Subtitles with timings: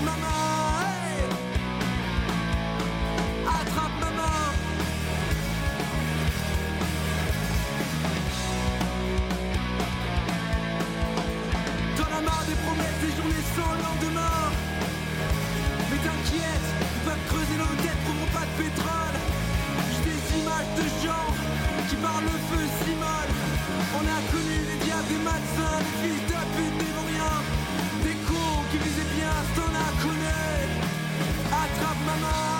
[0.00, 1.28] Attrape ma main, hey.
[3.46, 4.48] Attrape ma main.
[11.96, 14.40] T'en as marre des promesses des journées sans lendemain.
[15.90, 19.16] Mais t'inquiète, ils peuvent creuser nos têtes, trouveront pas de pétrole.
[19.92, 21.28] J'ai des images de gens
[21.90, 22.92] qui parlent le feu si
[23.98, 27.40] On a connu les diables des médecins, des fils de pute des vauriens.
[28.02, 29.09] Des cons qui visaient
[30.02, 30.36] connu
[31.60, 32.59] Attrape ma main,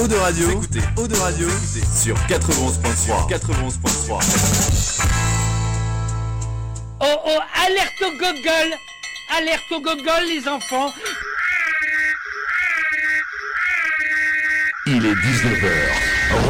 [0.00, 1.48] Eau de Radio, vous écoutez Eau de Radio
[1.92, 3.28] sur 91.3.
[3.28, 5.04] 91.3.
[7.00, 8.76] Oh oh, alerte au gogol
[9.36, 10.92] Alerte au gogol les enfants
[14.86, 15.68] Il est 19h.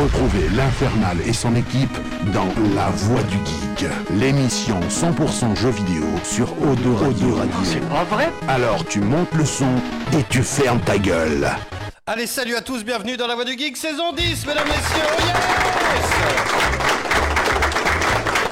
[0.02, 1.96] Retrouvez l'Infernal et son équipe
[2.34, 7.38] dans La Voix du Geek, l'émission 100% jeux vidéo sur O2 Radio.
[7.64, 8.30] C'est pas vrai?
[8.46, 9.74] Alors tu montes le son
[10.12, 11.50] et tu fermes ta gueule.
[12.10, 15.36] Allez, salut à tous, bienvenue dans la Voix du Geek, saison 10, mesdames, messieurs, yes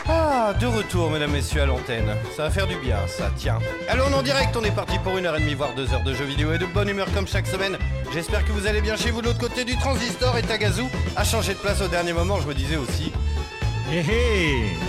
[0.07, 2.15] Ah, de retour, mesdames, messieurs, à l'antenne.
[2.37, 3.59] Ça va faire du bien, ça, tiens.
[3.89, 6.13] Allons, en direct, on est parti pour une heure et demie, voire deux heures de
[6.13, 7.79] jeux vidéo et de bonne humeur comme chaque semaine.
[8.13, 10.83] J'espère que vous allez bien chez vous de l'autre côté du transistor et Tagazu
[11.17, 13.11] a changé de place au dernier moment, je me disais aussi.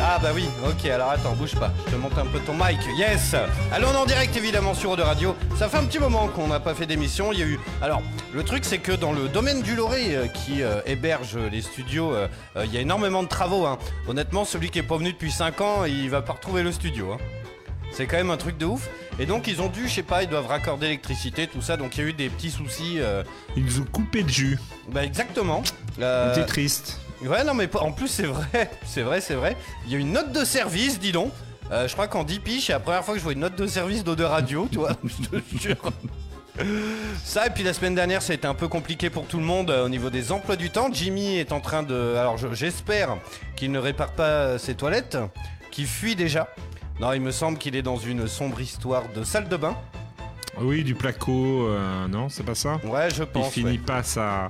[0.02, 2.80] Ah bah oui, ok, alors attends, bouge pas, je te monte un peu ton mic,
[2.98, 3.36] yes
[3.72, 6.74] Allons en direct évidemment sur de Radio, ça fait un petit moment qu'on n'a pas
[6.74, 7.60] fait d'émission, il y a eu...
[7.82, 8.02] Alors,
[8.34, 12.12] le truc c'est que dans le domaine du Loré euh, qui euh, héberge les studios,
[12.14, 12.28] euh,
[12.64, 13.78] il y a énormément de travaux, hein.
[14.08, 17.12] Honnêtement, celui qui est pas venu depuis 5 ans, il va pas retrouver le studio,
[17.14, 17.18] hein.
[17.92, 18.90] C'est quand même un truc de ouf.
[19.20, 21.98] Et donc ils ont dû, je sais pas, ils doivent raccorder l'électricité, tout ça, donc
[21.98, 22.96] il y a eu des petits soucis.
[23.00, 23.24] euh,
[23.56, 24.60] Ils ont coupé le jus.
[24.92, 25.64] Bah exactement.
[26.00, 27.00] Euh, T'es triste.
[27.24, 29.56] Ouais, non, mais en plus, c'est vrai, c'est vrai, c'est vrai.
[29.86, 31.32] Il y a une note de service, dis donc.
[31.72, 33.56] Euh, je crois qu'en 10 piges, c'est la première fois que je vois une note
[33.58, 35.76] de service d'eau de radio, tu vois, je te jure.
[37.24, 39.44] Ça, et puis la semaine dernière, ça a été un peu compliqué pour tout le
[39.44, 40.88] monde euh, au niveau des emplois du temps.
[40.92, 42.16] Jimmy est en train de.
[42.16, 43.18] Alors, je- j'espère
[43.56, 45.18] qu'il ne répare pas euh, ses toilettes,
[45.72, 46.48] qu'il fuit déjà.
[47.00, 49.76] Non, il me semble qu'il est dans une sombre histoire de salle de bain.
[50.60, 52.80] Oui, du placo, euh, non, c'est pas ça?
[52.84, 53.52] Ouais, je Il pense.
[53.54, 53.78] finit ouais.
[53.78, 54.50] pas sa.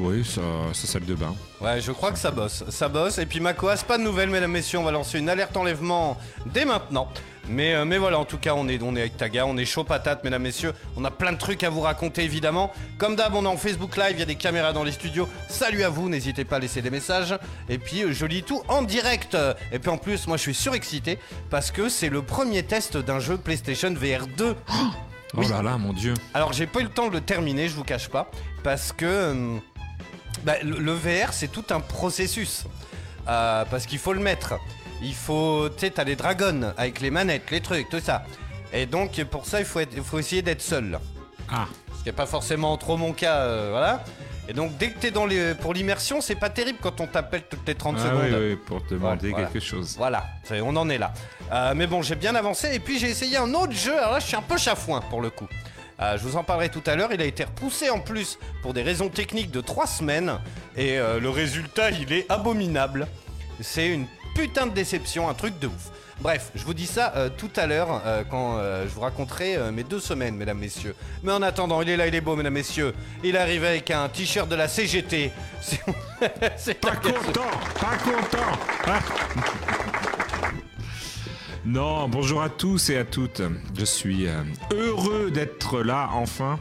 [0.00, 0.40] Oui, sa,
[0.72, 1.34] sa salle de bain.
[1.60, 2.64] Ouais, je crois que ça bosse.
[2.70, 3.18] Ça bosse.
[3.18, 4.78] Et puis Makoas, pas de nouvelles, mesdames, messieurs.
[4.78, 7.08] On va lancer une alerte enlèvement dès maintenant.
[7.48, 9.64] Mais, euh, mais voilà, en tout cas, on est, on est avec Taga, on est
[9.64, 10.72] chaud patate, mesdames, messieurs.
[10.96, 12.72] On a plein de trucs à vous raconter, évidemment.
[12.98, 15.28] Comme d'hab, on est en Facebook Live, il y a des caméras dans les studios.
[15.48, 17.34] Salut à vous, n'hésitez pas à laisser des messages.
[17.68, 19.36] Et puis, euh, je lis tout en direct.
[19.72, 21.18] Et puis en plus, moi, je suis surexcité
[21.50, 24.54] parce que c'est le premier test d'un jeu PlayStation VR 2.
[25.34, 25.48] Oh Oui.
[25.48, 26.14] là là, mon dieu.
[26.34, 28.30] Alors j'ai pas eu le temps de le terminer, je vous cache pas,
[28.62, 29.56] parce que euh,
[30.44, 32.64] bah, le, VR c'est tout un processus.
[33.28, 34.54] Euh, parce qu'il faut le mettre.
[35.00, 38.24] Il faut, tu sais, t'as les dragons avec les manettes, les trucs, tout ça.
[38.72, 40.98] Et donc pour ça il faut, être- il faut essayer d'être seul.
[41.50, 41.66] Ah,
[41.98, 44.04] Ce qui est pas forcément trop mon cas, euh, voilà.
[44.48, 47.42] Et donc dès que t'es dans les, pour l'immersion, c'est pas terrible quand on t'appelle
[47.48, 48.22] toutes les 30 ah secondes.
[48.22, 49.46] oui, oui, pour te demander Voilà.
[49.46, 49.94] quelque chose.
[49.96, 50.24] Voilà,
[50.62, 51.12] on en est là.
[51.52, 53.96] Euh, mais bon, j'ai bien avancé et puis j'ai essayé un autre jeu.
[53.96, 55.46] Alors là, je suis un peu chafouin pour le coup.
[56.00, 57.10] Euh, je vous en parlerai tout à l'heure.
[57.12, 60.38] Il a été repoussé en plus pour des raisons techniques de 3 semaines.
[60.76, 63.06] Et euh, le résultat, il est abominable.
[63.60, 65.90] C'est une putain de déception, un truc de ouf.
[66.22, 69.58] Bref, je vous dis ça euh, tout à l'heure euh, quand euh, je vous raconterai
[69.72, 70.94] mes deux semaines, mesdames, messieurs.
[71.24, 72.94] Mais en attendant, il est là, il est beau, mesdames, messieurs.
[73.24, 75.32] Il arrive avec un t-shirt de la CGT.
[76.56, 77.50] C'est Pas content,
[77.80, 78.92] pas content.
[81.64, 83.40] Non, bonjour à tous et à toutes.
[83.78, 84.42] Je suis euh,
[84.72, 86.58] heureux d'être là enfin.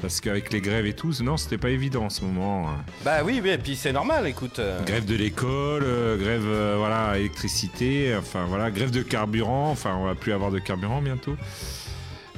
[0.00, 2.68] Parce qu'avec les grèves et tout, non, c'était pas évident en ce moment.
[2.70, 2.82] hein.
[3.04, 4.58] Bah oui, oui, et puis c'est normal, écoute.
[4.58, 10.06] euh, Grève de l'école, euh, grève voilà électricité, enfin voilà, grève de carburant, enfin on
[10.06, 11.36] va plus avoir de carburant bientôt.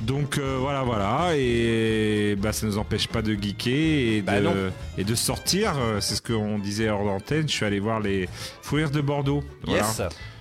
[0.03, 3.73] Donc euh, voilà voilà et bah ça nous empêche pas de geeker
[4.19, 4.53] et Bah de non.
[4.99, 5.73] et de sortir.
[6.01, 7.49] C'est ce qu'on disait hors d'antenne.
[7.49, 8.29] Je suis allé voir les
[8.61, 9.43] Fou Rires de Bordeaux.
[9.63, 9.85] Voilà.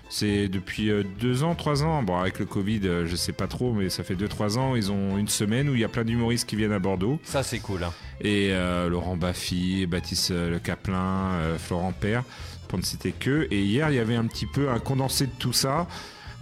[0.10, 2.04] C'est depuis euh, deux ans, trois ans.
[2.04, 4.76] Bon, avec le Covid, euh, je sais pas trop, mais ça fait deux, trois ans.
[4.76, 7.20] Ils ont une semaine où il y a plein d'humoristes qui viennent à Bordeaux.
[7.24, 7.84] Ça, c'est cool.
[7.84, 7.94] hein.
[8.22, 12.24] Et euh, Laurent Baffy, Baptiste Le Caplin, euh, Florent Père,
[12.68, 13.48] pour ne citer que.
[13.50, 15.88] Et hier, il y avait un petit peu un condensé de tout ça.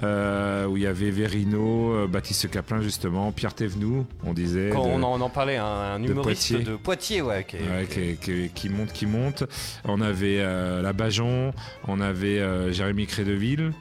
[0.03, 4.69] Euh, où il y avait Verino, euh, Baptiste Caplin justement, Pierre Thévenoud, on disait.
[4.73, 6.65] Quand de- on, en, on en parlait, un, un de humoriste Poitiers.
[6.65, 7.43] de Poitiers, ouais.
[7.47, 9.43] qui est- Ouais, qui est- qui, qui- qui monte, qui monte.
[9.85, 11.53] On avait euh, la Bajon,
[11.87, 13.73] on avait euh, Jérémy Crédeville,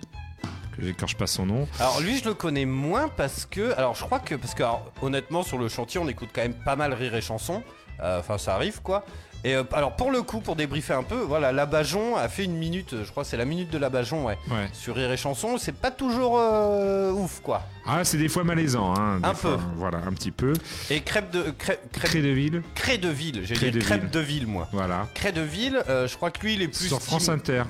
[0.77, 1.69] que j'écorche pas son nom.
[1.79, 4.93] Alors lui, je le connais moins parce que, alors je crois que, parce que alors,
[5.03, 7.63] honnêtement, sur le chantier, on écoute quand même pas mal rire et chanson.
[8.03, 9.05] Euh, Enfin, ça arrive quoi.
[9.43, 12.45] Et euh, alors pour le coup, pour débriefer un peu, voilà, la Bajon a fait
[12.45, 14.37] une minute, je crois que c'est la minute de la Bajon, ouais.
[14.51, 14.69] Ouais.
[14.75, 17.63] Sur Rire et Chanson, c'est pas toujours euh, ouf quoi.
[17.87, 19.19] Ah, c'est des fois malaisant, hein.
[19.21, 19.63] des Un fois, peu.
[19.77, 20.53] Voilà, un petit peu.
[20.91, 22.63] Et crêpe de crêpe, crêpe, Crédeville,
[23.01, 24.69] de ville, j'ai dit crêpe de ville moi.
[24.73, 25.07] voilà.
[25.15, 27.63] Crêpe de ville, euh, je crois que lui il est plus Sur France Inter.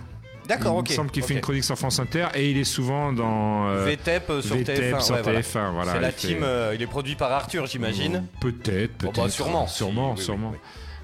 [0.49, 0.89] D'accord, ok.
[0.89, 3.69] Il me semble qu'il fait une chronique sur France Inter et il est souvent dans
[3.69, 5.01] euh, VTEP sur VTEP TF1.
[5.01, 5.41] sur ouais, voilà.
[5.43, 5.73] TF1.
[5.73, 5.93] Voilà.
[5.93, 8.25] c'est la fait- team, euh, il est produit par Arthur, j'imagine.
[8.41, 9.23] Peut-être, Bon, peut-être.
[9.27, 9.67] bah, sûrement.
[9.69, 10.51] Sûrement, Si, oui, sûrement.
[10.53, 10.59] oui,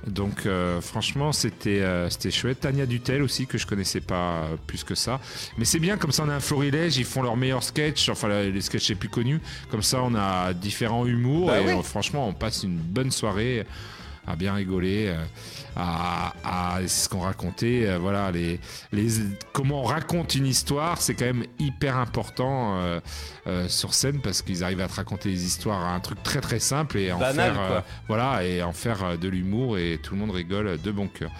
[0.07, 2.61] Donc euh, franchement c'était euh, c'était chouette.
[2.61, 5.21] Tania Dutel aussi que je connaissais pas euh, plus que ça.
[5.59, 8.29] Mais c'est bien comme ça on a un florilège, ils font leurs meilleurs sketchs, enfin
[8.29, 9.41] les sketchs les plus connus.
[9.71, 11.73] Comme ça on a différents humours Bah et oui.
[11.73, 13.67] euh, franchement on passe une bonne soirée
[14.27, 15.25] à bien rigoler, euh,
[15.77, 16.33] à,
[16.77, 18.59] à- ce qu'on racontait, euh, voilà les,
[18.93, 19.09] les
[19.53, 23.01] comment on raconte une histoire, c'est quand même hyper important euh,
[23.47, 26.59] euh, sur scène parce qu'ils arrivent à te raconter des histoires, un truc très très
[26.61, 30.31] simple et en faire euh, voilà et en faire de l'humour et tout le monde
[30.33, 31.31] rigole de bon cœur.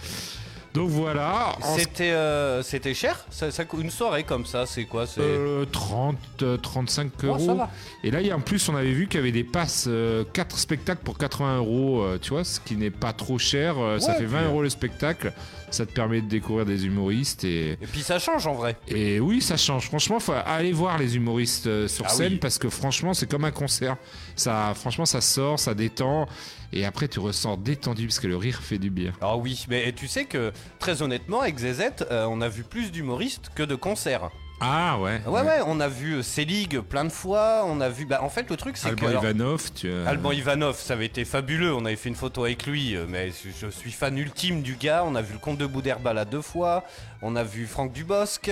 [0.77, 5.07] Donc voilà, C'était euh, c'était cher ça, ça coûte- Une soirée comme ça, c'est quoi
[5.07, 5.21] c'est...
[5.23, 7.61] euh, 30, euh, 35 euros.
[8.05, 9.89] Et là, il y a- en plus, on avait vu qu'il y avait des passes,
[10.35, 13.79] 4 spectacles pour 80 euros, euh, tu vois, ce qui n'est pas trop cher.
[13.79, 15.33] euh, ça fait 20 puis, euh, euros le spectacle.
[15.71, 17.45] Ça te permet de découvrir des humoristes.
[17.45, 18.77] Et, Et puis ça change en vrai.
[18.89, 19.87] et oui, ça change.
[19.87, 22.39] Franchement, faut aller voir les humoristes euh, sur Ah scène oui.
[22.39, 23.97] parce que franchement, c'est comme un concert.
[24.37, 26.27] Ça, franchement, ça sort, ça détend.
[26.73, 29.13] Et après, tu ressors détendu parce que le rire fait du bien.
[29.21, 32.91] Ah oui, mais tu sais que très honnêtement, avec ZZ, euh, on a vu plus
[32.93, 34.31] d'humoristes que de concerts.
[34.61, 35.21] Ah ouais.
[35.27, 38.07] Ouais, ouais, on a vu euh, Selig plein de fois, on a vu.
[38.07, 39.05] Bah, en fait, le truc, c'est que.
[39.05, 41.75] Alban Ivanov, tu euh, Alban Ivanov, ça avait été fabuleux.
[41.75, 44.77] On avait fait une photo avec lui, euh, mais je je suis fan ultime du
[44.77, 45.05] gars.
[45.07, 46.85] On a vu le comte de Boudherbala deux fois.
[47.21, 48.51] On a vu Franck Dubosc.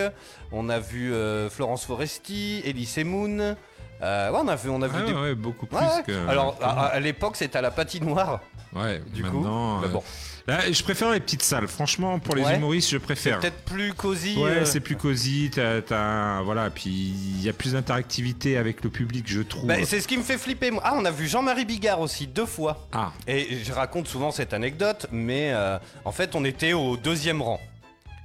[0.52, 3.56] On a vu euh, Florence Foresti, Elise Moon.
[4.02, 5.14] Euh, ouais, on a vu, on a vu Ah des.
[5.14, 6.28] ouais, beaucoup plus que.
[6.28, 8.40] Alors, à, à l'époque, c'était à la patinoire.
[8.74, 9.76] ouais, Du maintenant.
[9.76, 10.02] coup, bah euh, bon,
[10.46, 11.66] Là, je préfère les petites salles.
[11.68, 12.56] Franchement, pour les Ouais.
[12.56, 13.40] humoristes, je c'est préfère.
[13.40, 14.36] peut-être plus cosy.
[14.36, 15.50] Ouais, euh, c'est plus cosy.
[15.54, 19.66] T'as, t'as- voilà, puis il y a plus d'interactivité avec le public, je trouve.
[19.66, 20.70] bah, c'est ce qui me fait flipper.
[20.70, 20.82] moi.
[20.84, 22.86] Ah, on a vu Jean-Marie Bigard aussi deux fois.
[22.92, 27.40] ah, Et je raconte souvent cette anecdote, mais euh, en fait, on était au deuxième
[27.40, 27.60] rang.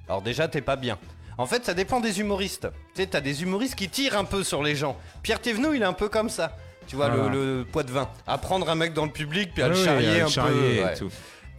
[0.10, 0.98] Alors déjà, t'es pas bien.
[1.38, 2.68] En fait, ça dépend des humoristes.
[2.96, 4.98] Tu sais, t'as des humoristes qui tirent un peu sur les gens.
[5.24, 6.54] Pierre Thévenoud, il est un peu comme ça.
[6.86, 8.10] Tu vois, le, le poids de vin.
[8.28, 10.24] À prendre un mec dans le public, puis à Ah le oui, charrier à le
[10.24, 10.74] un charrier peu.
[10.76, 10.96] et ouais.
[10.98, 11.10] tout.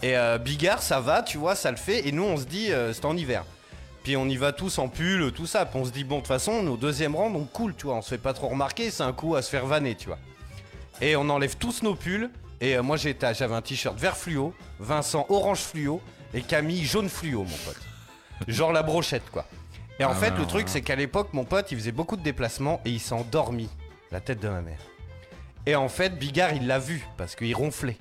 [0.02, 2.07] Et euh, Bigard, ça va, tu vois, ça le fait.
[2.09, 3.45] Et nous, on se dit, euh, c'est en hiver.
[4.02, 5.66] Puis on y va tous en pull, tout ça.
[5.66, 7.97] Puis on se dit, bon, de toute façon, au deuxième rang, donc cool, tu vois.
[7.97, 10.19] On se fait pas trop remarquer, c'est un coup à se faire vanner, tu vois.
[11.02, 12.30] Et on enlève tous nos pulls.
[12.62, 16.00] Et euh, moi, j'étais- j'avais un t-shirt vert fluo, Vincent orange fluo
[16.35, 17.80] et Camille jaune fluo, mon pote.
[18.49, 19.45] Genre la brochette, quoi.
[19.99, 20.73] Et en Ah fait, ouais, le ouais, truc, ouais.
[20.73, 23.69] c'est qu'à l'époque, mon pote, il faisait beaucoup de déplacements et il s'est endormi.
[24.11, 24.78] La tête de ma mère.
[25.66, 27.97] Et en fait, Bigard, il l'a vu parce qu'il ronflait.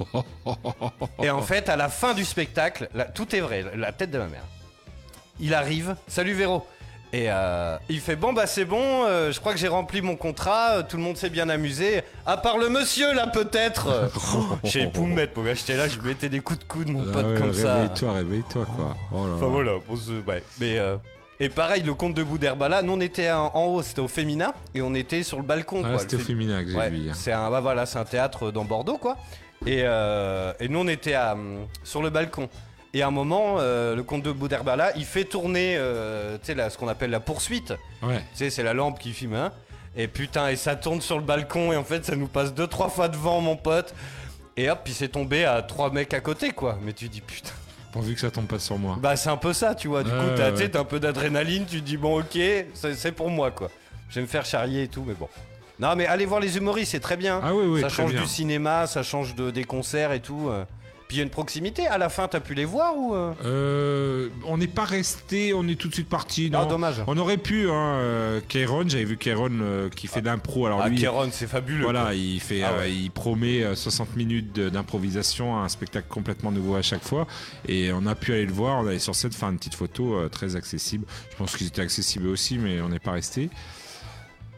[1.22, 4.18] Et en fait, à la fin du spectacle, là, tout est vrai, la tête de
[4.18, 4.44] ma mère.
[5.40, 6.66] Il arrive, salut Véro.
[7.12, 10.16] Et euh, il fait bon bah c'est bon, euh, je crois que j'ai rempli mon
[10.16, 14.10] contrat, euh, tout le monde s'est bien amusé, à part le monsieur là peut-être.
[14.64, 17.04] J'ai pu me mettre, gars, j'étais là, je lui mettais des coups de coude mon
[17.08, 17.74] Ah pote ouais, comme ça.
[17.74, 18.96] réveille-toi, réveille-toi, quoi.
[19.12, 19.50] Oh là Enfin là.
[19.52, 20.42] voilà, on se- ouais.
[20.58, 20.78] mais
[21.38, 24.52] Et pareil, le compte de Boudherbala, nous on était en, en haut, c'était au féminin,
[24.74, 25.82] et on était sur le balcon.
[25.84, 27.14] Ah, c'était au fé- féminin que j'ai Ouais, vu hier.
[27.14, 29.16] c'est un, bah voilà, c'est un théâtre dans Bordeaux, quoi.
[29.64, 32.48] Et, euh, et nous on était à, hum, sur le balcon.
[32.94, 36.54] Et à un moment, euh, le comte de Boudherbala, il fait tourner, euh, tu sais,
[36.54, 37.74] là, ce qu'on appelle la poursuite.
[38.02, 38.18] Ouais.
[38.32, 39.52] Tu sais, c'est la lampe qui filme, hein.
[39.96, 42.66] Et putain, et ça tourne sur le balcon, et en fait, ça nous passe deux,
[42.66, 43.94] trois fois devant, mon pote.
[44.56, 46.78] Et hop, puis c'est tombé à trois mecs à côté, quoi.
[46.82, 47.50] Mais tu dis, putain.
[47.92, 48.96] Pourvu que ça tombe pas sur moi.
[48.98, 50.02] Bah, c'est un peu ça, tu vois.
[50.02, 50.76] Du Ouais, coup, t'as ouais.
[50.76, 52.38] un peu d'adrénaline, tu te dis, bon, ok,
[52.74, 53.70] c'est c'est pour moi, quoi.
[54.08, 55.28] Je vais me faire charrier et tout, mais bon.
[55.78, 57.40] Non, mais allez voir les humoristes, c'est très bien.
[57.42, 58.22] Ah oui, oui, ça change bien.
[58.22, 60.48] du cinéma, ça change de, des concerts et tout.
[60.48, 60.64] euh.
[61.08, 61.86] Puis il y a une proximité.
[61.86, 63.14] À la fin, t'as pu les voir ou.
[63.14, 66.50] euh Euh, on n'est pas resté, on est tout de suite parti.
[66.52, 66.96] Ah, dommage.
[67.06, 70.66] On aurait pu, hein, Kéron, j'avais vu Kéron euh, qui fait de l'impro.
[70.66, 71.84] Alors Ah, lui, Kéron, c'est fabuleux.
[71.84, 71.92] quoi.
[71.92, 76.74] voilà, il fait, Ah euh, il promet euh, 60 minutes d'improvisation, un spectacle complètement nouveau
[76.74, 77.28] à chaque fois.
[77.68, 78.78] Et on a pu aller le voir.
[78.82, 81.04] On allait sur scène faire une petite photo très accessible.
[81.30, 83.48] Je pense qu'ils étaient accessibles aussi, mais on n'est pas resté.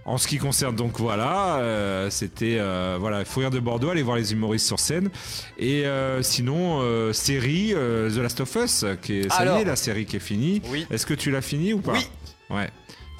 [0.08, 4.02] En ce qui concerne donc voilà, euh, c'était euh, voilà, faut rire de Bordeaux, aller
[4.02, 5.10] voir les humoristes sur scène.
[5.58, 9.76] Et euh, sinon, euh, série The Last of Us, qui est, ça y est, la
[9.76, 10.62] série qui est finie.
[10.70, 10.86] Oui.
[10.90, 12.08] Est-ce que tu l'as fini ou pas Oui.
[12.48, 12.70] Ouais.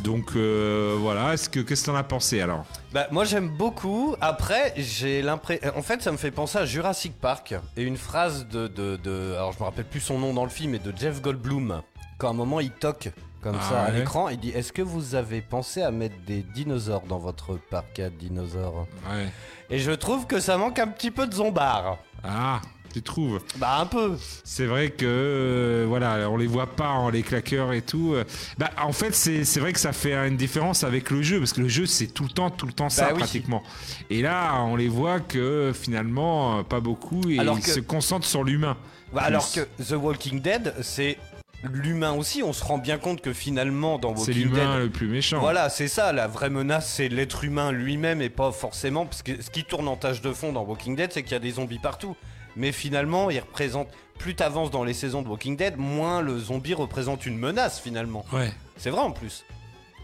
[0.03, 2.65] Donc euh, voilà, est-ce que qu'est-ce que t'en as pensé alors?
[2.95, 4.15] Bah, moi j'aime beaucoup.
[4.21, 5.71] Après, j'ai l'impression.
[5.77, 9.33] En fait, ça me fait penser à Jurassic Park et une phrase de, de, de-
[9.35, 11.83] Alors, je me rappelle plus son nom dans le film, mais de Jeff Goldblum.
[12.17, 13.11] Quand à un moment il toque
[13.43, 13.99] comme Ah ça à ouais.
[13.99, 17.99] l'écran, il dit Est-ce que vous avez pensé à mettre des dinosaures dans votre parc
[18.01, 19.29] à dinosaures Ouais.
[19.71, 21.99] Et je trouve que ça manque un petit peu de zombard.
[22.25, 22.61] Ah,
[22.93, 24.17] tu trouves Bah, un peu.
[24.45, 28.15] C'est vrai que euh, voilà, on les voit pas en les claqueurs et tout.
[28.15, 28.25] Euh,
[28.57, 31.53] Bah en fait, c'est c'est vrai que ça fait une différence avec le jeu parce
[31.53, 33.19] que le jeu c'est tout le temps tout le temps ça Bah oui.
[33.21, 33.63] pratiquement.
[34.11, 37.81] Et là, on les voit que finalement euh, pas beaucoup et Alors ils que- se
[37.81, 38.77] concentrent sur l'humain.
[39.13, 41.17] Bah, alors que The Walking Dead, c'est
[41.63, 42.43] l'humain aussi.
[42.43, 44.85] On se rend bien compte que finalement, dans C'est Walking l'humain Dead.
[44.85, 45.41] le plus méchant.
[45.41, 49.07] Voilà, c'est ça, la vraie menace, c'est l'être humain lui-même et pas forcément.
[49.07, 51.37] Parce que ce qui tourne en tâche de fond dans Walking Dead, c'est qu'il y
[51.37, 52.17] a des zombies partout.
[52.57, 53.89] Mais finalement, il représente.
[54.19, 58.25] Plus t'avances dans les saisons de Walking Dead, moins le zombie représente une menace finalement.
[58.33, 58.53] Ouais.
[58.77, 59.45] C'est vrai en plus.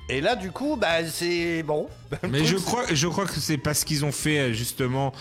[0.08, 1.88] Et là, du coup, bah c'est bon.
[2.30, 5.12] Mais je c'est- crois, je crois que c'est parce qu'ils ont fait euh, justement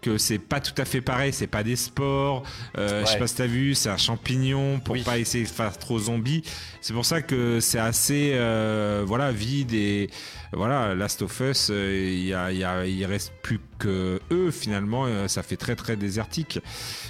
[0.00, 2.42] que c'est pas tout à fait pareil, c'est pas des sports.
[2.78, 3.18] euh, Je sais Ouais.
[3.18, 5.02] pas si t'as vu, c'est un champignon pour Oui.
[5.02, 6.42] pas essayer de faire trop zombie.
[6.80, 10.08] C'est pour ça que c'est assez euh, voilà vide et
[10.52, 14.20] voilà Last of Us, euh, il y a, il y a- il reste plus que
[14.30, 15.06] eux finalement.
[15.06, 16.60] euh, ça fait très très désertique.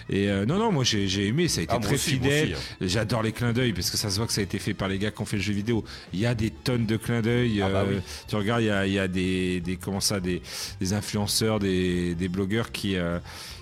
[0.09, 2.53] Et euh, non non, moi j'ai aimé, ça a été Ah, très aussi, fidèle.
[2.55, 4.75] aussi, J'adore les clins d'œil parce que ça se voit que ça a été fait
[4.75, 5.85] par les gars qui ont fait le jeu vidéo.
[6.13, 7.61] Il y a des tonnes de clins d'œil.
[7.63, 8.01] Ah bah euh, oui.
[8.29, 10.41] Tu regardes, il y a, il y a des, des comment ça, des,
[10.81, 13.19] des influenceurs, des, des blogueurs qui euh,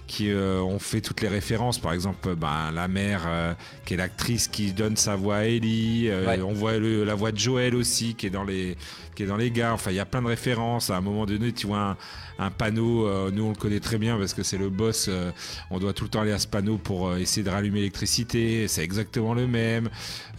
[0.09, 1.79] qui euh, ont fait toutes les références.
[1.79, 6.09] Par exemple, ben, la mère euh, qui est l'actrice qui donne sa voix à Ellie.
[6.09, 6.41] Euh, Ouais.
[6.43, 8.77] On voit le- la voix de Joël aussi qui est dans les
[9.15, 9.73] qui est dans les gars.
[9.75, 10.91] Enfin, il y a plein de références.
[10.91, 11.97] À un moment donné, tu vois
[12.39, 13.07] un, un panneau.
[13.07, 15.07] euh, nous, on le connaît très bien parce que c'est le boss.
[15.09, 15.31] euh,
[15.71, 18.67] on doit tout le temps aller à ce panneau pour euh, essayer de rallumer l'électricité.
[18.69, 19.89] C'est exactement le même.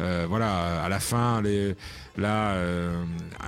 [0.01, 1.75] Euh, voilà, à la fin, les,
[2.17, 3.03] là, euh,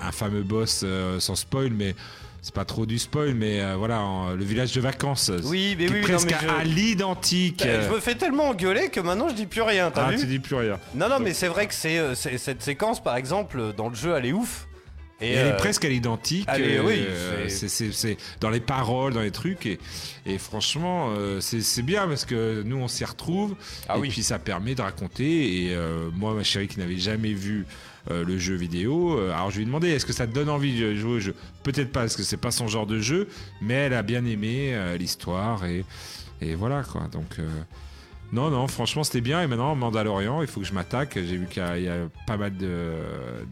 [0.05, 1.95] un fameux boss, euh, sans spoil, mais
[2.41, 5.31] c'est pas trop du spoil, mais euh, voilà, en- le village de vacances.
[5.43, 7.57] Oui, mais qui oui, presque non, mais je- à l'identique.
[7.57, 10.17] Putain, Je me fais tellement engueuler que maintenant je dis plus rien, t'as Ah, vu
[10.17, 10.79] tu dis plus rien.
[10.95, 13.95] Non, non, mais c'est vrai que c'est euh, c'est- cette séquence, par exemple, dans le
[13.95, 14.67] jeu, elle est ouf.
[15.24, 16.50] Et elle euh, est presque à l'identique.
[16.50, 19.67] est- oui, euh, c'est- dans les paroles, dans les trucs.
[19.67, 19.77] Et,
[20.25, 23.55] et franchement, euh, c'est c'est bien parce que nous, on s'y retrouve.
[23.88, 24.10] Ah et oui.
[24.10, 25.65] puis, ça permet de raconter.
[25.67, 27.67] Et euh, moi, ma chérie qui n'avait jamais vu
[28.10, 30.50] euh, le jeu vidéo, euh, alors je lui ai demandé est-ce que ça te donne
[30.50, 31.36] envie de jouer au jeu?
[31.63, 33.27] Peut-être pas, parce que c'est pas son genre de jeu.
[33.62, 35.65] Mais elle a bien aimé euh, l'histoire.
[35.65, 35.86] Et,
[36.41, 37.01] et voilà, quoi.
[37.12, 37.38] Donc.
[37.39, 37.48] euh,
[38.34, 39.41] non, non, franchement, c'était bien.
[39.43, 41.15] Et maintenant, Mandalorian, il faut que je m'attaque.
[41.15, 42.93] J'ai vu qu'il y, a- il y a pas mal de-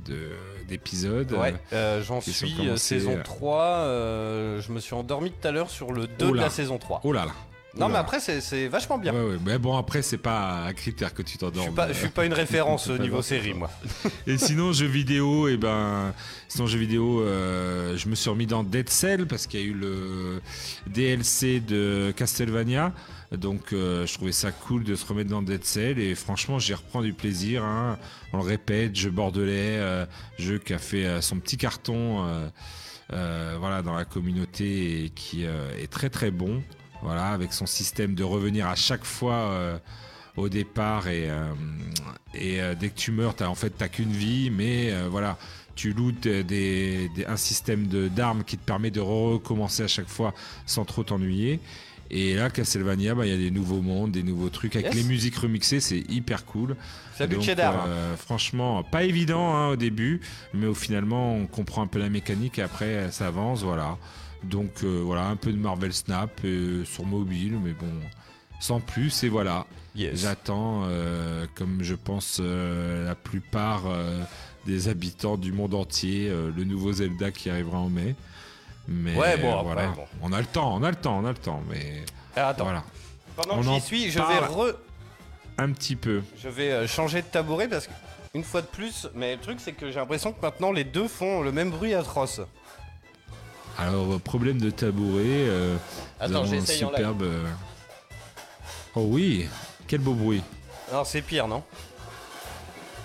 [0.06, 0.30] de-
[0.70, 1.30] d'épisodes.
[1.34, 1.54] Ouais,
[2.02, 2.32] j'en suis
[2.78, 3.62] saison euh, 3.
[3.64, 6.78] euh, je me suis endormi tout à l'heure sur le 2 Oh de la saison
[6.78, 7.02] 3.
[7.04, 7.32] Oh là là.
[7.78, 9.14] Non, mais après, c'est- vachement bien.
[9.14, 9.38] Ouais, ouais.
[9.46, 11.68] Mais bon, après, c'est pas un critère que tu Je t'endormes.
[11.68, 13.70] suis pas, je suis pas une référence au niveau série, moi.
[14.28, 16.14] Et sinon, jeux vidéo, et ben,
[16.48, 19.66] sinon jeux vidéo, euh, je me suis remis dans Dead Cell parce qu'il y a
[19.68, 20.42] eu le
[20.88, 22.92] DLC de Castlevania.
[23.32, 26.74] Donc, euh, je trouvais ça cool de se remettre dans Dead Cell et franchement, j'y
[26.74, 27.64] reprends du plaisir.
[27.64, 28.00] hein.
[28.34, 30.06] On le répète, jeu bordelais, euh,
[30.40, 32.26] jeu qui a fait son petit carton,
[33.10, 36.62] voilà, dans la communauté et qui est très très bon.
[37.02, 39.34] Voilà, avec son système de revenir à chaque fois.
[39.36, 39.78] euh,
[40.38, 41.44] au départ et, euh,
[42.34, 45.38] et euh, dès que tu meurs, t'as, en fait, t'as qu'une vie, mais euh, voilà,
[45.76, 50.08] tu lootes des, des- un système de, d'armes qui te permet de recommencer à chaque
[50.08, 50.34] fois
[50.66, 51.60] sans trop t'ennuyer.
[52.10, 54.76] Et là, Castlevania, bah, il y a des nouveaux mondes, des nouveaux trucs.
[54.78, 54.96] Avec Yes.
[54.96, 56.78] les musiques remixées, c'est hyper cool.
[57.18, 57.86] Salut Donc, Cheddar.
[57.90, 60.22] euh, franchement, pas évident hein, au début,
[60.54, 63.98] mais au finalement, on comprend un peu la mécanique et après, ça avance, voilà.
[64.44, 67.92] Donc euh, voilà, un peu de Marvel Snap euh, sur mobile, mais bon,
[68.60, 69.66] sans plus, et voilà.
[69.96, 70.22] Yes.
[70.22, 74.22] J'attends, euh, comme je pense euh, la plupart euh,
[74.66, 78.16] des habitants du monde entier, euh, le nouveau Zelda qui arrivera en mai.
[78.88, 80.06] Mais Ouais, bon, après, voilà, bon.
[80.22, 82.04] on a le temps, on a le temps, on a le temps, mais
[82.36, 82.84] Alors, attends, voilà,
[83.36, 84.76] pendant On que j'y suis, je vais re-
[85.58, 86.22] un petit peu.
[86.42, 87.92] Je vais changer de tabouret parce que,
[88.34, 91.08] une fois de plus, mais le truc c'est que j'ai l'impression que maintenant les deux
[91.08, 92.42] font le même bruit atroce.
[93.80, 95.24] Alors, euh, problème de tabouret.
[95.26, 95.78] euh,
[96.20, 97.22] Attends, j'essaye en superbe.
[97.24, 97.46] euh,
[98.96, 99.48] Oh oui,
[99.88, 100.42] quel beau bruit.
[100.92, 101.64] Alors c'est pire, non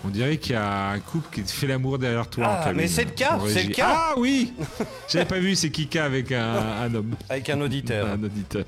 [0.04, 2.46] On dirait qu'il y a un couple qui fait l'amour derrière toi.
[2.64, 3.92] Ah, mais c'est le cas, c'est le cas.
[3.94, 4.52] Ah oui
[5.08, 7.14] J'avais pas vu, c'est Kika avec un, un homme.
[7.28, 8.06] Avec un auditeur.
[8.12, 8.64] Un auditeur.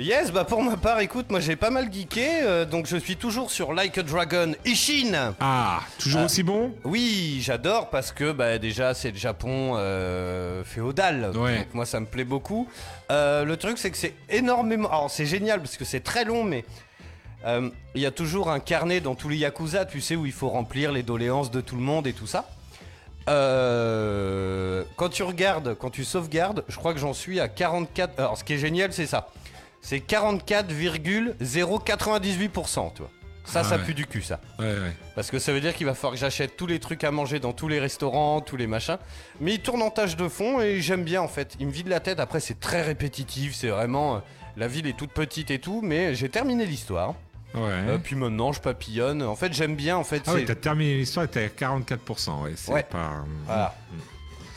[0.00, 3.16] Yes, bah pour ma part, écoute, moi j'ai pas mal geeké, euh, donc je suis
[3.16, 5.34] toujours sur Like a Dragon Ishin.
[5.40, 6.24] Ah, toujours Ah.
[6.24, 6.72] aussi bon?
[6.84, 11.32] Oui, j'adore parce que bah, déjà c'est le Japon euh, féodal.
[11.36, 11.58] Ouais.
[11.58, 12.66] Donc moi ça me plaît beaucoup.
[13.10, 14.88] Euh, le truc c'est que c'est énormément.
[14.88, 16.64] Alors c'est génial parce que c'est très long, mais
[17.44, 20.32] euh, il y a toujours un carnet dans tous les Yakuza, tu sais, où il
[20.32, 22.48] faut remplir les doléances de tout le monde et tout ça.
[23.28, 28.18] Euh, quand tu regardes, quand tu sauvegardes, je crois que j'en suis à 44.
[28.18, 29.28] Alors ce qui est génial, c'est ça.
[29.82, 33.10] C'est 44,098%, tu vois.
[33.44, 33.84] Ça, Ah ça ouais.
[33.84, 34.38] pue du cul, ça.
[34.58, 34.92] Ouais, ouais.
[35.14, 37.40] Parce que ça veut dire qu'il va falloir que j'achète tous les trucs à manger
[37.40, 38.98] dans tous les restaurants, tous les machins.
[39.40, 41.56] Mais il tourne en tâche de fond et j'aime bien en fait.
[41.58, 42.20] Il me vide la tête.
[42.20, 43.54] Après, c'est très répétitif.
[43.54, 44.16] C'est vraiment.
[44.16, 44.18] euh,
[44.56, 45.80] la ville est toute petite et tout.
[45.82, 47.14] Mais j'ai terminé l'histoire.
[47.54, 47.62] Ouais.
[47.64, 49.22] Euh, puis maintenant, je papillonne.
[49.22, 50.22] En fait, j'aime bien en fait.
[50.26, 52.42] ah c'est- t'as terminé l'histoire et t'es à 44%.
[52.44, 52.84] Ouais, c'est Ouais.
[52.84, 53.24] pas.
[53.46, 53.74] Voilà.
[53.90, 53.96] Tu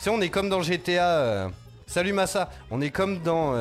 [0.04, 1.08] sais, on est comme dans GTA.
[1.18, 1.48] euh,
[1.86, 2.50] Salut Massa.
[2.70, 3.54] On est comme dans.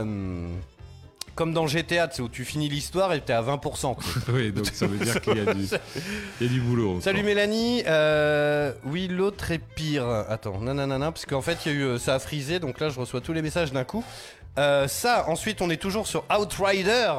[1.35, 3.59] Comme dans GTA, où tu finis l'histoire et t'es à 20%.
[3.95, 3.95] quoi.
[4.33, 5.67] oui, donc ça veut dire qu'il y, a du-
[6.39, 7.01] il y a du boulot.
[7.01, 7.81] Salut Mélanie.
[7.87, 10.07] Euh, oui, l'autre est pire.
[10.29, 12.89] Attends, nanana, parce qu'en fait, il y a eu, euh, ça a frisé, donc là,
[12.89, 14.03] je reçois tous les messages d'un coup.
[14.59, 17.11] Euh, ça, ensuite, on est toujours sur Outrider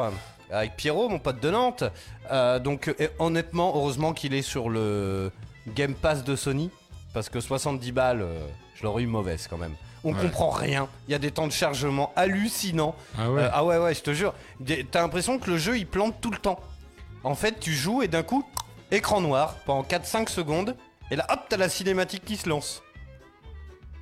[0.51, 1.83] avec Pierrot, mon pote de Nantes.
[2.31, 5.33] Euh, donc, honnêtement, heureusement qu'il est sur le
[5.75, 6.71] Game Pass de Sony,
[7.13, 8.25] parce que 70 balles,
[8.77, 9.75] je l'aurais eu mauvaise quand même.
[10.05, 10.21] On Ouais.
[10.21, 10.89] comprend rien.
[11.09, 12.95] Il y a des temps de chargement hallucinants.
[13.19, 13.43] Ah ouais.
[13.43, 14.35] Euh, ah ouais, ouais, je te jure.
[14.91, 16.61] T'as l'impression que le jeu il plante tout le temps.
[17.23, 18.45] En fait, tu joues et d'un coup,
[18.91, 20.77] écran noir pendant 4-5 secondes.
[21.11, 22.83] Et là, hop, t'as la cinématique qui se lance.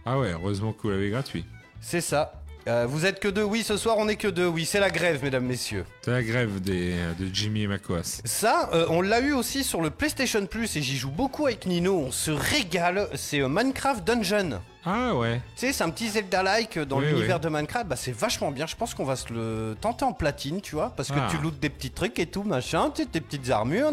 [0.05, 1.45] Ah ouais, heureusement que vous l'avez gratuit.
[1.81, 2.42] C'est ça.
[2.69, 4.91] Euh, vous êtes que deux, oui, ce soir on est que deux, oui, c'est la
[4.91, 5.85] grève, mesdames, messieurs.
[6.03, 8.21] C'est la grève des, de Jimmy et Macoas.
[8.25, 11.67] Ça, euh, on l'a eu aussi sur le PlayStation Plus et j'y joue beaucoup avec
[11.67, 13.09] Nino, on se régale.
[13.17, 14.61] C'est euh, Minecraft Dungeon.
[14.85, 15.41] Ah ouais.
[15.57, 17.43] Tu sais, c'est un petit Zelda-like dans Oui, l'univers oui.
[17.43, 17.87] de Minecraft.
[17.89, 18.67] Bah, c'est vachement bien.
[18.67, 20.93] Je pense qu'on va se le tenter en platine, tu vois.
[20.97, 21.29] Parce que Ah.
[21.31, 22.91] tu lootes des petits trucs et tout, machin.
[22.95, 23.91] Tu tes petites armures.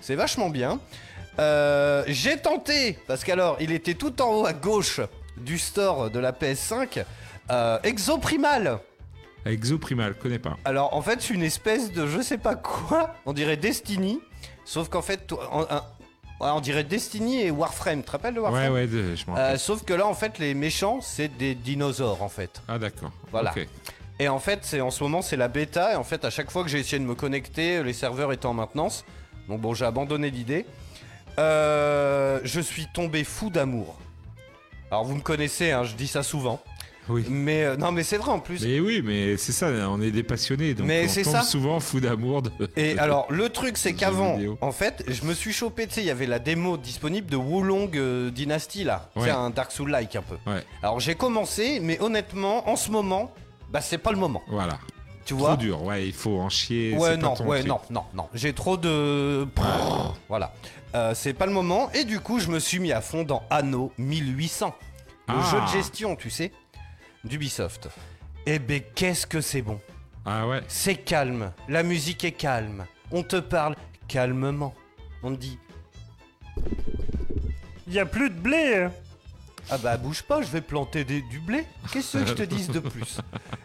[0.00, 0.78] C'est vachement bien.
[1.38, 5.00] Euh, J'ai tenté, parce qu'alors, il était tout en haut à gauche
[5.36, 7.04] du store de la PS5.
[7.50, 8.78] Euh, Exoprimal.
[9.44, 10.56] Exoprimal, connais pas.
[10.64, 13.14] Alors, en fait, c'est une espèce de je sais pas quoi.
[13.26, 14.20] On dirait Destiny.
[14.64, 15.66] Sauf qu'en fait, ouais,
[16.40, 18.00] on dirait Destiny et Warframe.
[18.00, 19.58] Tu te rappelles de Ouais, Warframe ouais, de- je m'en Euh, rappelle.
[19.58, 22.62] sauf que là, en fait, les méchants, c'est des dinosaures, en fait.
[22.68, 23.10] Ah d'accord.
[23.32, 23.52] voilà.
[24.20, 25.92] Et en fait, c'est en ce moment, c'est la bêta.
[25.94, 28.46] Et en fait, à chaque fois que j'ai essayé de me connecter, les serveurs étaient
[28.46, 29.04] en maintenance.
[29.48, 30.64] Donc bon, j'ai abandonné l'idée.
[31.40, 33.98] Euh, je suis tombé fou d'amour.
[34.90, 36.60] Alors vous me connaissez, hein, je dis ça souvent.
[37.08, 37.24] Oui.
[37.28, 38.64] Mais euh, non, mais c'est vrai en plus.
[38.64, 41.42] Mais oui, mais c'est ça, on est des passionnés, donc Mais on tombe ça.
[41.42, 42.50] souvent fou d'amour de...
[42.76, 46.06] Et alors, le truc, c'est qu'avant, en fait, je me suis chopé, tu sais, il
[46.06, 49.10] y avait la démo disponible de Wulong euh, Dynasty, là.
[49.16, 49.24] Ouais.
[49.24, 50.36] C'est un Dark Souls-like un peu.
[50.48, 53.32] Ouais, Alors, j'ai commencé, mais honnêtement, en ce moment,
[53.70, 54.42] bah, c'est pas le moment.
[54.48, 54.78] voilà.
[55.24, 56.96] Tu Trop vois dur, ouais, il faut en chier.
[56.96, 57.68] Ouais, pas non, ton ouais, truc.
[57.68, 58.28] non, non, non.
[58.34, 59.46] J'ai trop de.
[60.28, 60.52] Voilà.
[60.96, 61.90] Euh, c'est pas le moment.
[61.94, 64.74] Et du coup, je me suis mis à fond dans Anno 1800.
[65.28, 65.48] Le Ah.
[65.50, 66.50] jeu de gestion, tu sais,
[67.24, 67.88] d'Ubisoft.
[68.46, 69.80] Eh ben, qu'est-ce que c'est bon.
[70.24, 71.52] Ah ouais, C'est calme.
[71.68, 72.86] La musique est calme.
[73.10, 73.76] On te parle
[74.08, 74.74] calmement.
[75.22, 75.58] On te dit.
[77.88, 78.76] Y a plus de blé.
[78.86, 78.92] hein.
[79.70, 81.64] Ah bah bouge pas, je vais planter des- du blé.
[81.92, 83.18] Qu'est-ce que je te dise de plus?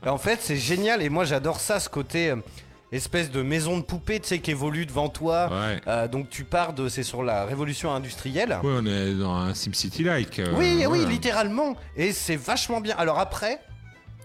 [0.06, 2.36] Et En fait, c'est génial et moi j'adore ça, ce côté euh,
[2.92, 5.50] espèce de maison de poupée, tu sais, qui évolue devant toi.
[5.52, 5.82] ouais.
[5.88, 8.58] Euh, donc tu pars de, c'est sur la révolution industrielle.
[8.64, 10.40] Ouais, on est dans un SimCity-like.
[10.40, 11.76] euh, Oui, oui, littéralement.
[11.96, 12.96] Et c'est vachement bien.
[12.98, 13.60] Alors après,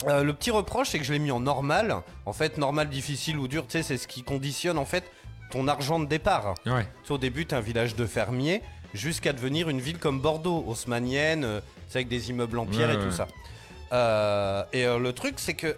[0.06, 1.96] euh, le petit reproche, c'est que je l'ai mis en normal.
[2.26, 5.04] En fait, normal, difficile ou dur, tu sais, c'est ce qui conditionne en fait
[5.50, 6.54] ton argent de départ.
[6.66, 8.62] Ouais, au début, t'es un village de fermiers
[8.94, 12.98] jusqu'à devenir une ville comme Bordeaux, haussmannienne, tu sais, avec des immeubles en pierre et
[12.98, 13.26] tout ça.
[14.72, 15.76] Et le truc, c'est que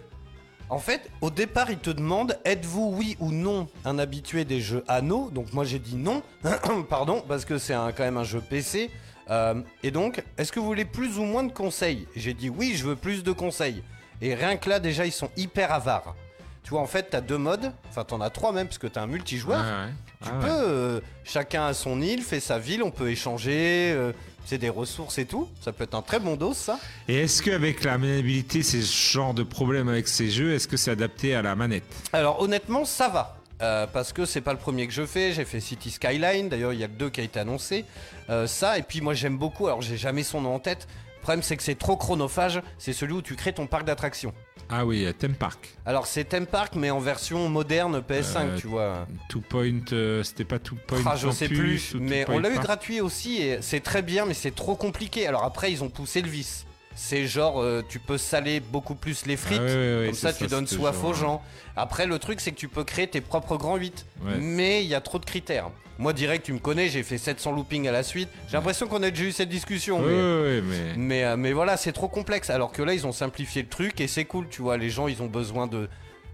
[0.69, 4.83] En fait, au départ, il te demande êtes-vous oui ou non un habitué des jeux
[4.87, 5.29] anneaux?
[5.31, 6.23] Donc moi j'ai dit non,
[6.89, 8.89] pardon, parce que c'est quand même un jeu PC.
[9.29, 12.07] Euh, et donc, est-ce que vous voulez plus ou moins de conseils?
[12.15, 13.83] J'ai dit oui, je veux plus de conseils.
[14.21, 16.15] Et rien que là, déjà, ils sont hyper avares.
[16.63, 19.01] Tu vois, en fait, t'as deux modes, enfin t'en as trois même, parce que t'as
[19.03, 19.59] un multijoueur.
[19.61, 19.91] Ouais.
[20.23, 20.53] Tu Ah peux, ouais.
[20.67, 24.13] euh, chacun a son île, fait sa ville, on peut échanger, euh,
[24.45, 25.47] c'est des ressources et tout.
[25.61, 26.79] Ça peut être un très bon dos, ça.
[27.07, 30.77] Et est-ce qu'avec la maniabilité, c'est ce genre de problème avec ces jeux, est-ce que
[30.77, 31.83] c'est adapté à la manette?
[32.13, 33.37] Alors honnêtement, ça va.
[33.61, 36.73] Euh, parce que c'est pas le premier que je fais, j'ai fait City Skyline, d'ailleurs
[36.73, 37.85] il y a le 2 qui a été annoncé.
[38.29, 40.87] Euh, ça, et puis moi j'aime beaucoup, alors j'ai jamais son nom en tête.
[41.25, 44.31] Le problème c'est que c'est trop chronophage, c'est celui où tu crées ton parc d'attractions.
[44.69, 45.75] Ah oui, euh, Theme Park.
[45.83, 49.07] Alors c'est Theme Park mais en version moderne PS5, Euh, tu vois.
[49.27, 52.59] Two Point, euh, c'était pas Two Point Ah, je sais plus, mais on l'a eu
[52.59, 55.25] gratuit aussi et c'est très bien, mais c'est trop compliqué.
[55.25, 56.67] Alors après, ils ont poussé le vice.
[56.95, 60.65] C'est genre, euh, tu peux saler beaucoup plus les frites, Ah comme ça, tu donnes
[60.67, 61.41] soif genre, aux gens.
[61.75, 64.37] Après, le truc, c'est que tu peux créer tes propres grands 8, Ouais.
[64.39, 65.69] mais il y a trop de critères.
[65.97, 68.29] Moi, direct, tu me connais, j'ai fait 700 loopings à la suite.
[68.47, 69.99] J'ai l'impression qu'on a déjà eu cette discussion.
[69.99, 70.61] Mais...
[70.61, 70.93] mais.
[70.97, 72.49] Mais, euh, mais voilà, c'est trop complexe.
[72.49, 74.75] Alors que là, ils ont simplifié le truc et c'est cool, tu vois.
[74.77, 75.87] Les gens, ils ont besoin de.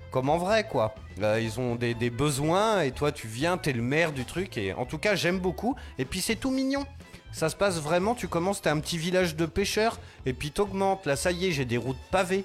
[0.09, 0.93] Comme en vrai, quoi.
[1.19, 4.57] Là, ils ont des, des besoins et toi, tu viens, t'es le maire du truc.
[4.57, 5.75] Et en tout cas, j'aime beaucoup.
[5.99, 6.85] Et puis, c'est tout mignon.
[7.31, 11.05] Ça se passe vraiment, tu commences, t'as un petit village de pêcheurs et puis t'augmentes.
[11.05, 12.43] Là, ça y est, j'ai des routes pavées.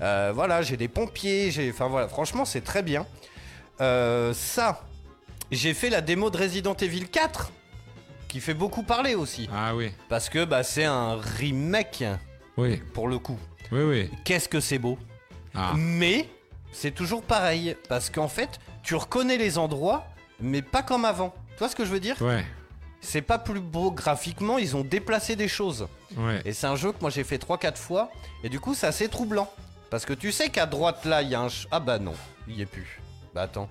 [0.00, 1.50] Euh, voilà, j'ai des pompiers.
[1.50, 1.70] J'ai...
[1.70, 3.06] Enfin voilà, franchement, c'est très bien.
[3.80, 4.82] Euh, ça,
[5.50, 7.50] j'ai fait la démo de Resident Evil 4
[8.28, 9.48] qui fait beaucoup parler aussi.
[9.52, 12.04] Ah oui, Parce que bah, c'est un remake
[12.56, 13.38] oui, pour le coup.
[13.72, 14.10] oui, oui.
[14.24, 14.98] Qu'est-ce que c'est beau.
[15.54, 16.28] Ah, Mais
[16.72, 17.76] c'est toujours pareil.
[17.88, 20.06] Parce qu'en fait, tu reconnais les endroits,
[20.40, 21.34] mais pas comme avant.
[21.52, 22.20] Tu vois ce que je veux dire?
[22.22, 22.44] Ouais,
[23.00, 25.88] C'est pas plus beau graphiquement, ils ont déplacé des choses.
[26.16, 26.42] ouais.
[26.44, 28.10] Et c'est un jeu que moi j'ai fait 3-4 fois.
[28.44, 29.50] Et du coup, c'est assez troublant.
[29.90, 31.48] Parce que tu sais qu'à droite là, il y a un.
[31.70, 32.14] Ah bah non,
[32.46, 33.00] il y est plus.
[33.34, 33.68] Bah attends.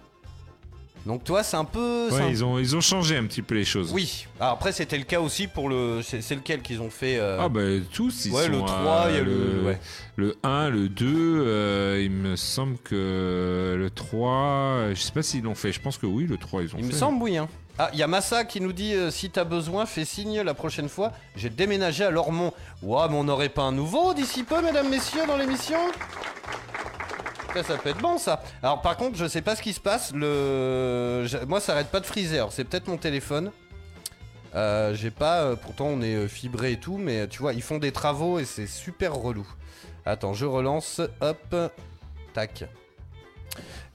[1.06, 2.10] Donc toi, c'est un peu.
[2.12, 3.92] Ouais, un- ils ont, ils ont changé un petit peu les choses.
[3.94, 4.26] Oui.
[4.40, 6.02] Alors après, c'était le cas aussi pour le.
[6.04, 7.62] C'est lequel qu'ils ont fait euh, Ah bah
[7.94, 9.80] tous, ils Ouais, sont le à 3, il y a le- ouais.
[10.18, 15.24] le 1, le 2, euh, il me semble que le 3, euh, je sais pas
[15.24, 16.92] s'ils l'ont fait, je pense que oui, le 3 ils ont Il fait.
[16.92, 17.38] me semble, oui.
[17.38, 17.48] Hein.
[17.82, 20.54] Ah, il y a Massa qui nous dit euh, si t'as besoin, fais signe la
[20.54, 21.14] prochaine fois.
[21.38, 22.52] J'ai déménagé à Lormont.
[22.84, 25.78] Ouah, mais on n'aurait pas un nouveau d'ici peu, mesdames, messieurs, dans l'émission?
[27.54, 28.42] Ça, ça peut être bon ça.
[28.64, 30.12] Alors par contre, je sais pas ce qui se passe.
[30.14, 32.38] Le, je- moi, ça arrête pas de friser.
[32.38, 33.52] Alors c'est peut-être mon téléphone.
[34.56, 35.42] Euh, J'ai pas.
[35.42, 37.92] euh, pourtant, on est euh, fibré et tout, mais euh, tu vois, ils font des
[37.92, 39.48] travaux et c'est super relou.
[40.06, 41.02] Attends, je relance.
[41.22, 41.56] Hop,
[42.34, 42.64] tac.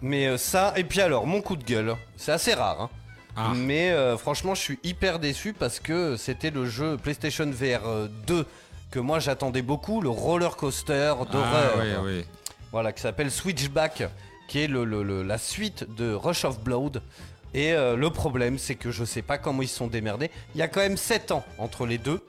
[0.01, 2.83] Mais euh, ça, et puis alors, mon coup de gueule, c'est assez rare.
[2.83, 2.91] Hein.
[3.37, 3.53] Ah.
[3.57, 8.09] Mais euh, franchement, je suis hyper déçu parce que c'était le jeu PlayStation VR euh,
[8.29, 8.47] 2
[8.93, 11.73] que moi j'attendais beaucoup, le roller coaster d'horreur.
[11.75, 12.25] Ah, ouais, ouais.
[12.75, 14.03] Voilà, qui s'appelle Switchback,
[14.49, 17.03] qui est le, le- le- la suite de Rush of Blood.
[17.55, 20.29] Et euh, le problème, c'est que je sais pas comment ils se sont démerdés.
[20.57, 22.21] Il y a quand même 7 ans entre les deux.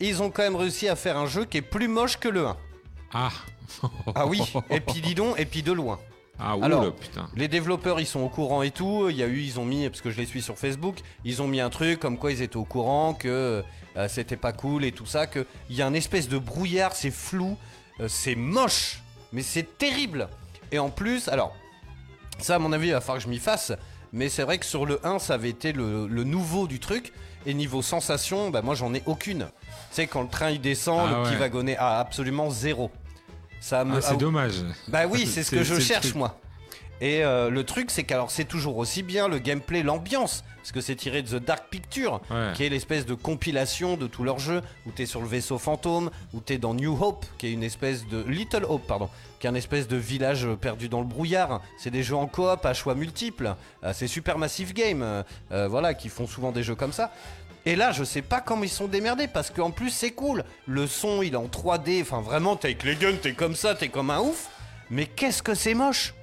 [0.00, 2.28] Et ils ont quand même réussi à faire un jeu qui est plus moche que
[2.28, 2.56] le 1.
[3.14, 3.30] Ah.
[4.14, 5.98] Ah oui, et puis dis donc, et puis de loin.
[6.38, 7.30] Ah, Alors, oula, putain.
[7.34, 9.08] Les développeurs, ils sont au courant et tout.
[9.08, 11.40] Il y a eu, ils ont mis, parce que je les suis sur Facebook, ils
[11.40, 13.64] ont mis un truc comme quoi ils étaient au courant que
[13.96, 16.94] euh, c'était pas cool et tout ça, que il y a un espèce de brouillard,
[16.94, 17.56] c'est flou,
[18.00, 19.00] euh, c'est moche,
[19.32, 20.28] mais c'est terrible.
[20.72, 21.54] Et en plus, alors,
[22.38, 23.72] ça à mon avis, il va falloir que je m'y fasse.
[24.12, 27.12] Mais c'est vrai que sur le 1, ça avait été le, le nouveau du truc.
[27.48, 29.46] Et niveau sensation, bah moi j'en ai aucune.
[29.46, 31.40] Tu sais, quand le train il descend, Ah le petit ouais.
[31.40, 32.90] wagonnet a absolument zéro.
[33.60, 34.54] Ça me, Ah, c'est ah, dommage.
[34.88, 36.16] bah oui, c'est ce que C'est- je c'est le cherche truc.
[36.16, 36.38] moi.
[37.00, 40.80] Et euh, le truc, c'est qu'alors c'est toujours aussi bien le gameplay, l'ambiance, parce que
[40.80, 42.52] c'est tiré de The Dark Picture, Ouais.
[42.54, 46.10] qui est l'espèce de compilation de tous leurs jeux, où t'es sur le vaisseau fantôme,
[46.32, 49.50] où t'es dans New Hope, qui est une espèce de Little Hope, pardon, qui est
[49.50, 51.60] un espèce de village euh, perdu dans le brouillard.
[51.78, 53.54] C'est des jeux en coop à choix multiples.
[53.84, 55.02] Euh, c'est Super Massive Game,
[55.52, 57.12] euh, voilà, qui font souvent des jeux comme ça.
[57.66, 60.44] Et là, je sais pas comment ils sont démerdés parce qu'en plus c'est cool.
[60.66, 62.00] Le son, il est en 3D.
[62.00, 64.48] Enfin, vraiment, t'es avec les guns, t'es comme ça, t'es comme un ouf.
[64.88, 66.14] Mais qu'est-ce que c'est moche?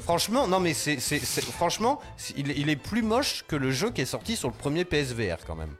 [0.00, 2.00] Franchement, non mais c'est, franchement,
[2.36, 5.38] il, il est plus moche que le jeu qui est sorti sur le premier PSVR
[5.46, 5.74] quand même.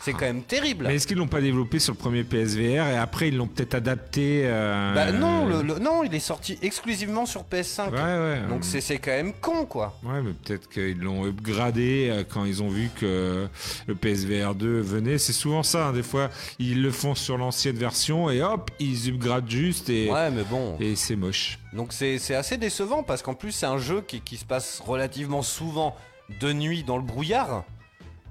[0.00, 0.84] C'est quand même terrible.
[0.86, 3.74] Mais est-ce qu'ils l'ont pas développé sur le premier PSVR et après ils l'ont peut-être
[3.74, 7.90] adapté euh, Bah non, le, le- non, il est sorti exclusivement sur PS5.
[7.90, 8.40] Ouais, ouais.
[8.48, 9.98] Donc c'est, c'est quand même con quoi.
[10.04, 13.46] Ouais, mais peut-être qu'ils l'ont upgradé euh, quand ils ont vu que
[13.86, 15.18] le PSVR 2 venait.
[15.18, 19.08] C'est souvent ça, hein, des fois, ils le font sur l'ancienne version et hop, ils
[19.08, 20.76] upgradent juste et, Ouais, mais bon.
[20.78, 21.58] et c'est moche.
[21.72, 24.80] Donc c'est c'est assez décevant parce qu'en plus c'est un jeu qui, qui se passe
[24.84, 25.96] relativement souvent
[26.40, 27.64] de nuit dans le brouillard.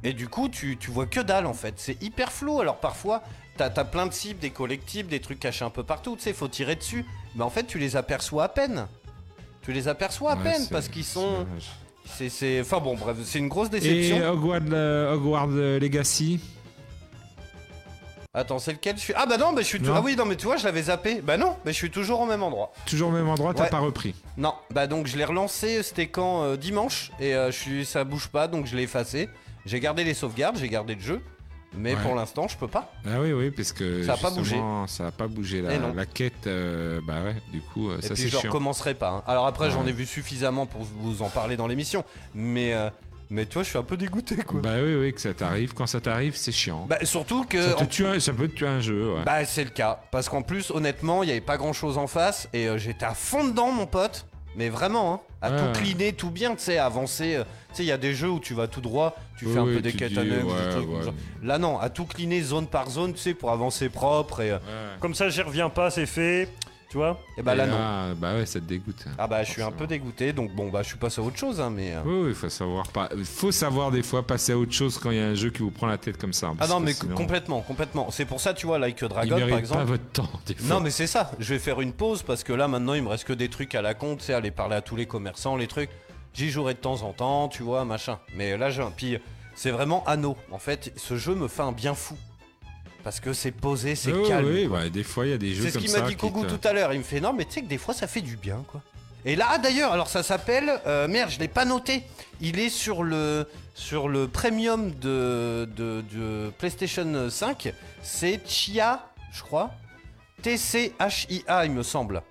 [0.03, 1.73] Et du coup tu, tu vois que dalle en fait.
[1.77, 2.59] C'est hyper flou.
[2.61, 3.23] Alors parfois
[3.57, 6.15] t'as as plein de cibles, des collectibles, des trucs cachés un peu partout.
[6.15, 7.05] Tu sais, faut tirer dessus.
[7.35, 8.87] Mais en fait tu les aperçois à peine.
[9.61, 11.45] Tu les aperçois à Ouais, peine parce qu'ils sont.
[12.07, 12.61] C'est.
[12.61, 14.29] Enfin bon, bref, c'est une grosse Et déception.
[14.29, 16.39] Hogwarts, euh, Hogwarts Legacy
[18.33, 18.97] Attends, c'est lequel?
[18.97, 19.93] Je suis Ah bah non, bah je suis tou- Non.
[19.95, 21.21] Ah oui, non, mais tu vois, je l'avais zappé.
[21.21, 22.73] Bah non, bah je suis toujours au même endroit.
[22.85, 23.69] Toujours au même endroit, t'as Ouais.
[23.69, 24.13] pas repris.
[24.35, 28.03] Non, bah donc je l'ai relancé, c'était quand euh, dimanche et euh, je suis ça
[28.03, 29.29] bouge pas donc je l'ai effacé.
[29.65, 31.21] J'ai gardé les sauvegardes, j'ai gardé le jeu.
[31.77, 32.01] Mais Ouais.
[32.03, 32.93] pour l'instant, je peux pas.
[33.05, 35.61] Ah oui, oui, parce que Ça a pas justement, ça a pas bougé.
[35.61, 38.41] La, la quête, euh, bah ouais, du coup, euh, Et ça c'est je chiant.
[38.49, 39.09] recommencerai pas.
[39.09, 39.23] hein.
[39.27, 42.89] Alors après, j'en ai vu suffisamment pour vous en parler dans l'émission, mais euh,
[43.29, 44.61] mais tu vois, je suis un peu dégoûté quoi.
[44.61, 45.73] Bah oui, oui, que ça t'arrive.
[45.73, 46.85] Quand ça t'arrive, c'est chiant.
[46.87, 49.23] Bah surtout que ça, te en- tue un- ça peut te tuer un jeu, ouais.
[49.25, 52.07] Bah c'est le cas, parce qu'en plus honnêtement il y avait pas grand chose en
[52.07, 55.79] face et euh, j'étais à fond dedans mon pote, mais vraiment hein, à Ouais, tout
[55.79, 58.39] cleaner, tout bien, tu sais, avancer, euh, tu sais il y a des jeux où
[58.39, 60.85] tu vas tout droit, tu Oui, fais un oui, peu des quêtes annexes, des ouais,
[60.85, 61.11] comme ça.
[61.43, 64.55] Là non, à tout cleaner zone par zone, tu sais, pour avancer propre et, euh,
[64.57, 64.99] Ouais.
[64.99, 66.49] Comme ça, j'y reviens pas, c'est fait.
[66.95, 68.15] Tu vois et bah là non.
[68.17, 69.03] bah ouais, ça te dégoûte.
[69.17, 71.35] Ah bah je suis un peu dégoûté, donc bon bah je suis passé à autre
[71.35, 71.91] chose hein, mais...
[71.93, 73.09] euh, Oui, oui, faut savoir pas.
[73.25, 75.59] Faut savoir des fois passer à autre chose quand il y a un jeu qui
[75.61, 76.51] vous prend la tête comme ça.
[76.51, 78.11] Ah parce non que mais sinon, complètement, complètement.
[78.11, 79.79] C'est pour ça tu vois Like a il Dragon mérite par exemple.
[79.81, 80.29] pas votre temps.
[80.45, 80.73] Des fois.
[80.73, 83.09] Non mais c'est ça, je vais faire une pause parce que là maintenant il me
[83.09, 85.57] reste que des trucs à la compte, tu sais, aller parler à tous les commerçants,
[85.57, 85.89] les trucs.
[86.33, 88.19] J'y jouerai de temps en temps, tu vois, machin.
[88.37, 88.91] Mais là j'ai un...
[88.95, 89.17] Puis
[89.53, 90.37] c'est vraiment anneau.
[90.49, 92.15] En fait, ce jeu me fait un bien fou.
[93.05, 94.47] Parce que c'est posé, c'est Oui, calme.
[94.47, 96.01] oui, bah, des fois il y a des jeux c'est ce comme qu'il ça.
[96.01, 96.91] m'a dit Kogu tout à l'heure.
[96.91, 98.81] Il me fait non mais tu sais que des fois ça fait du bien quoi.
[99.25, 100.71] Et là ah, d'ailleurs, alors ça s'appelle...
[100.85, 102.03] euh, merde, je l'ai pas noté.
[102.41, 107.73] Il est sur le, sur le premium de, de, de PlayStation 5.
[108.03, 109.71] C'est Chia, je crois.
[110.41, 112.21] T-C-H-I-A, il me semble.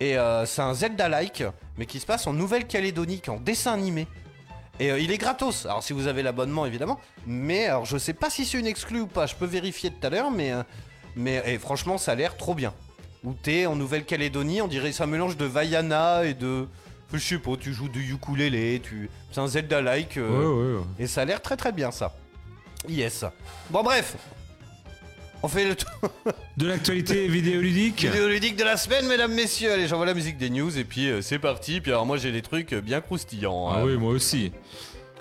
[0.00, 1.42] Et euh, c'est un Zelda-like,
[1.78, 4.06] mais qui se passe en Nouvelle-Calédonie, qui est en dessin animé.
[4.78, 7.00] Et euh, il est gratos, alors si vous avez l'abonnement évidemment.
[7.26, 10.06] Mais alors je sais pas si c'est une exclue ou pas, je peux vérifier tout
[10.06, 10.62] à l'heure, mais, euh,
[11.16, 12.74] mais et franchement ça a l'air trop bien.
[13.24, 16.68] Où t'es en Nouvelle-Calédonie, on dirait c'est un mélange de Vaiana et de.
[17.12, 19.08] Je sais pas, tu joues du ukulélé, tu...
[19.32, 20.16] c'est un Zelda-like.
[20.18, 20.84] euh, Ouais, ouais, ouais.
[20.98, 22.14] et ça a l'air très très bien ça.
[22.88, 23.24] Yes.
[23.70, 24.16] Bon bref.
[25.46, 26.10] On fait le tour
[26.56, 28.02] De l'actualité vidéoludique.
[28.04, 29.70] vidéoludique de la semaine, mesdames, messieurs.
[29.70, 31.80] Allez, j'envoie la musique des news et puis euh, c'est parti.
[31.80, 33.68] Puis alors moi j'ai des trucs euh, bien croustillants.
[33.70, 33.82] Ah hein.
[33.84, 34.50] oui, moi aussi.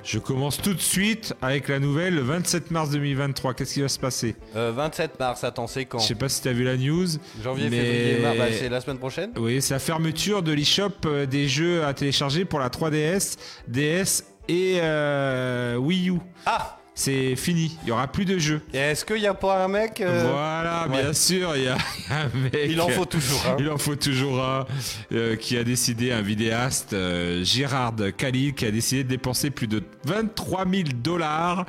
[0.04, 3.54] Je commence tout de suite avec la nouvelle, le 27 mars 2023.
[3.54, 4.36] Qu'est-ce qui va se passer?
[4.56, 6.00] Euh, 27 mars, attends, c'est quand?
[6.00, 7.06] Je sais pas si t'as vu la news.
[7.44, 10.90] Janvier, mais- février, mars, bah, c'est la semaine prochaine Oui, c'est la fermeture de l'eShop
[11.06, 16.14] euh, des jeux à télécharger pour la 3DS, DS et euh, Wii U.
[16.48, 18.62] Ah C'est fini, il y aura plus de jeux.
[18.74, 21.04] Et est-ce qu'il n'y a pas un mec euh, Voilà, ouais.
[21.04, 22.58] bien sûr, il y, a y a un mec.
[22.70, 23.58] Il en faut toujours un.
[23.60, 24.66] Il en faut toujours un
[25.12, 29.68] euh, qui a décidé, un vidéaste, euh, Gérard Khalil, qui a décidé de dépenser plus
[29.68, 31.66] de 23 000 dollars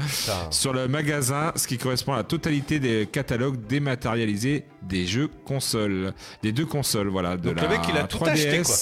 [0.51, 6.12] sur le magasin, ce qui correspond à la totalité des catalogues dématérialisés des jeux consoles,
[6.45, 8.75] des deux consoles, voilà, de Donc la le mec, il a tout 3DS acheté, quoi.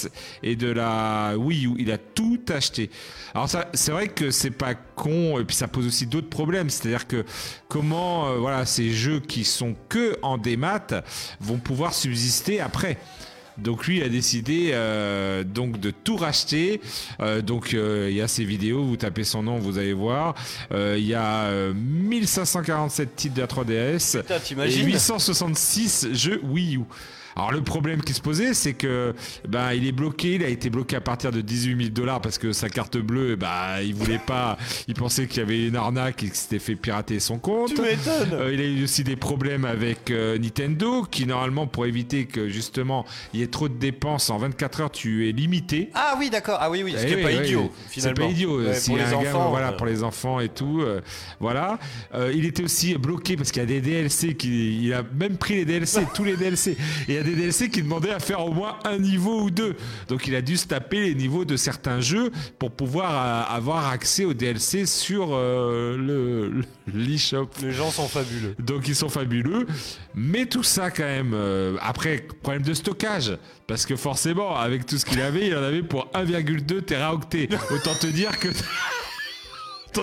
[0.43, 1.73] et de la Wii U.
[1.79, 2.91] Il a tout acheté.
[3.33, 6.69] Alors ça, c'est vrai que c'est pas con, et puis ça pose aussi d'autres problèmes.
[6.69, 7.25] C'est-à-dire que
[7.67, 11.03] comment, euh, voilà, ces jeux qui sont que en démat
[11.39, 12.97] vont pouvoir subsister après.
[13.57, 16.81] Donc lui il a décidé euh, donc de tout racheter.
[17.19, 20.35] Euh, donc euh, il y a ces vidéos, vous tapez son nom, vous allez voir.
[20.71, 26.77] Il y a euh, 1547 titres de la 3DS Putain, et t'imagines 866 jeux Wii
[26.77, 26.81] U.
[27.35, 29.13] Alors le problème qui se posait, c'est que
[29.47, 32.37] ben il est bloqué, il a été bloqué à partir de 18 000 dollars parce
[32.37, 36.23] que sa carte bleue, bah il voulait pas, il pensait qu'il y avait une arnaque
[36.23, 37.73] et qu'il s'était fait pirater son compte.
[37.75, 41.85] Tu m'étonnes Euh, il a eu aussi des problèmes avec euh, Nintendo qui normalement pour
[41.85, 45.89] éviter que justement il y ait trop de dépenses en 24 heures tu es limité.
[45.93, 46.57] Ah oui, d'accord.
[46.61, 48.15] Ah oui, oui, ce Eh qui est oui, pas idiot, finalement.
[48.15, 48.61] C'est pas idiot.
[48.61, 49.49] Ouais, S'il pour les un gars, enfants.
[49.49, 50.81] voilà, euh, pour les enfants et tout.
[50.81, 51.01] euh,
[51.41, 51.79] voilà.
[52.33, 55.55] Il était aussi bloqué parce qu'il y a des DLC qui, il a même pris
[55.55, 56.77] les DLC, tous les DLC.
[57.09, 59.75] Et des DLC qui demandaient à faire au moins un niveau ou deux.
[60.07, 63.11] Donc il a dû se taper les niveaux de certains jeux pour pouvoir
[63.51, 67.49] euh, avoir accès aux DLC sur euh, le le- l'eShop.
[67.61, 68.55] Les gens sont fabuleux.
[68.59, 69.67] Donc ils sont fabuleux,
[70.13, 71.33] mais tout ça quand même.
[71.33, 75.63] euh, après problème de stockage, parce que forcément avec tout ce qu'il avait, il en
[75.63, 77.49] avait pour 1,2 teraoctets.
[77.71, 78.49] Autant te dire que.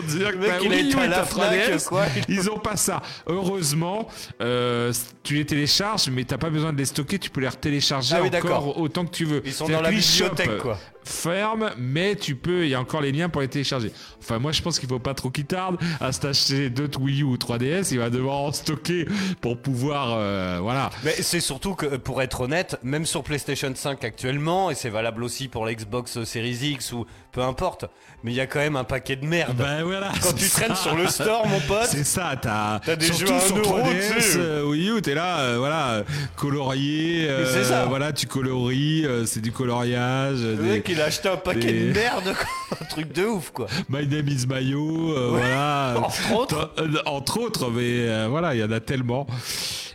[0.00, 2.04] Te dire que il la ta Fnac, 3DS, quoi.
[2.28, 3.02] Ils ont pas ça.
[3.26, 4.08] Heureusement,
[4.40, 7.18] euh, tu les télécharges, mais t'as pas besoin de les stocker.
[7.18, 9.42] Tu peux les retélécharger Ah oui, encore autant que tu veux.
[9.44, 10.78] Ils sont dans la bibliothèque, quoi.
[11.04, 12.64] Ferme, mais tu peux.
[12.64, 13.90] Il y a encore les liens pour les télécharger.
[14.20, 17.24] Enfin, moi, je pense qu'il faut pas trop qu'il tarde à s'acheter d'autres Wii U
[17.24, 17.88] ou 3DS.
[17.90, 19.06] Il va devoir en stocker
[19.40, 20.90] pour pouvoir, euh, voilà.
[21.02, 25.24] Mais c'est surtout que, pour être honnête, même sur PlayStation 5 actuellement, et c'est valable
[25.24, 27.86] aussi pour l'Xbox Series X ou peu importe,
[28.22, 29.56] mais il y a quand même un paquet de merde.
[29.56, 30.12] Ben voilà.
[30.22, 33.40] Quand tu traînes sur le store, mon pote, C'est ça, t'as des surtout jeux à
[33.40, 34.38] sur euro, 3DS, tu sais.
[34.38, 36.04] euh, Wii U, t'es là, euh, voilà,
[36.36, 37.86] colorié, euh, c'est ça.
[37.86, 41.70] voilà, tu coloris, euh, c'est du coloriage, le des, mec qu'il a acheté un paquet
[41.70, 42.76] Et- de merde, quoi.
[42.82, 43.66] un truc de ouf, quoi.
[43.88, 45.94] My name is Mayo, voilà.
[46.04, 46.74] Entre autres.
[47.06, 49.26] Entre autres, mais voilà, il y en a tellement.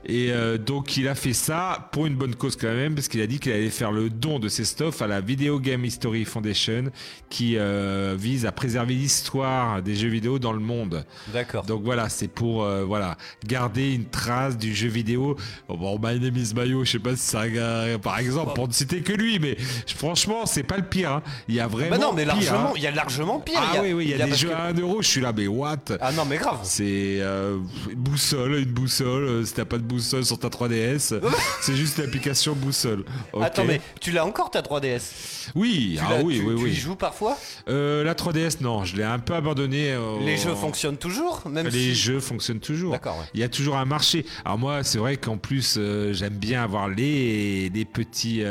[0.06, 3.22] Et euh, donc, il a fait ça pour une bonne cause quand même, parce qu'il
[3.22, 6.26] a dit qu'il allait faire le don de ses stuff à la Video Game History
[6.26, 6.86] Foundation,
[7.30, 11.06] qui euh, vise à préserver l'histoire des jeux vidéo dans le monde.
[11.34, 11.64] D'accord.
[11.66, 15.36] Donc voilà, c'est pour euh, voilà garder une trace du jeu vidéo.
[15.68, 18.54] Bon, bon, My Name is Mayo, je sais pas si c'est un gars, par exemple,
[18.54, 19.58] pour ne citer que lui, mais
[19.96, 21.12] franchement, c'est pas le pire.
[21.12, 21.24] hein.
[21.48, 22.74] Il y a vraiment Bah non, mais pire, largement, hein.
[22.76, 23.56] il y a largement pire.
[23.60, 25.02] Ah il y a, oui, oui, il y a, des jeux que- à 1 euro,
[25.02, 25.78] je suis là, mais what?
[26.00, 26.60] Ah non, mais grave.
[26.64, 27.58] C'est euh,
[27.90, 29.24] une boussole, une boussole.
[29.24, 31.20] euh, Si t'as pas de boussole sur ta 3DS,
[31.62, 33.04] c'est juste l'application boussole.
[33.34, 33.44] Ok.
[33.44, 36.72] Attends, mais tu l'as encore ta 3DS Oui, tu ah oui, tu, oui, tu oui.
[36.72, 37.38] y joues parfois?
[37.70, 39.92] Euh, la 3DS, non, je l'ai un peu abandonné.
[39.92, 41.96] euh, Les jeux en- fonctionnent toujours même Les si...
[41.96, 42.92] jeux fonctionnent toujours.
[42.92, 43.26] D'accord, ouais.
[43.34, 44.26] Il y a toujours un marché.
[44.46, 48.44] Alors moi, c'est vrai qu'en plus, euh, j'aime bien avoir les, les petits,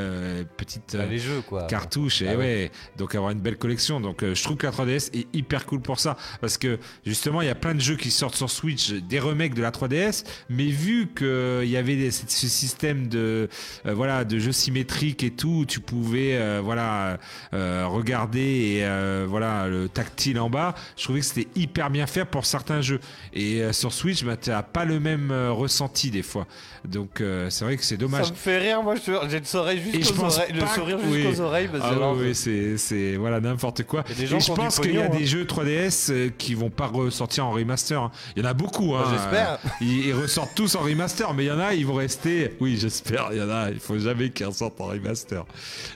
[0.57, 1.65] petites Bah, les jeux, quoi.
[1.65, 2.23] cartouches.
[2.23, 2.37] Et Ah ouais.
[2.37, 2.71] ouais.
[2.97, 4.01] donc avoir une belle collection.
[4.01, 6.17] Donc je trouve que la 3DS est hyper cool pour ça.
[6.41, 9.55] Parce que justement, il y a plein de jeux qui sortent sur Switch, des remakes
[9.55, 10.25] de la 3DS.
[10.49, 13.49] Mais vu qu'il y avait des- ce système de,
[13.87, 17.19] euh, voilà, de jeux symétriques et tout, tu pouvais euh, voilà,
[17.55, 22.25] euh, regarder et voilà, le tactile en bas, je trouvais que c'était hyper bien fait
[22.25, 23.01] pour certains jeux.
[23.33, 26.47] Et sur Switch, bah, tu n'as pas le même ressenti des fois.
[26.85, 28.27] Donc c'est vrai que c'est dommage.
[28.27, 28.95] Ça me fait rire, moi,
[29.29, 31.41] j'ai le sourire jusqu'aux oreilles, le sourire que- jusqu'aux oui.
[31.41, 31.69] oreilles.
[31.73, 34.05] parce Ah que oui, oui, c'est, voilà n'importe quoi.
[34.11, 35.19] Il des Et je pense qu'il y a pognon, hein.
[35.19, 38.01] des jeux 3DS euh, qui vont pas ressortir en remaster.
[38.01, 38.11] hein.
[38.37, 38.95] Il y en a beaucoup.
[38.95, 39.05] Hein.
[39.13, 39.59] J'espère.
[39.81, 42.55] Ils, ils ressortent tous en remaster, mais il y en a, ils vont rester.
[42.61, 43.29] Oui, j'espère.
[43.33, 45.45] Il y en a, il faut jamais qu'ils ressortent en remaster.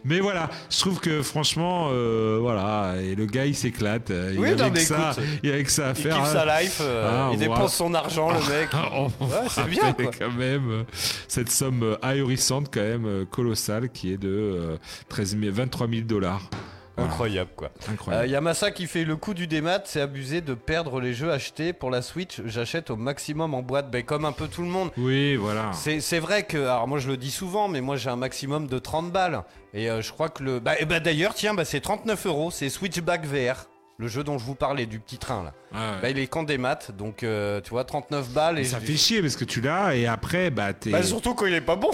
[0.04, 4.10] Mais voilà, je trouve que franchement, euh, voilà, et le gars il s'éclate.
[4.10, 6.16] euh, Il Oui, non, mais ça, écoute, il avait que ça à il faire.
[6.16, 6.32] kiffe hein.
[6.46, 7.68] sa life, euh, Ah, il dépense voit.
[7.68, 8.68] son argent, le mec.
[8.92, 10.10] On Ouais, c'est bien, quoi.
[10.18, 10.84] quand même
[11.28, 14.76] cette somme ahurissante quand même colossale qui est de euh,
[15.08, 16.42] 13 000 23 000 dollars.
[17.04, 17.70] Incroyable, quoi.
[17.90, 18.28] Incroyable.
[18.28, 21.14] Il y a Massa qui fait le coup du démat, c'est abusé de perdre les
[21.14, 22.40] jeux achetés pour la Switch.
[22.44, 24.90] J'achète au maximum en boîte, ben, comme un peu tout le monde.
[24.96, 25.70] Oui, voilà.
[25.72, 28.78] C'est vrai que, alors moi je le dis souvent, mais moi j'ai un maximum de
[28.78, 29.42] 30 balles.
[29.72, 30.60] Et euh, je crois que le.
[30.60, 33.66] Bah, bah, d'ailleurs, tiens, bah, c'est 39 euros, c'est Switchback VR,
[34.00, 35.52] le jeu dont je vous parlais, du petit train là.
[35.72, 36.02] Ah ouais.
[36.02, 38.58] Bah, il est qu'en démat, donc euh, tu vois, 39 balles.
[38.58, 40.90] Et ça fait chier parce que tu l'as et après bah t'es.
[40.90, 41.90] Bah, surtout quand il est pas bon.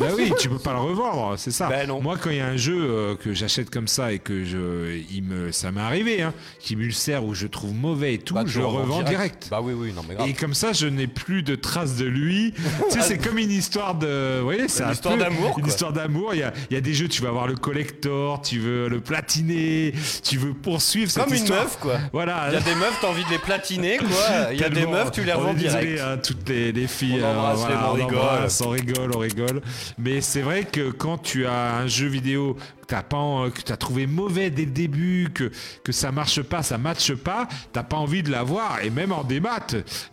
[0.00, 1.68] Bah oui, tu peux pas le revendre, c'est ça.
[1.68, 2.00] Bah non.
[2.00, 4.98] Moi, quand il y a un jeu euh, que j'achète comme ça et que je,
[5.10, 8.44] il me, ça m'est arrivé, hein, qui m'ulcère ou je trouve mauvais et tout, Bah,
[8.46, 9.48] je le revends revends direct.
[9.50, 10.28] Bah oui, oui, non mais grave.
[10.28, 12.54] Et comme ça, je n'ai plus de traces de lui.
[12.90, 14.38] tu sais, c'est comme une histoire de.
[14.38, 16.34] Vous voyez, c'est Une un histoire peu d'amour, Une histoire d'amour.
[16.34, 18.88] Il y a, il y a des jeux, tu vas avoir le collector, tu veux
[18.88, 19.92] le platiner,
[20.22, 21.64] tu veux poursuivre cette Comme une histoire.
[21.64, 21.98] meuf, quoi.
[22.12, 22.46] Voilà.
[22.48, 24.52] Il y a des meufs, t'as envie de les platiner, quoi.
[24.52, 26.00] Il y a des meufs, tu les revends direct.
[26.00, 27.20] hein, toutes les, les filles.
[27.22, 28.14] On embrasse les on rigoles.
[28.16, 29.60] embrasse, on rigole, on rigole.
[29.98, 32.56] Mais c'est vrai que quand tu as un jeu vidéo
[32.88, 35.50] t'as pas, que t'as trouvé mauvais dès le début, que
[35.84, 38.82] que ça marche pas, ça matche pas, t'as pas envie de l'avoir.
[38.82, 39.60] Et même en démat,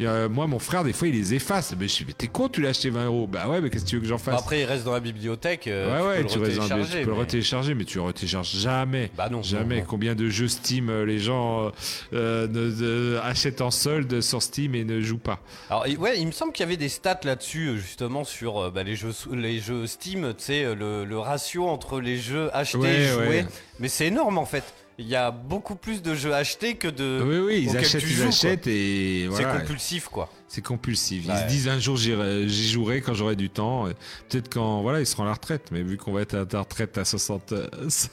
[0.01, 1.73] euh, moi mon frère des fois il les efface.
[1.79, 3.27] Mais je suis, mais t'es con, tu l'as acheté 20 euros.
[3.27, 4.39] Bah ouais, mais qu'est-ce que tu veux que j'en fasse?
[4.39, 5.67] Après, il reste dans la bibliothèque.
[5.67, 6.99] euh, Ouais, ouais, tu tu, peux dans le- tu retélécharger.
[7.01, 9.09] peux le mais- retélécharger, mais tu le retélécharges jamais.
[9.17, 9.75] Bah non, Jamais.
[9.75, 9.87] non, non.
[9.87, 11.71] Combien de jeux Steam euh, les gens
[12.13, 16.31] euh, ne- achètent en solde sur Steam et ne jouent pas Alors, ouais, il me
[16.31, 20.33] semble qu'il y avait des stats là-dessus, justement, sur bah, les, jeux, les jeux Steam,
[20.37, 23.27] tu sais, le, le ratio entre les jeux Ouais, joués.
[23.27, 23.45] ouais.
[23.79, 24.63] Mais c'est énorme en fait.
[24.97, 27.21] Il y a beaucoup plus de jeux achetés que de.
[27.21, 28.27] Oui, oui, ils achètent, ils joues, quoi.
[28.29, 30.29] achètent et C'est compulsif, quoi.
[30.47, 31.23] C'est compulsif.
[31.25, 31.41] Ils Ouais.
[31.41, 33.89] se disent un jour j'y jouerai quand j'aurai du temps.
[33.89, 33.93] Et
[34.29, 35.67] Peut-être quand voilà ils seront à la retraite.
[35.71, 38.09] Mais vu qu'on va être à la retraite à 65,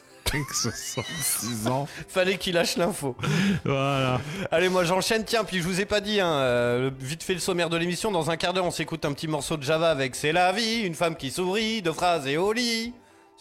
[0.52, 3.16] 66 ans, Fallait qu'il lâche l'info.
[3.64, 4.20] voilà.
[4.50, 5.24] Allez, moi j'enchaîne.
[5.24, 8.10] Tiens, puis je vous ai pas dit, hein, euh, vite fait le sommaire de l'émission.
[8.10, 10.80] Dans un quart d'heure, on s'écoute un petit morceau de Java avec C'est la vie,
[10.80, 12.92] une femme qui sourit, deux phrases et au lit.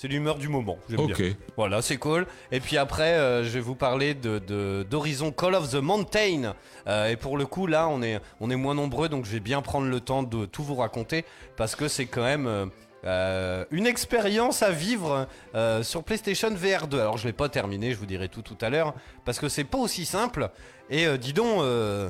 [0.02, 0.80] C'est l'humeur du moment.
[0.90, 1.16] j'aime Ok.
[1.22, 1.34] bien.
[1.58, 2.26] Voilà, c'est cool.
[2.52, 6.56] Et puis après, euh, je vais vous parler de, de- d'Horizon Call of the Mountain.
[6.88, 9.40] Euh, et pour le coup, là, on est, on est moins nombreux, donc je vais
[9.40, 11.24] bien prendre le temps de tout vous raconter
[11.56, 12.48] parce que c'est quand même.
[12.48, 12.66] euh,
[13.04, 17.00] euh, une expérience à vivre euh, sur PlayStation VR 2.
[17.00, 18.94] Alors je l'ai pas terminé, je vous dirai tout tout à l'heure,
[19.26, 20.50] parce que c'est pas aussi simple.
[20.92, 22.10] Et euh, dis donc, euh,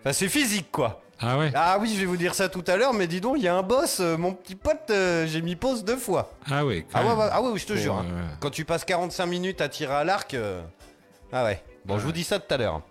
[0.00, 1.02] enfin, c'est physique quoi.
[1.20, 1.52] Ah ouais.
[1.54, 3.48] Ah oui, je vais vous dire ça tout à l'heure, mais dis donc, il y
[3.48, 6.32] a un boss, euh, mon petit pote, euh, j'ai mis pause deux fois.
[6.50, 6.84] Ah ouais.
[6.92, 7.18] quand Ah ouais, même.
[7.18, 7.94] ouais, ah ouais, je te Pour, jure.
[7.94, 8.06] hein.
[8.10, 10.34] euh, Quand tu passes 45 minutes à tirer à l'arc.
[10.34, 10.60] euh,
[11.32, 11.62] Ah ouais.
[11.84, 12.82] Bon, je vous dis ça tout à l'heure.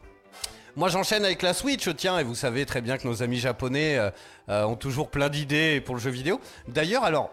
[0.75, 3.97] Moi, j'enchaîne avec la Switch, tiens, et vous savez très bien que nos amis japonais
[3.97, 4.09] euh,
[4.49, 6.39] euh, ont toujours plein d'idées pour le jeu vidéo.
[6.67, 7.29] D'ailleurs, alors,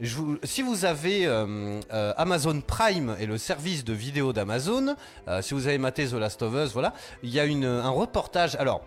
[0.00, 4.94] je vous- si vous avez euh, euh, Amazon Prime et le service de vidéo d'Amazon,
[5.26, 7.90] euh, si vous avez maté The Last of Us, voilà, il y a une, un
[7.90, 8.54] reportage.
[8.56, 8.82] Alors,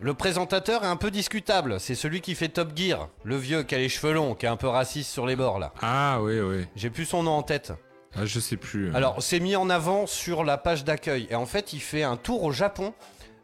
[0.00, 1.80] le présentateur est un peu discutable.
[1.80, 4.48] C'est celui qui fait Top Gear, le vieux qui a les cheveux longs, qui est
[4.48, 5.72] un peu raciste sur les bords là.
[5.82, 6.68] Ah ouais, ouais.
[6.76, 7.72] J'ai plus son nom en tête.
[8.16, 8.94] Ah, je sais plus.
[8.94, 11.26] Alors, c'est mis en avant sur la page d'accueil.
[11.30, 12.94] Et en fait, il fait un tour au Japon.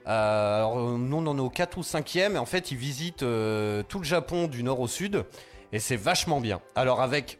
[0.06, 2.34] Euh, alors, nous, on en est au 4 ou 5e.
[2.34, 5.24] Et en fait, il visite euh, tout le Japon du nord au sud.
[5.72, 6.60] Et c'est vachement bien.
[6.76, 7.38] Alors, avec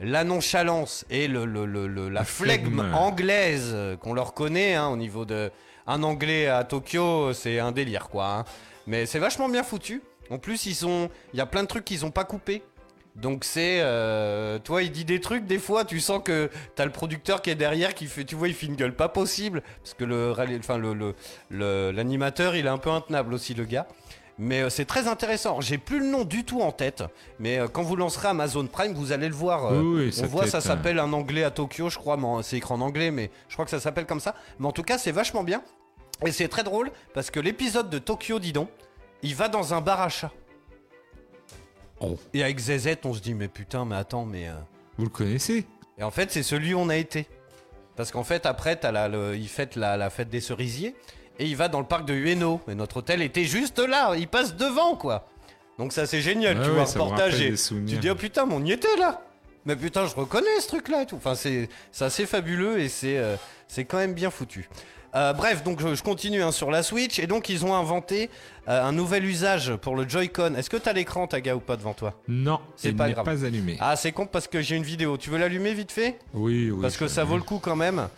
[0.00, 2.94] la nonchalance et le, le- le- le- la La flegme flegme.
[2.94, 5.50] anglaise euh, qu'on leur connaît hein, au niveau de.
[5.86, 8.26] Un anglais à Tokyo, c'est un délire, quoi.
[8.26, 8.44] hein.
[8.86, 10.02] Mais c'est vachement bien foutu.
[10.30, 11.10] En plus, ils sont.
[11.32, 12.62] Il y a plein de trucs qu'ils ont pas coupés.
[13.16, 16.92] Donc c'est, euh, toi, il dit des trucs des fois, tu sens que t'as le
[16.92, 19.94] producteur qui est derrière, qui fait, tu vois, il fait une gueule pas possible, parce
[19.94, 21.14] que le, enfin le, le-
[21.50, 23.88] le- l'animateur, il est un peu intenable aussi le gars.
[24.42, 25.60] Mais euh, c'est très intéressant.
[25.60, 27.04] J'ai plus le nom du tout en tête,
[27.38, 29.66] mais euh, quand vous lancerez Amazon Prime, vous allez le voir.
[29.66, 32.42] euh, Oui, oui, on voit, ça s'appelle un anglais à Tokyo, je crois, mais en-
[32.42, 34.34] c'est écrit en anglais, mais je crois que ça s'appelle comme ça.
[34.58, 35.62] Mais en tout cas, c'est vachement bien.
[36.24, 38.70] Et c'est très drôle, parce que l'épisode de Tokyo, dis donc,
[39.22, 40.30] il va dans un bar à chat.
[42.00, 42.16] Oh.
[42.32, 44.48] Et avec ZZ, on se dit, mais putain, mais attends, mais.
[44.48, 44.52] euh,
[44.96, 45.66] Vous le connaissez?
[45.98, 47.26] Et en fait, c'est celui où on a été.
[47.96, 49.36] Parce qu'en fait, après, t'as le-
[49.76, 50.94] la, la fête des cerisiers.
[51.40, 52.60] Et il va dans le parc de Ueno.
[52.68, 54.14] Et notre hôtel était juste là.
[54.16, 55.26] Il passe devant, quoi.
[55.78, 56.58] Donc ça, c'est génial.
[56.58, 57.40] Ouais, tu ouais, vois, reportage.
[57.40, 59.22] et tu dis, oh putain, mais on y était là.
[59.64, 61.16] Mais putain, je reconnais ce truc-là et tout.
[61.16, 63.36] Enfin, c'est c'est assez fabuleux et c'est euh,
[63.68, 64.68] c'est quand même bien foutu.
[65.14, 67.18] Euh, bref, donc je, je continue hein, sur la Switch.
[67.18, 68.30] Et donc, ils ont inventé
[68.68, 70.54] euh, un nouvel usage pour le Joy-Con.
[70.56, 72.14] Est-ce que t'as l'écran, Taga, ou pas devant toi?
[72.28, 73.24] Non, C'est pas grave.
[73.24, 73.76] pas allumé.
[73.80, 75.16] Ah, c'est con parce que j'ai une vidéo.
[75.16, 76.18] Tu veux l'allumer vite fait?
[76.34, 76.80] Oui, oui.
[76.82, 78.08] parce que ça vaut le coup quand même.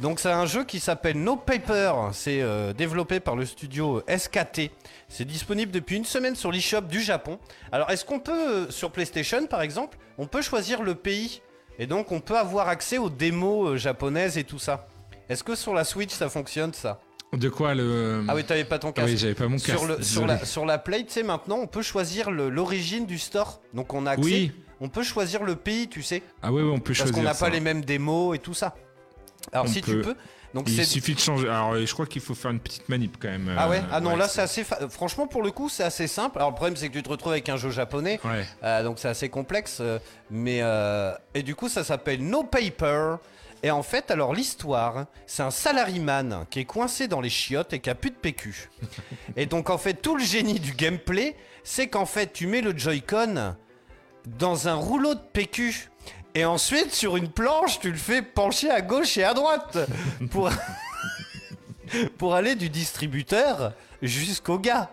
[0.00, 4.70] Donc c'est un jeu qui s'appelle No Paper, c'est euh, développé par le studio SKT.
[5.08, 7.38] C'est disponible depuis une semaine sur l'eShop du Japon.
[7.70, 8.32] Alors est-ce qu'on peut,
[8.66, 11.42] euh, sur PlayStation par exemple, on peut choisir le pays?
[11.78, 14.88] Et donc on peut avoir accès aux démos euh, japonaises et tout ça
[15.28, 17.00] Est-ce que sur la Switch ça fonctionne ça?
[17.32, 18.24] De quoi le.
[18.28, 19.08] Ah oui, t'avais pas ton Ah casque.
[19.08, 19.70] oui, j'avais pas mon casque.
[19.78, 20.26] sur, le, sur, désolé.
[20.26, 23.60] la, sur la Play, tu sais, maintenant, on peut choisir l'origine du store.
[23.74, 24.22] Donc on a accès.
[24.24, 24.52] Oui.
[24.80, 26.22] On peut choisir le pays, tu sais.
[26.42, 27.14] Ah oui, oui, on peut Parce choisir.
[27.16, 28.76] qu'on n'a pas les mêmes démos et tout ça.
[29.52, 30.14] Alors On si tu peux.
[30.54, 31.48] Donc Il suffit de changer.
[31.48, 33.52] Alors, je crois qu'il faut faire une petite manip quand même.
[33.58, 34.62] Ah ouais euh, Ah non, là c'est assez.
[34.62, 36.38] fa- Franchement, pour le coup, c'est assez simple.
[36.38, 38.20] Alors le problème, c'est que tu te retrouves avec un jeu japonais.
[38.24, 38.46] Ouais.
[38.62, 39.78] euh, donc c'est assez complexe.
[39.80, 39.98] euh,
[40.30, 40.60] mais.
[40.62, 43.16] euh, Et du coup, ça s'appelle No Paper.
[43.64, 47.80] Et en fait, alors l'histoire, c'est un salaryman qui est coincé dans les chiottes et
[47.80, 48.70] qui a plus de PQ.
[49.36, 51.34] et donc en fait, tout le génie du gameplay,
[51.64, 53.56] c'est qu'en fait, tu mets le Joy-Con
[54.26, 55.90] dans un rouleau de PQ.
[56.34, 59.78] Et ensuite, sur une planche, tu le fais pencher à gauche et à droite
[60.30, 60.50] pour,
[62.18, 63.72] pour aller du distributeur
[64.02, 64.90] jusqu'au gars.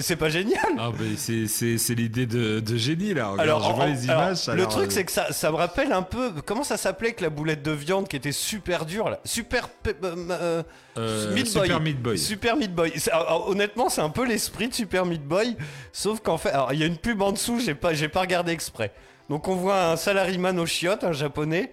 [0.00, 3.30] C'est pas génial Ah c'est l'idée de, de génie là.
[3.30, 4.46] Regarde, alors, je vois en- les alors, images.
[4.46, 6.30] le truc, euh, c'est que ça, ça me rappelle un peu.
[6.46, 9.18] Comment ça s'appelait avec la boulette de viande qui était super dure là?
[9.24, 9.68] Super.
[9.68, 10.62] pe- euh,
[10.98, 11.62] euh, Meat Boy.
[11.66, 12.16] Super Meat Boy.
[12.18, 12.92] Super Meat Boy.
[13.10, 15.56] Alors, honnêtement, c'est un peu l'esprit de Super Meat Boy,
[15.92, 18.20] sauf qu'en fait, alors il y a une pub en dessous, j'ai pas, j'ai pas
[18.20, 18.92] regardé exprès.
[19.32, 21.72] Donc on voit un salaryman au chiottes, un japonais,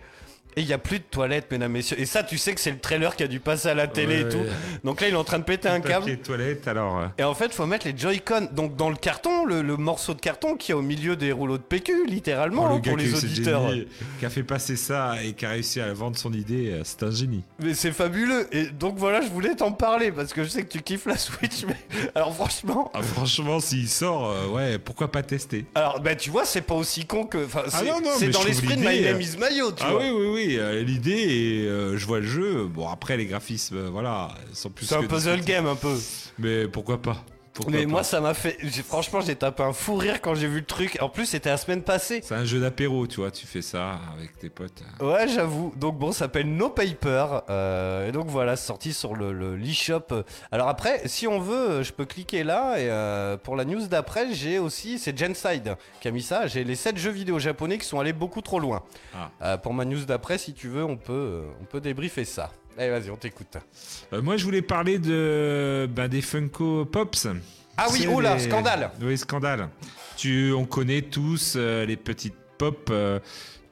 [0.55, 1.99] et il y a plus de toilettes, mesdames, messieurs.
[1.99, 4.21] Et ça, tu sais que c'est le trailer qui a dû passer à la télé
[4.21, 4.29] et Ouais.
[4.29, 4.43] tout.
[4.83, 6.17] Donc là, il est en train de péter un câble.
[6.17, 6.99] Toilette alors.
[6.99, 10.13] euh, Et en fait, faut mettre les Joy-Con donc dans le carton, le, le morceau
[10.13, 12.91] de carton qui est au milieu des rouleaux de PQ, littéralement, oh, hein, le gars
[12.91, 13.69] pour les auditeurs.
[13.69, 13.87] génie,
[14.19, 17.03] qui a fait passer ça et qui a réussi à vendre son idée, euh, c'est
[17.03, 17.43] un génie.
[17.59, 18.47] Mais c'est fabuleux.
[18.51, 21.17] Et donc voilà, je voulais t'en parler parce que je sais que tu kiffes la
[21.17, 21.63] Switch.
[21.67, 21.75] Mais
[22.15, 25.65] alors franchement, Ah, franchement, s'il sort, euh, ouais, pourquoi pas tester?
[25.75, 27.45] Alors bah tu vois, c'est pas aussi con que.
[27.45, 29.83] Enfin, Ah c'est non, non, c'est mais dans l'esprit de My Name is Mayo, tu
[29.85, 30.01] Ah vois.
[30.01, 32.65] oui, oui, oui, l'idée et euh, je vois le jeu.
[32.65, 35.95] Bon, après, les graphismes, euh, voilà, sont plus C'est un puzzle game un peu.
[36.37, 37.23] Mais pourquoi pas?
[37.59, 38.57] Pourquoi mais pas moi, ça m'a fait.
[38.83, 40.97] Franchement, j'ai tapé un fou rire quand j'ai vu le truc.
[41.01, 42.21] En plus, c'était la semaine passée.
[42.23, 44.81] C'est un jeu d'apéro, tu vois, tu fais ça avec tes potes.
[45.01, 45.73] Ouais, j'avoue.
[45.75, 47.41] Donc bon, ça s'appelle No Paper.
[47.49, 50.23] euh, et donc voilà, sorti sur le le- l'eShop.
[50.51, 52.79] Alors après, si on veut, je peux cliquer là.
[52.79, 56.47] Et euh, pour la news d'après, j'ai aussi, c'est Genside qui a mis ça.
[56.47, 58.83] J'ai les 7 jeux vidéo japonais qui sont allés beaucoup trop loin.
[59.13, 59.29] Ah.
[59.41, 62.51] Euh, pour ma news d'après, si tu veux, on peut, euh, on peut débriefer ça.
[62.77, 63.57] Allez, vas-y, on t'écoute.
[64.13, 67.27] Euh, moi, je voulais parler de bah, des Funko Pops.
[67.77, 68.91] Ah oui, oh là, les- scandale.
[69.01, 69.69] Oui, scandale.
[70.17, 73.19] Tu, on connaît tous euh, les petites pop euh,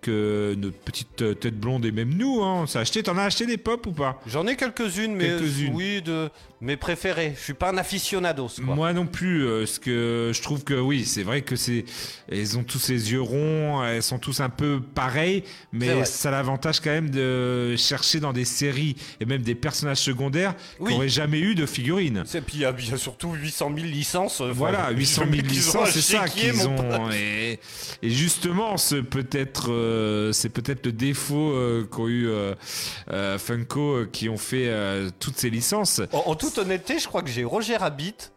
[0.08, 3.03] que notre petite euh, tête blonde et même nous, hein, on s'est acheté.
[3.03, 4.20] T'en as acheté des pop ou pas?
[4.26, 5.39] J'en ai quelques-unes, mais euh,
[5.74, 6.30] oui, de
[6.62, 7.34] mes préférés.
[7.38, 8.74] Je suis pas un aficionados, quoi.
[8.76, 11.86] Moi non plus, euh, parce que je trouve que oui, c'est vrai que c'est,
[12.32, 16.30] elles ont tous les yeux ronds, elles sont tous un peu pareils, C'est mais ça
[16.30, 20.88] a l'avantage quand même de chercher dans des séries et même des personnages secondaires Oui.
[20.89, 22.24] qui n'auraient jamais eu de figurines.
[22.34, 24.41] Et puis il y, a- surtout 800 000 licences.
[24.41, 27.12] euh, Voilà, enfin, 800 je- 000 qu'ils ont licences, c'est ça qu'ils ont.
[27.12, 27.60] Et,
[28.01, 34.29] et justement, ce peut-être, euh, c'est peut-être le défaut euh, qu'ont eu euh, Funko, qui
[34.29, 34.71] ont fait
[35.19, 36.01] toutes ces licences.
[36.13, 38.31] En, en toute honnêteté, je crois que j'ai Roger Rabbit,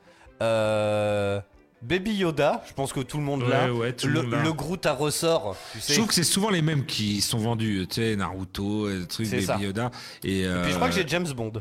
[1.82, 3.72] Baby Yoda, je pense que tout le monde Ouais, l'a.
[3.72, 7.22] ouais, le le, Groot à ressort, tu Je trouve que c'est souvent les mêmes qui
[7.22, 9.56] sont vendus, tu sais, Naruto, le truc ça.
[9.56, 9.90] Yoda.
[10.22, 11.52] Et, Et puis je crois que j'ai James Bond.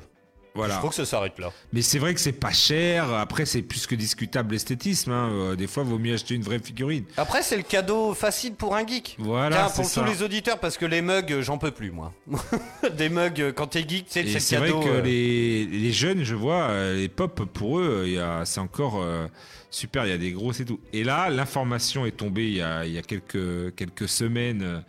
[0.56, 0.78] Je voilà.
[0.78, 1.52] crois que ça s'arrête là.
[1.74, 3.14] Mais c'est vrai que c'est pas cher.
[3.14, 5.12] Après, c'est plus que discutable l'esthétisme.
[5.12, 5.30] hein.
[5.32, 7.06] Euh, Des fois, vaut mieux acheter une vraie figurine.
[7.18, 9.16] Après, c'est le cadeau facile pour un geek.
[9.20, 10.02] Voilà, Tiens, c'est pour ça.
[10.02, 12.12] tous les auditeurs, parce que les mugs, euh, j'en peux plus, moi.
[12.98, 14.82] Des mugs, euh, quand t'es geek, tu sais, Et c'est c'est le vrai cadeau.
[14.82, 19.28] que euh, les, les jeunes, je vois, les pop, pour eux, il c'est encore euh,
[19.70, 20.06] super.
[20.06, 20.80] Il y a des grosses et tout.
[20.94, 24.62] Et là, l'information est tombée il y a, il y a quelques, quelques semaines.
[24.64, 24.80] euh,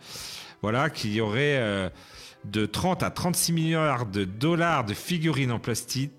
[0.63, 1.91] voilà, qu'il y aurait
[2.45, 6.11] de 30 à 36 milliards de dollars de figurines en plastique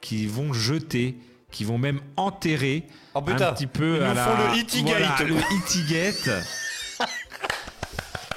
[0.00, 1.16] qui vont jeter,
[1.50, 4.36] qui vont même enterrer Oh un petit peu ils à la, font le
[5.32, 6.30] voilà, Hittigate.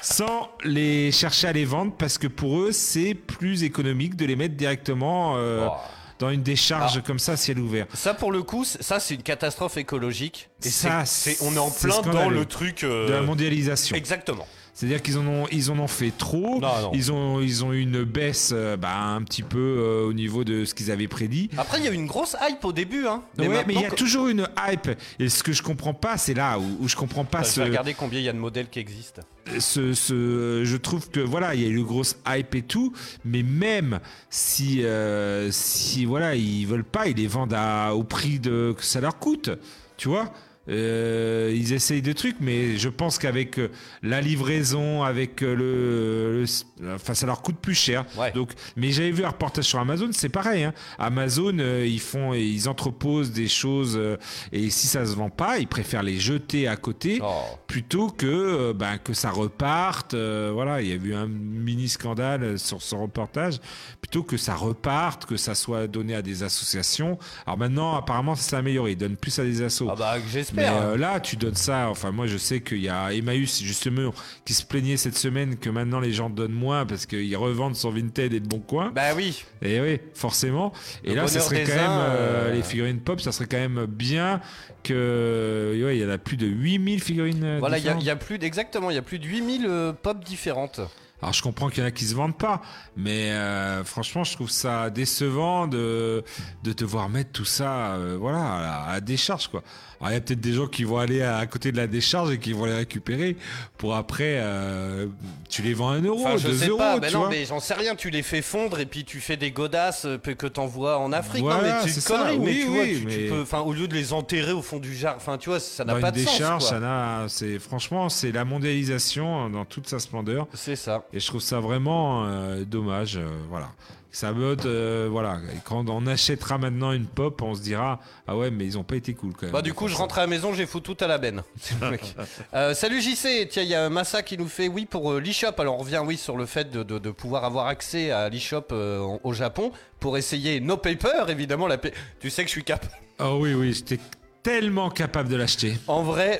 [0.02, 4.36] sans les chercher à les vendre parce que pour eux c'est plus économique de les
[4.36, 5.74] mettre directement euh, Oh.
[6.20, 7.04] dans une décharge Ah.
[7.06, 7.86] comme ça ciel ouvert.
[7.94, 10.50] Ça, pour le coup, ça, c'est une catastrophe écologique.
[10.64, 12.84] Et Ça, c'est, on est en plein dans le truc.
[12.84, 13.96] euh, De la mondialisation.
[13.96, 14.48] Exactement.
[14.76, 16.60] C'est-à-dire qu'ils en ont, ils en ont fait trop.
[16.60, 16.92] Non, non.
[16.96, 20.44] Ils ont, ils ont eu une baisse, euh, bah, un petit peu euh, au niveau
[20.44, 21.50] de ce qu'ils avaient prédit.
[21.58, 23.06] Après, il y a eu une grosse hype au début.
[23.06, 23.22] Hein.
[23.38, 24.90] Ouais, mais il y a toujours une hype.
[25.20, 27.56] Et ce que je comprends pas, c'est là où, où je comprends pas Enfin, ce,
[27.58, 29.22] Je vais regarder combien il y a de modèles qui existent.
[29.60, 32.94] ce, ce- je trouve que voilà, il y a eu une grosse hype et tout,
[33.26, 34.00] mais même
[34.32, 38.84] si, euh, si voilà, ils veulent pas, ils les vendent à, au prix de que
[38.84, 39.52] ça leur coûte,
[39.98, 40.32] tu vois.
[40.70, 43.70] Euh, ils essayent de trucs, mais je pense qu'avec euh,
[44.02, 46.46] la livraison, avec euh, le,
[46.82, 48.06] le- enfin, ça leur coûte plus cher.
[48.18, 48.32] Ouais.
[48.32, 50.64] Donc, mais j'avais vu un reportage sur Amazon, c'est pareil.
[50.64, 50.74] Hein.
[50.98, 54.16] Amazon, euh, ils font, ils entreposent des choses, euh,
[54.52, 57.42] et si ça se vend pas, ils préfèrent les jeter à côté Oh.
[57.68, 60.14] plutôt que ben, que ça reparte.
[60.14, 63.60] euh, voilà, il y a eu un mini scandale sur ce reportage.
[64.02, 67.18] Plutôt que ça reparte, que ça soit donné à des associations.
[67.46, 68.92] Alors maintenant, apparemment, ça s'est amélioré.
[68.92, 69.88] Ils donnent plus à des assos.
[69.90, 70.16] Ah bah,
[70.54, 71.90] Mais euh, là, tu donnes ça.
[71.90, 74.14] Enfin, moi, je sais qu'il y a Emmaüs, justement,
[74.46, 77.92] qui se plaignait cette semaine que maintenant les gens donnent moins parce qu'ils revendent sur
[77.92, 78.92] Vinted et de Bon Coin.
[78.94, 79.44] Bah oui.
[79.62, 80.72] Et oui, forcément.
[81.04, 83.48] Et Le là, ça serait quand même, uns, euh, euh, les figurines pop, ça serait
[83.48, 84.42] quand même bien
[84.84, 85.82] que.
[85.84, 87.58] Ouais, il y en a plus de 8000 figurines.
[87.60, 89.94] Voilà, il y, a- y plus d- exactement, il y a plus de 8000 euh,
[89.94, 90.80] pop différentes.
[91.22, 92.62] Alors je comprends qu'il y en a qui se vendent pas,
[92.98, 96.22] mais euh, franchement je trouve ça décevant de,
[96.66, 99.64] de te voir mettre tout ça euh, voilà, à à décharge quoi.
[100.04, 101.88] Alors il y a peut-être des gens qui vont aller à, à côté de la
[101.88, 103.38] décharge et qui vont les récupérer
[103.78, 105.08] pour après euh,
[105.50, 107.20] tu les vends à un euro, Enfin, je deux sais euros, pas, tu ben non,
[107.20, 107.30] vois.
[107.30, 110.18] mais j'en sais rien, tu les fais fondre et puis tu fais des godasses euh,
[110.18, 111.44] que t'envoies en Afrique.
[111.44, 113.42] non, mais c'est une ça, connerie, mais oui, tu vois, oui, tu, tu mais- peux,
[113.44, 115.96] enfin, au lieu de les enterrer au fond du jardin, enfin, tu vois, ça n'a
[115.96, 116.32] pas de sens.
[116.34, 116.70] décharge, quoi.
[116.70, 120.48] ça n'a, c'est franchement c'est la mondialisation dans toute sa splendeur.
[120.54, 121.06] C'est ça.
[121.14, 123.18] Et je trouve ça vraiment euh, dommage.
[123.18, 123.70] euh, voilà.
[124.16, 125.40] Ça me euh, voilà.
[125.52, 128.84] Et quand on achètera maintenant une pop, on se dira ah ouais, mais ils ont
[128.84, 129.52] pas été cool quand même.
[129.52, 131.42] Bah du coup je rentre à la maison, j'ai foutu tout à la benne.
[132.54, 135.54] Euh, salut JC, tiens il y a Massa qui nous fait oui pour euh, l'eShop.
[135.58, 138.66] Alors on revient oui sur le fait de, de- de pouvoir avoir accès à l'eShop
[138.72, 141.66] euh, au Japon pour essayer No Paper évidemment.
[141.66, 141.80] La
[142.20, 142.86] Tu sais que je suis cap.
[143.20, 144.00] Oh oui oui, j'étais
[144.44, 145.76] tellement capable de l'acheter.
[145.88, 146.40] En vrai,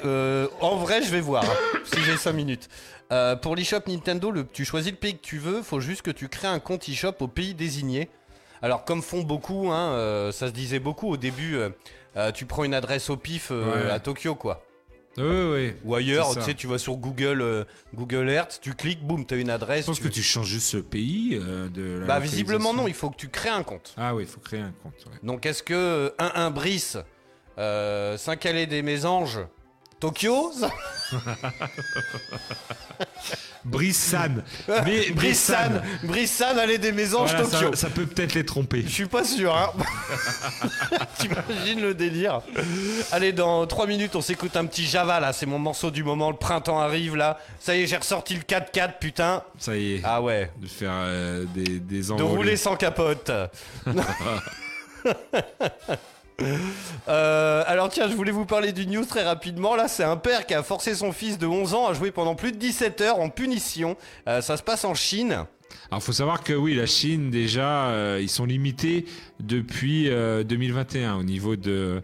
[0.62, 2.70] en vrai je vais voir hein, si j'ai 5 minutes.
[3.14, 6.10] Euh, pour l'eShop Nintendo, le, tu choisis le pays que tu veux, faut juste que
[6.12, 8.10] tu crées un compte eShop au pays désigné.
[8.64, 11.58] Alors comme font beaucoup, hein, euh, ça se disait beaucoup au début,
[12.16, 13.92] euh, tu prends une adresse au pif Ouais.
[13.92, 14.66] à Tokyo quoi.
[15.18, 15.74] Oui oui.
[15.84, 19.52] Ou ailleurs, tu sais, tu vas sur Google, Google Earth, tu cliques, boum, t'as une
[19.52, 19.82] adresse.
[19.82, 22.00] Je pense tu- que tu changes juste ce pays de.
[22.00, 23.94] La Bah visiblement non, il faut que tu crées un compte.
[23.96, 24.94] Ah oui, il faut créer un compte.
[25.06, 25.20] ouais.
[25.22, 26.98] Donc est-ce que 1-1 Brice,
[27.60, 29.40] euh, Saint-Calais des Mésanges,
[30.04, 30.52] Tokyo
[33.64, 34.44] Brissan.
[34.86, 37.74] Mais Brissan, Brissan, allée des Mésanges, Voilà, Tokyo.
[37.76, 38.84] ça peut peut-être les tromper.
[38.86, 39.70] Je suis pas sûr, hein.
[41.20, 42.42] T'imagines le délire
[43.14, 45.32] Allez, dans 3 minutes, on s'écoute un petit Java, là.
[45.32, 46.32] C'est mon morceau du moment.
[46.32, 47.40] Le printemps arrive, là.
[47.62, 49.42] Ça y est, j'ai ressorti le 4x4, putain.
[49.58, 50.02] Ça y est.
[50.04, 50.52] Ah ouais.
[50.58, 53.32] De faire euh, des, des De rouler sans capote.
[57.08, 59.76] Euh, alors tiens, je voulais vous parler du news très rapidement.
[59.76, 62.36] Là, c'est un père qui a forcé son fils de 11 ans à jouer pendant
[62.36, 63.98] plus de 17 heures en punition.
[64.28, 65.46] Euh, ça se passe en Chine.
[65.92, 69.06] Alors, faut savoir que oui, la Chine, déjà, euh, ils sont limités
[69.40, 72.02] depuis euh, 2021 au niveau de.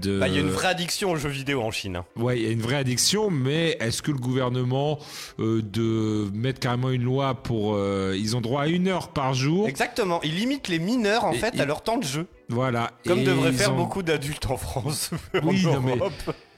[0.00, 1.96] De Bah, Il y a une vraie addiction aux jeux vidéo en Chine.
[1.96, 2.04] hein.
[2.16, 4.98] Ouais, il y a une vraie addiction, mais est-ce que le gouvernement
[5.40, 7.74] euh, de mettre carrément une loi pour.
[7.74, 9.68] euh, ils ont droit à une heure par jour?
[9.68, 10.20] Exactement.
[10.22, 12.26] Ils limitent les mineurs en Et- fait et- à leur temps de jeu.
[12.48, 12.90] Voilà.
[13.06, 15.10] Comme devraient faire ont- beaucoup d'adultes en France.
[15.42, 15.98] Oui, en non, mais-.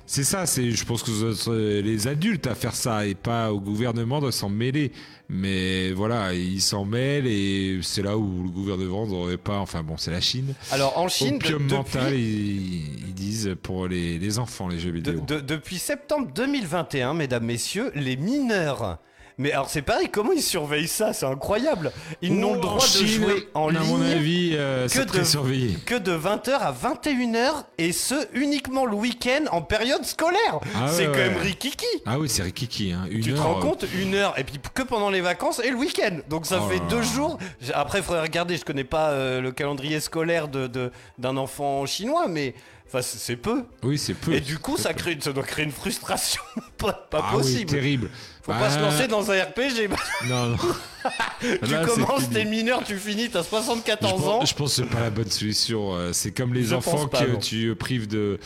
[0.08, 3.52] C'est ça, c'est, je pense que ce serait les adultes à faire ça et pas
[3.52, 4.92] au gouvernement de s'en mêler.
[5.28, 9.58] Mais voilà, ils s'en mêlent et c'est là où le gouvernement n'aurait pas.
[9.58, 10.54] Enfin bon, c'est la Chine.
[10.70, 14.78] Alors en Chine, de- Opium depuis, mental, ils, ils disent pour les, les enfants, les
[14.78, 15.24] jeux de- vidéo.
[15.26, 18.98] de- depuis septembre 2021, mesdames, messieurs, les mineurs.
[19.38, 21.12] Mais alors c'est pareil, comment ils surveillent ça?
[21.12, 21.92] C'est incroyable.
[22.22, 23.80] Ils n'ont le droit de jouer en à ligne.
[23.82, 25.76] mon avis, euh, que très de- surveillé.
[25.84, 30.58] que de 20h à 21h et ce uniquement le week-end en période scolaire.
[30.74, 31.84] Ah c'est ouais, quand même rikiki.
[32.06, 32.92] Ah oui, c'est rikiki.
[32.92, 33.06] Hein.
[33.10, 33.84] Une Tu te rends euh, compte?
[34.00, 36.18] Une heure et puis que pendant les vacances et le week-end.
[36.30, 37.02] Donc ça Oh fait là deux là.
[37.02, 37.38] jours.
[37.74, 38.56] Après, il faudrait regarder.
[38.56, 42.54] Je connais pas euh, le calendrier scolaire de de- d'un enfant chinois, mais
[42.88, 43.64] enfin c'est peu.
[43.82, 44.32] Oui, c'est peu.
[44.32, 46.40] Et du coup, ça crée, une- ça doit créer une frustration
[46.78, 47.70] pas, pas ah oui, possible.
[47.70, 48.10] terrible.
[48.46, 49.88] Faut pas se Bah, lancer dans un RPG.
[50.28, 50.56] Non, non.
[51.40, 54.44] tu Là, commences, t'es mineur, tu finis, t'as Je 74 ans.
[54.44, 55.94] je pense que c'est pas la bonne solution.
[55.94, 57.38] euh, C'est comme les Je enfants pas, que non.
[57.38, 58.38] tu prives de,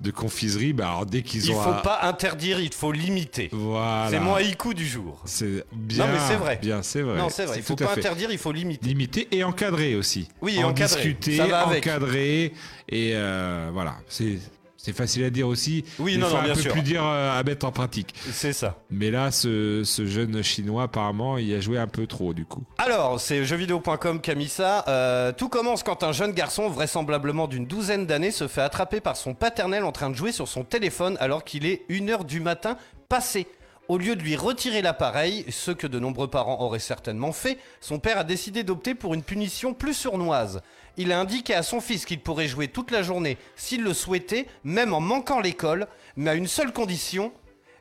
[0.00, 0.72] de confiserie.
[0.72, 3.48] Bah alors dès qu'ils Il ont faut un- pas interdire, il faut limiter.
[3.52, 4.08] Voilà.
[4.10, 5.20] C'est mon haïku du jour.
[5.24, 6.06] C'est bien.
[6.06, 6.58] Non, mais c'est vrai.
[6.60, 7.16] Bien, c'est vrai.
[7.16, 7.56] Non, c'est vrai.
[7.58, 8.86] Il faut pas interdire, il faut limiter.
[8.86, 10.28] Limiter et encadrer aussi.
[10.42, 10.96] Oui, et en encadrer.
[10.96, 11.86] discuter, Ça va avec.
[11.86, 12.52] encadrer
[12.88, 13.94] et euh, voilà.
[14.08, 14.38] C'est
[14.84, 15.82] c'est facile à dire aussi.
[15.98, 16.72] Oui, non, non, un bien peu sûr.
[16.72, 18.14] plus dire euh, à mettre en pratique.
[18.30, 18.76] C'est ça.
[18.90, 22.62] Mais là, ce, ce jeune chinois apparemment, il a joué un peu trop du coup.
[22.76, 24.84] Alors, c'est jeuxvideo.com qui a mis ça.
[24.88, 29.16] Euh, tout commence quand un jeune garçon, vraisemblablement d'une douzaine d'années, se fait attraper par
[29.16, 32.76] son paternel en train de jouer sur son téléphone alors qu'il est 1h du matin
[33.08, 33.46] passé.
[33.88, 37.98] Au lieu de lui retirer l'appareil, ce que de nombreux parents auraient certainement fait, son
[37.98, 40.60] père a décidé d'opter pour une punition plus sournoise.
[40.96, 44.46] Il a indiqué à son fils qu'il pourrait jouer toute la journée s'il le souhaitait,
[44.62, 47.32] même en manquant l'école, mais à une seule condition,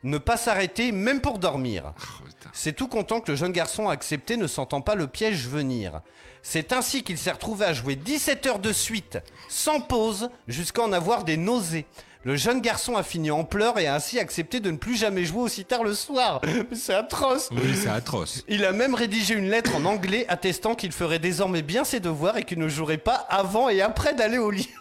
[0.04, 1.94] ne pas s'arrêter même pour dormir.
[1.98, 2.50] Oh, putain.
[2.54, 6.02] C'est tout content que le jeune garçon a accepté, ne sentant pas le piège venir.
[6.42, 10.92] C'est ainsi qu'il s'est retrouvé à jouer 17 heures de suite, sans pause, jusqu'à en
[10.92, 11.86] avoir des nausées.
[12.26, 15.26] Le jeune garçon a fini en pleurs et a ainsi accepté de ne plus jamais
[15.26, 16.40] jouer aussi tard le soir.
[16.46, 17.50] Mais C'est atroce.
[17.52, 18.44] Oui, c'est atroce.
[18.48, 22.38] Il a même rédigé une lettre en anglais attestant qu'il ferait désormais bien ses devoirs
[22.38, 24.70] et qu'il ne jouerait pas avant et après d'aller au lit.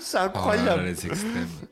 [0.00, 0.84] C'est Oh là incroyable.
[0.84, 1.14] là.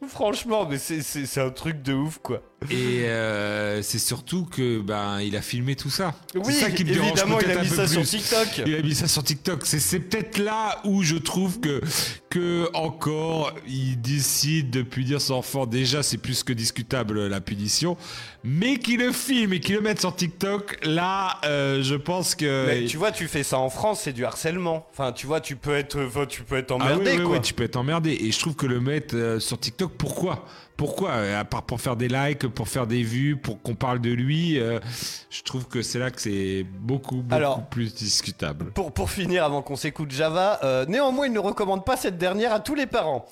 [0.08, 2.40] Franchement, mais c'est un truc de ouf, quoi.
[2.68, 6.14] Et euh, c'est surtout que ben il a filmé tout ça.
[6.34, 8.10] Oui, c'est ça qui me dérange évidemment, il a mis ça sur plus.
[8.10, 8.62] TikTok.
[8.66, 9.64] Il a mis ça sur TikTok.
[9.64, 11.80] C'est, c'est peut-être là où je trouve que,
[12.28, 15.64] que encore, il décide de punir son enfant.
[15.64, 17.96] Déjà, c'est plus que discutable la punition.
[18.44, 22.66] Mais qu'il le filme et qu'il le mette sur TikTok, là, euh, je pense que.
[22.66, 24.86] Mais tu vois, tu fais ça en France, c'est du harcèlement.
[24.92, 25.98] Enfin, tu vois, tu peux être,
[26.28, 27.32] tu peux être Ah oui, emmerdé, oui, quoi.
[27.36, 28.18] oui, tu peux être emmerdé.
[28.20, 30.46] Et je trouve que le mettre euh, sur TikTok, pourquoi?
[30.80, 34.00] Pourquoi Euh, À part pour faire des likes, pour faire des vues, pour qu'on parle
[34.00, 34.80] de lui, euh,
[35.28, 38.72] je trouve que c'est là que c'est beaucoup, beaucoup Alors, plus discutable.
[38.72, 42.54] Pour, pour finir, avant qu'on s'écoute Java, euh, néanmoins, il ne recommande pas cette dernière
[42.54, 43.26] à tous les parents.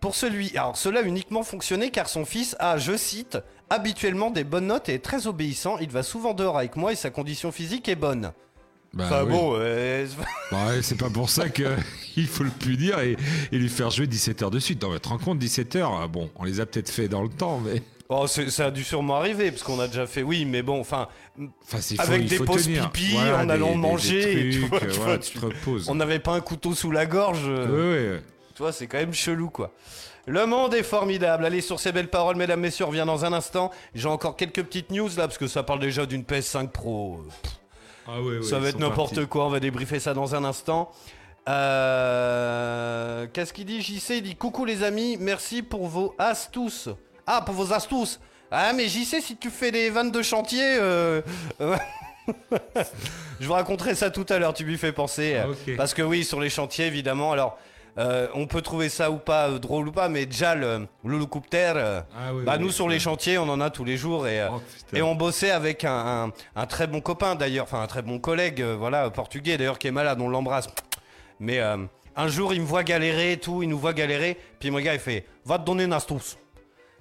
[0.00, 3.36] Pour celui, alors cela a uniquement fonctionné car son fils a, je cite,
[3.68, 5.76] habituellement des bonnes notes et est très obéissant.
[5.78, 8.32] Il va souvent dehors avec moi et sa condition physique est bonne.
[8.94, 9.32] Bah enfin oui.
[9.32, 10.06] bon, euh,
[10.50, 13.16] Bah c'est pas pour ça qu'il faut le punir et,
[13.52, 14.82] et lui faire jouer 17 heures de suite.
[14.82, 17.22] Non, mais te rends compte, 17 heures, ah bon, on les a peut-être fait dans
[17.22, 17.82] le temps, mais.
[18.08, 20.22] oh, ça a dû sûrement arriver parce qu'on a déjà fait.
[20.22, 21.08] Oui, mais bon, enfin,
[21.98, 24.80] Avec des pauses pipi, Voilà, en des- allant des- des manger, et tu vois, euh,
[24.80, 25.88] tu voilà, vois, tu tu- te reposes.
[25.90, 27.42] on n'avait pas un couteau sous la gorge.
[27.44, 28.22] euh, Ouais, ouais.
[28.54, 29.72] Tu vois, c'est quand même chelou, quoi.
[30.26, 31.44] Le monde est formidable.
[31.46, 33.70] Allez, sur ces belles paroles, mesdames, messieurs, on revient dans un instant.
[33.94, 37.20] J'ai encore quelques petites news là, parce que ça parle déjà d'une PS5 Pro.
[38.10, 40.90] Ah ça va être n'importe quoi, on va débriefer ça dans un instant.
[41.46, 46.88] Euh, Qu'est-ce qu'il dit JC Il dit coucou les amis, merci pour vos astuces.
[47.26, 48.18] Ah, pour vos astuces.
[48.50, 51.20] Ah, mais JC, si tu fais des vannes de chantier, euh,
[51.60, 51.76] euh,
[53.40, 55.36] je vous raconterai ça tout à l'heure, tu lui fais penser.
[55.36, 55.48] Ah.
[55.76, 57.58] Parce que oui, sur les chantiers, évidemment, alors,
[57.98, 60.86] euh, on peut trouver ça ou pas euh, drôle ou pas, mais déjà, le,
[61.76, 64.40] euh, Ah ouais, bah, nous, sur les chantiers, on en a tous les jours et...
[64.40, 64.96] euh, Oh, putain.
[64.96, 68.18] et on bossait avec un, un- un très bon copain d'ailleurs, enfin un très bon
[68.18, 70.68] collègue, euh, voilà, portugais d'ailleurs qui est malade, on l'embrasse.
[71.40, 71.76] Mais euh,
[72.16, 74.94] un jour il me voit galérer et tout, il nous voit galérer, puis mon gars
[74.94, 76.36] il fait Va te donner une astuce.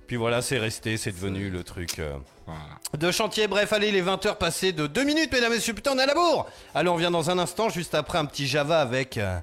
[0.08, 2.62] Puis voilà, c'est resté, c'est devenu le truc euh, Voilà.
[2.98, 3.48] de chantier.
[3.48, 6.04] Bref, allez, les 20 heures passées de 2 minutes, mesdames et messieurs, putain, on est
[6.04, 9.18] à la bourre Allez, on vient dans un instant, juste après un petit Java avec
[9.18, 9.38] euh,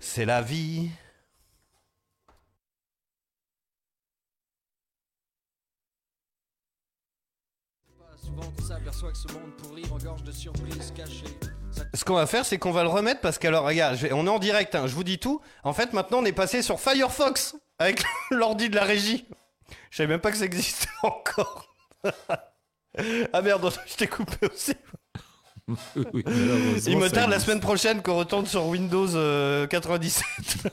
[0.00, 0.90] C'est la vie.
[8.22, 11.24] Souvent on s'aperçoit que ce monde pourri regorge de surprises cachées.
[11.70, 14.06] Ça Ce qu'on va faire, c'est qu'on va le remettre parce que, alors, regarde, je
[14.06, 15.40] vais- on est en direct, hein, je vous dis tout.
[15.64, 19.26] En fait, maintenant, on est passé sur Firefox avec l'ordi de la régie.
[19.94, 21.72] Je savais même pas que ça existait encore.
[23.32, 24.74] ah merde, je t'ai coupé aussi.
[26.12, 26.22] Oui,
[26.86, 30.24] Il me tarde la semaine prochaine qu'on retourne sur Windows euh, 97.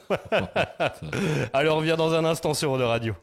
[1.53, 3.13] Alors on revient dans un instant sur Eau Radio.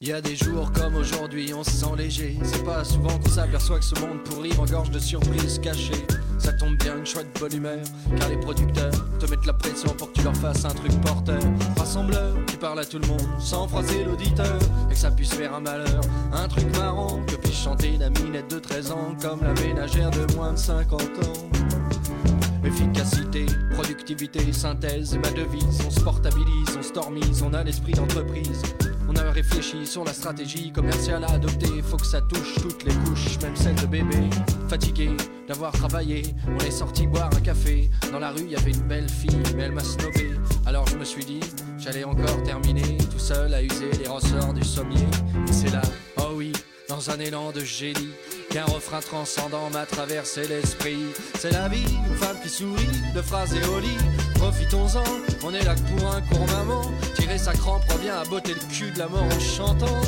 [0.00, 2.36] Il y a des jours comme aujourd'hui, on se sent léger.
[2.42, 6.04] C'est pas souvent qu'on s'aperçoit que ce monde pourri regorge de surprises cachées.
[6.42, 7.78] Ça tombe bien, une chouette bonne humeur,
[8.18, 8.90] car les producteurs
[9.20, 11.40] te mettent la pression pour que tu leur fasses un truc porteur.
[11.76, 14.58] Rassembleur qui parle à tout le monde sans froisser l'auditeur,
[14.90, 16.00] et que ça puisse faire un malheur.
[16.32, 20.34] Un truc marrant que puisse chanter la minette de 13 ans, comme la ménagère de
[20.34, 21.48] moins de 50 ans.
[22.64, 25.78] Efficacité, productivité, synthèse et ma devise.
[25.86, 28.62] On se portabilise, on stormise, on a l'esprit d'entreprise.
[29.08, 31.82] On a réfléchi sur la stratégie commerciale à adopter.
[31.82, 34.30] Faut que ça touche toutes les couches, même celles de bébé.
[34.68, 35.10] Fatigué
[35.48, 37.90] d'avoir travaillé, on est sorti boire un café.
[38.10, 40.30] Dans la rue, il y avait une belle fille, mais elle m'a snobé.
[40.66, 41.40] Alors je me suis dit,
[41.78, 45.06] j'allais encore terminer tout seul à user les ressorts du sommier.
[45.48, 45.82] Et c'est là,
[46.18, 46.52] oh oui,
[46.88, 48.12] dans un élan de génie,
[48.50, 51.04] qu'un refrain transcendant m'a traversé l'esprit.
[51.38, 54.31] C'est la vie, une femme qui sourit, de phrases et.
[54.42, 55.04] Profitons-en,
[55.44, 56.82] on est là que pour un court moment.
[57.14, 60.00] Tirer sa crampe revient à botter le cul de la mort en chantant.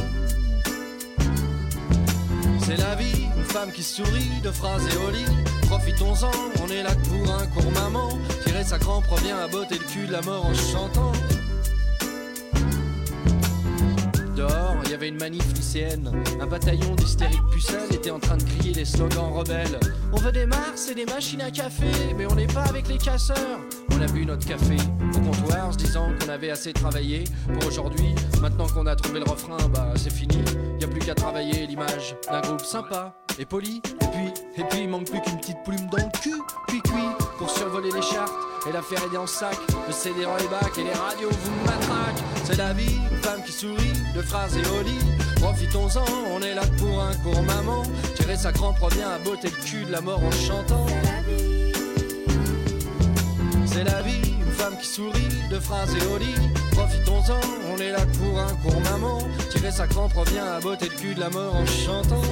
[2.58, 5.46] C'est la vie, une femme qui sourit, de phrases et au lit.
[5.68, 6.32] Profitons-en,
[6.64, 8.18] on est là que pour un court maman.
[8.44, 11.12] Tirer sa crampe revient à botter le cul de la mort en chantant.
[14.34, 16.10] Dehors, il y avait une manif lycéenne.
[16.40, 19.78] Un bataillon d'hystériques pucelles était en train de crier les slogans rebelles.
[20.12, 21.86] On veut des Mars et des machines à café,
[22.18, 23.60] mais on n'est pas avec les casseurs.
[23.96, 24.76] On a bu notre café
[25.14, 28.14] au comptoir, se disant qu'on avait assez travaillé pour aujourd'hui.
[28.40, 30.38] Maintenant qu'on a trouvé le refrain, bah c'est fini.
[30.80, 33.80] Y a plus qu'à travailler l'image d'un groupe sympa et poli.
[34.00, 37.08] Et puis, et puis il manque plus qu'une petite plume dans le cul, puis cuit
[37.38, 38.32] pour survoler les chartes
[38.68, 39.56] et la faire aider en sac.
[39.86, 42.24] Le CD dans les bacs et les radios vous matraquent.
[42.44, 45.40] C'est la vie, femme qui sourit, de phrases et au.
[45.40, 47.82] Profitons-en, on est là pour un court maman.
[48.14, 50.86] Tirer sa crampe revient à botter le cul de la mort en chantant.
[53.80, 56.34] Une femme qui sourit, de phrases et au lit.
[56.72, 57.40] Profitons-en,
[57.72, 59.18] on est là pour un court maman.
[59.50, 62.22] Tirer sa crampe revient à botter le cul de la mort en chantant.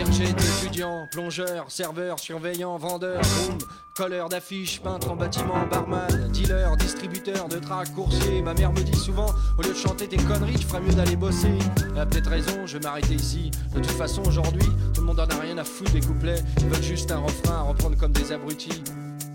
[0.00, 0.30] Été
[0.64, 3.58] étudiant, plongeur, serveur, surveillant, vendeur, groom,
[3.94, 8.42] colleur d'affiches, peintre en bâtiment, barman, dealer, distributeur de trac, coursier.
[8.42, 9.26] Ma mère me dit souvent,
[9.58, 11.58] au lieu de chanter tes conneries, tu ferais mieux d'aller bosser.
[11.94, 13.50] Elle a peut-être raison, je vais m'arrêter ici.
[13.74, 16.42] De toute façon, aujourd'hui, tout le monde en a rien à foutre des couplets.
[16.60, 18.82] Ils veulent juste un refrain à reprendre comme des abrutis.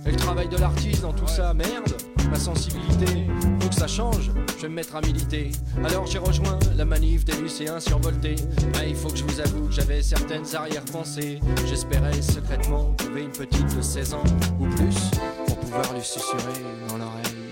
[0.05, 1.93] Et le travail de l'artiste dans tout ça, merde,
[2.30, 3.28] ma sensibilité,
[3.59, 5.51] faut que ça change, je vais me mettre à militer.
[5.84, 8.36] Alors j'ai rejoint la manif des lycéens survoltés.
[8.75, 11.39] Mais il faut que je vous avoue que j'avais certaines arrière-pensées.
[11.67, 14.23] J'espérais secrètement trouver une petite de 16 ans
[14.59, 15.11] ou plus
[15.45, 17.47] pour pouvoir lui susurrer dans l'oreille.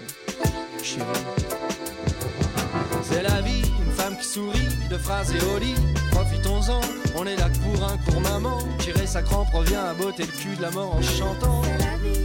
[0.83, 1.05] Chérie.
[3.03, 5.75] C'est la vie, une femme qui sourit, de phrases et au lit.
[6.11, 6.81] Profitons-en,
[7.15, 8.59] on est là pour un court maman.
[8.79, 11.61] Tirer sa crampe revient à botter le cul de la mort en chantant.
[11.63, 12.24] C'est la vie,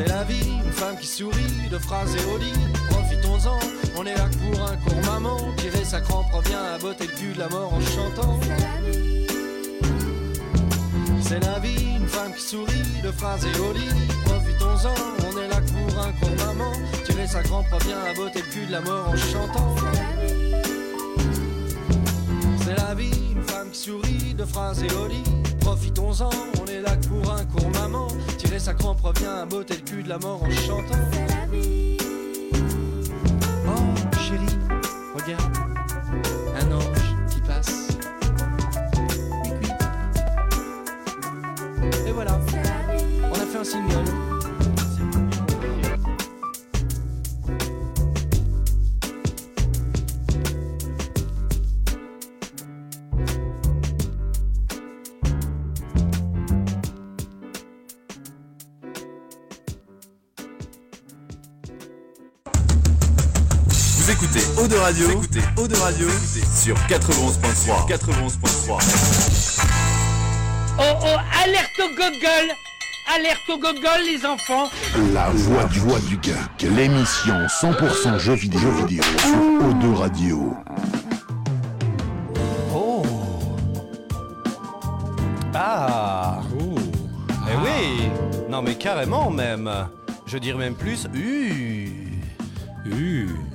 [0.00, 2.52] une femme qui sourit, de phrases et au lit.
[2.90, 3.58] Profitons-en,
[3.96, 5.36] on est là pour un court maman.
[5.56, 8.38] Tirer sa crampe revient à botter le cul de la mort en chantant.
[11.20, 13.88] C'est la vie, une femme qui sourit, de phrases et au lit.
[14.24, 14.94] Profitons-en,
[15.26, 16.72] on est là pour un court maman.
[17.04, 19.74] Tirer sa crampe revient à botter le cul de la mort en chantant.
[22.64, 25.24] C'est la vie, une femme qui sourit, de phrases et au lit.
[25.60, 26.30] Profitons-en,
[26.62, 28.08] on est là pour un court maman.
[28.48, 30.94] Tirer sa crampe revient à botter le cul de la mort en chantant.
[64.78, 66.08] De Radio, écoutez Eau de Radio.
[66.54, 67.88] Sur 91.3.
[67.88, 69.64] 91.3.
[70.78, 71.06] Oh oh,
[71.42, 72.54] alerte au gogol
[73.12, 74.70] Alerte au gogol, les enfants.
[75.12, 79.30] La voix du voix du geek, l'émission 100% jeux vidéo, jeux vidéo sur
[79.68, 80.54] O2 Radio.
[82.72, 83.02] Oh.
[85.54, 86.40] Ah.
[86.60, 86.78] Oh.
[87.50, 88.08] Eh oui.
[88.48, 89.70] Non mais carrément même.
[90.26, 91.90] Je dirais même plus Uh
[92.86, 93.47] Uh.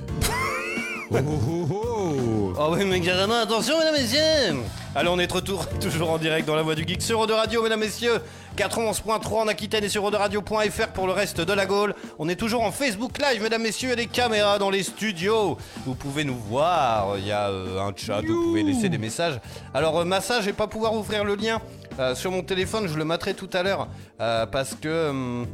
[1.14, 2.52] Oh, oh, oh, oh.
[2.56, 4.56] Oh oui mais carrément attention mesdames et messieurs
[4.94, 7.26] Allez on est de retour toujours en direct dans la voix du geek sur Eau
[7.26, 8.20] de Radio mesdames et messieurs
[8.56, 11.94] 91.3 en Aquitaine et sur Radio.fr pour le reste de la Gaule.
[12.18, 15.58] On est toujours en Facebook Live, mesdames, messieurs, et des caméras dans les studios.
[15.84, 19.40] Vous pouvez nous voir, il y a euh, un chat, vous pouvez laisser des messages.
[19.74, 21.60] Alors, euh, Massa, je vais pas pouvoir ouvrir le lien
[21.98, 23.88] euh, sur mon téléphone, je le mettrai tout à l'heure
[24.20, 25.46] euh, parce que hum,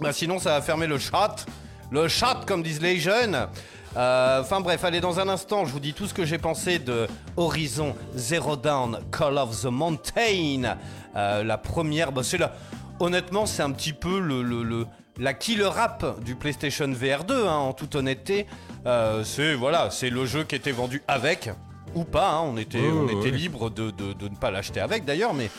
[0.00, 1.46] bah, sinon ça va fermer le chat.
[1.90, 3.48] Le chat, comme disent les jeunes.
[3.96, 6.78] Euh, Enfin bref, allez, dans un instant, je vous dis tout ce que j'ai pensé
[6.78, 10.76] de Horizon Zero Dawn Call of the Mountain.
[11.16, 12.52] Euh, la première, bah, c'est la...
[13.00, 14.86] Honnêtement, c'est un petit peu le, le- le-
[15.18, 18.46] la killer rap du PlayStation VR 2, hein, en toute honnêteté.
[18.86, 21.50] Euh, c'est voilà, c'est le jeu qui était vendu avec
[21.94, 22.30] ou pas.
[22.32, 23.30] hein, on était, on était ouais.
[23.30, 25.50] libre de, de- de ne pas l'acheter avec d'ailleurs, mais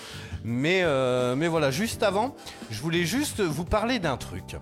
[0.43, 1.71] mais euh, mais voilà.
[1.71, 2.35] Juste avant,
[2.71, 4.55] je voulais juste vous parler d'un truc.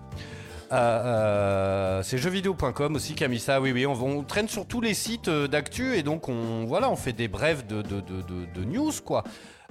[0.72, 3.60] Euh, c'est jeuxvideo.com aussi qui a mis ça.
[3.60, 6.90] Oui, oui, on, on traîne sur tous les sites euh, d'actu et donc on voilà,
[6.90, 9.24] on fait des brèves de, de, de, de- de news quoi.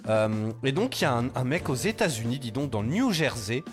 [0.07, 2.87] Euh, et donc il y a un, un mec aux États-Unis, dis donc dans le
[2.89, 3.63] New Jersey,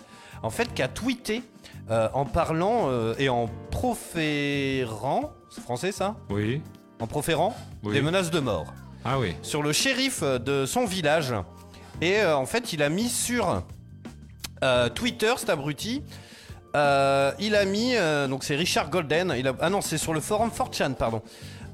[0.41, 1.43] en fait, qui a tweeté
[1.89, 6.15] euh, en parlant et en proférant, c'est français ça?
[6.29, 6.61] Oui.
[6.99, 7.93] En proférant Oui.
[7.93, 8.73] des menaces de mort
[9.05, 9.35] Ah oui.
[9.41, 11.33] sur le shérif de son village.
[12.01, 13.63] Et en fait, il a mis sur
[14.95, 16.01] Twitter, cet abruti.
[16.75, 20.49] Euh, il a mis, euh, donc c'est Richard Golden, ah non, c'est sur le forum
[20.49, 21.21] 4chan, pardon,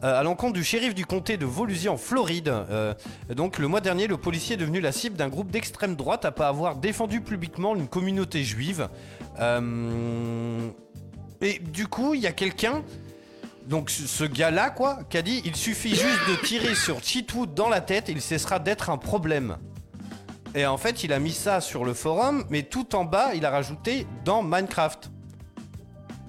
[0.03, 2.53] euh, à l'encontre du shérif du comté de Volusia en Floride.
[3.29, 6.47] Donc le mois dernier, le policier est devenu la cible d'un groupe d'extrême droite pas
[6.47, 8.87] avoir défendu publiquement une communauté juive.
[11.41, 12.83] Et du coup, il y a quelqu'un
[13.67, 17.69] donc ce- gars-là, quoi, qui a dit il suffit juste de tirer sur Cheatwood dans
[17.69, 19.57] la tête, il cessera d'être un problème.
[20.55, 23.45] Et en fait, il a mis ça sur le forum, mais tout en bas, il
[23.45, 25.11] a rajouté dans Minecraft.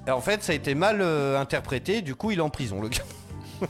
[0.06, 2.80] Et en fait, ça a été mal euh, interprété, du coup, il est en prison,
[2.82, 3.04] le gars.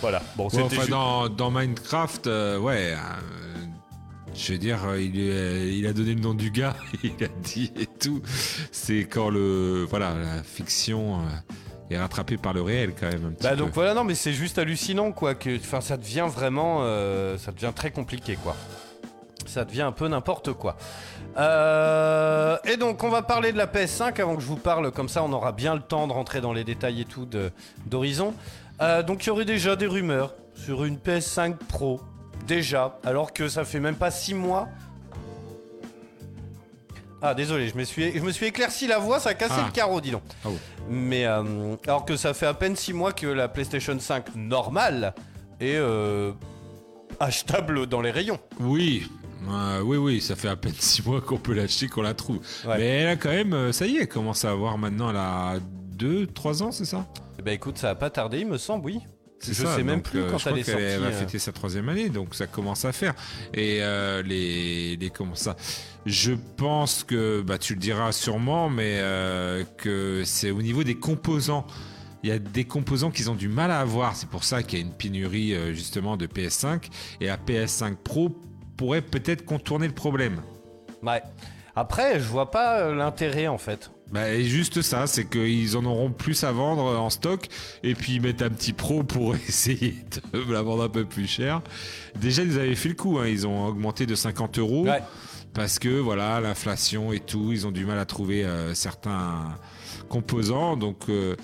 [0.00, 0.22] voilà.
[0.36, 2.92] Bon, c'était enfin, juste- dans, dans Minecraft, euh, ouais.
[2.94, 2.96] euh,
[4.34, 7.28] je veux dire, euh, il, est- il a donné le nom du gars, il a
[7.42, 8.22] dit et tout.
[8.70, 13.30] C'est quand le voilà la fiction euh, est rattrapée par le réel quand même un
[13.32, 13.56] petit Bah peu.
[13.56, 17.52] donc voilà, non mais c'est juste hallucinant quoi, que enfin ça devient vraiment, euh, ça
[17.52, 18.56] devient très compliqué quoi.
[19.46, 20.76] Ça devient un peu n'importe quoi.
[21.36, 25.08] Euh, et donc on va parler de la PS5 avant que je vous parle, comme
[25.08, 27.28] ça on aura bien le temps de rentrer dans les détails et tout
[27.86, 28.34] d'Horizon.
[28.80, 32.00] Euh, donc il y aurait déjà des rumeurs sur une PS5 Pro,
[32.46, 34.68] déjà, alors que ça fait même pas 6 mois.
[37.22, 39.64] Ah désolé, je me suis, je me suis éclairci la voix, ça a cassé Ah.
[39.66, 40.22] le carreau, dis donc.
[40.44, 40.48] Ah.
[40.88, 45.14] Mais euh, alors que ça fait à peine 6 mois que la PlayStation 5 normale
[45.60, 45.80] est
[47.20, 48.40] achetable dans les rayons.
[48.60, 49.08] Oui.
[49.50, 52.38] Euh, oui, oui, ça fait à peine 6 mois qu'on peut l'acheter, qu'on la trouve.
[52.66, 52.78] Ouais.
[52.78, 55.16] Mais elle a quand même, euh, ça y est, elle commence à avoir maintenant, elle
[55.16, 55.58] a
[55.98, 57.06] 2-3 ans, c'est ça?
[57.38, 59.00] Eh ben écoute, ça va pas tarder, il me semble, oui.
[59.44, 61.18] Je ça, sais même plus euh, quand je elle crois est qu'elle sortie, va euh.
[61.18, 63.14] fêter sa troisième année, donc ça commence à faire.
[63.52, 65.56] Et euh, les, les comment ça?
[66.06, 69.00] Je pense que bah tu le diras sûrement, mais
[69.78, 71.66] que c'est au niveau des composants.
[72.22, 74.14] Il y a des composants qu'ils ont du mal à avoir.
[74.14, 76.88] C'est pour ça qu'il y a une pénurie justement de PS5
[77.20, 78.28] et la PS5 Pro
[78.82, 80.42] pourrait peut-être contourner le problème.
[81.04, 81.22] Ouais.
[81.76, 83.92] Après, je vois pas euh, l'intérêt en fait.
[84.10, 87.46] Bah, juste ça, c'est qu'ils en auront plus à vendre en stock
[87.84, 89.94] et puis ils mettent un petit pro pour essayer
[90.32, 91.62] de la vendre un peu plus cher.
[92.20, 95.00] Déjà, ils avaient fait le coup, hein, ils ont augmenté de 50 euros Ouais.
[95.54, 99.56] parce que voilà, l'inflation et tout, ils ont du mal à trouver euh, certains
[100.08, 100.76] composants.
[100.76, 101.36] Donc, euh,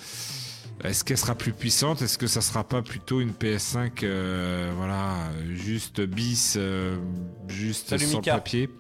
[0.85, 2.03] est-ce qu'elle sera plus puissante?
[2.03, 5.15] Est-ce que ça sera pas plutôt une PS5, euh, voilà,
[5.55, 6.97] juste bis, euh,
[7.49, 8.35] juste Salut, sans Mika.
[8.35, 8.71] papier?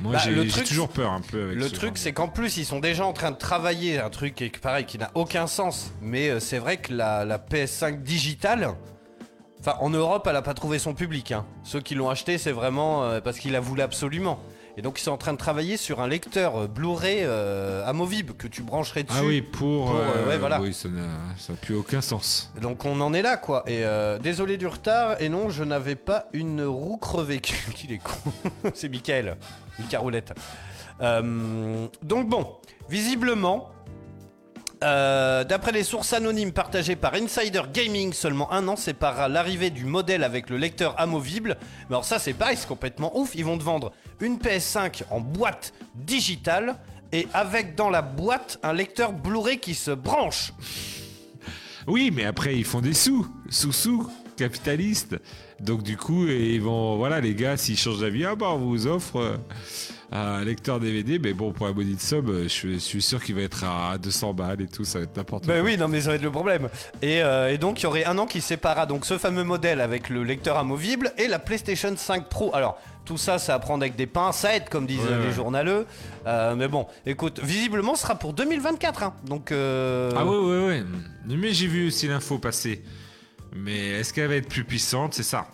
[0.00, 2.64] Moi, Bah, j'ai toujours peur un peu avec Le ce truc, c'est qu'en plus, ils
[2.64, 5.92] sont déjà en train de travailler un truc qui pareil, qui n'a aucun sens.
[6.00, 8.70] Mais euh, c'est vrai que la, la PS5 digitale,
[9.60, 11.32] enfin en Europe, elle a pas trouvé son public.
[11.32, 11.44] hein.
[11.62, 14.40] Ceux qui l'ont acheté, c'est vraiment euh, parce qu'ils la voulaient absolument.
[14.76, 18.34] Et donc ils sont en train de travailler sur un lecteur euh, Blu-ray euh, amovible
[18.34, 19.18] que tu brancherais dessus.
[19.20, 19.86] Ah oui, pour.
[19.86, 20.60] Pour, euh, ouais, voilà.
[20.60, 22.50] Oui, ça n'a plus aucun sens.
[22.60, 23.64] Donc on en est là quoi.
[23.66, 25.20] Et euh, désolé du retard.
[25.20, 27.40] Et non, je n'avais pas une roue crevée.
[27.74, 28.32] Qu'il est con.
[28.74, 29.36] c'est Michael.
[29.78, 30.32] Mika Roulette.
[31.00, 32.56] Donc bon,
[32.88, 33.70] visiblement,
[34.80, 40.22] d'après les sources anonymes partagées par Insider Gaming, seulement un an sépare l'arrivée du modèle
[40.22, 41.56] avec le lecteur amovible.
[41.88, 43.34] Mais alors ça c'est pareil, c'est complètement ouf.
[43.34, 43.92] Ils vont te vendre
[44.22, 46.76] une PS5 en boîte digitale
[47.12, 50.52] et avec dans la boîte un lecteur Blu-ray qui se branche.
[51.86, 53.26] Oui, mais après, ils font des sous.
[53.50, 55.16] Sous-sous, capitalistes.
[55.60, 56.96] Donc, du coup, ils vont.
[56.96, 59.36] Voilà, les gars, s'ils changent d'avis, ah bah, on vous offre euh,
[60.12, 61.18] un lecteur DVD.
[61.18, 64.32] Mais bon, pour body de sub, euh, je suis- sûr qu'il va être à 200
[64.32, 64.84] balles et tout.
[64.84, 65.70] Ça va être n'importe Ben quoi.
[65.70, 66.68] oui, non mais ça va être le problème.
[67.02, 69.80] Et, euh, et donc il y aurait un an qui séparera donc ce fameux modèle
[69.80, 72.54] avec le lecteur amovible et la PlayStation 5 Pro.
[72.54, 75.32] Alors Tout ça, c'est à prendre avec des pincettes, comme disent Ouais, les ouais.
[75.32, 75.86] journaleux.
[76.26, 79.02] Euh, mais bon, écoute, visiblement, ce sera pour 2024.
[79.02, 79.14] hein.
[79.24, 80.84] Donc, euh, Ah ouais, ouais, ouais.
[81.26, 82.82] Mais j'ai vu aussi l'info passer.
[83.54, 85.14] Mais est-ce qu'elle va être plus puissante?
[85.14, 85.48] C'est ça.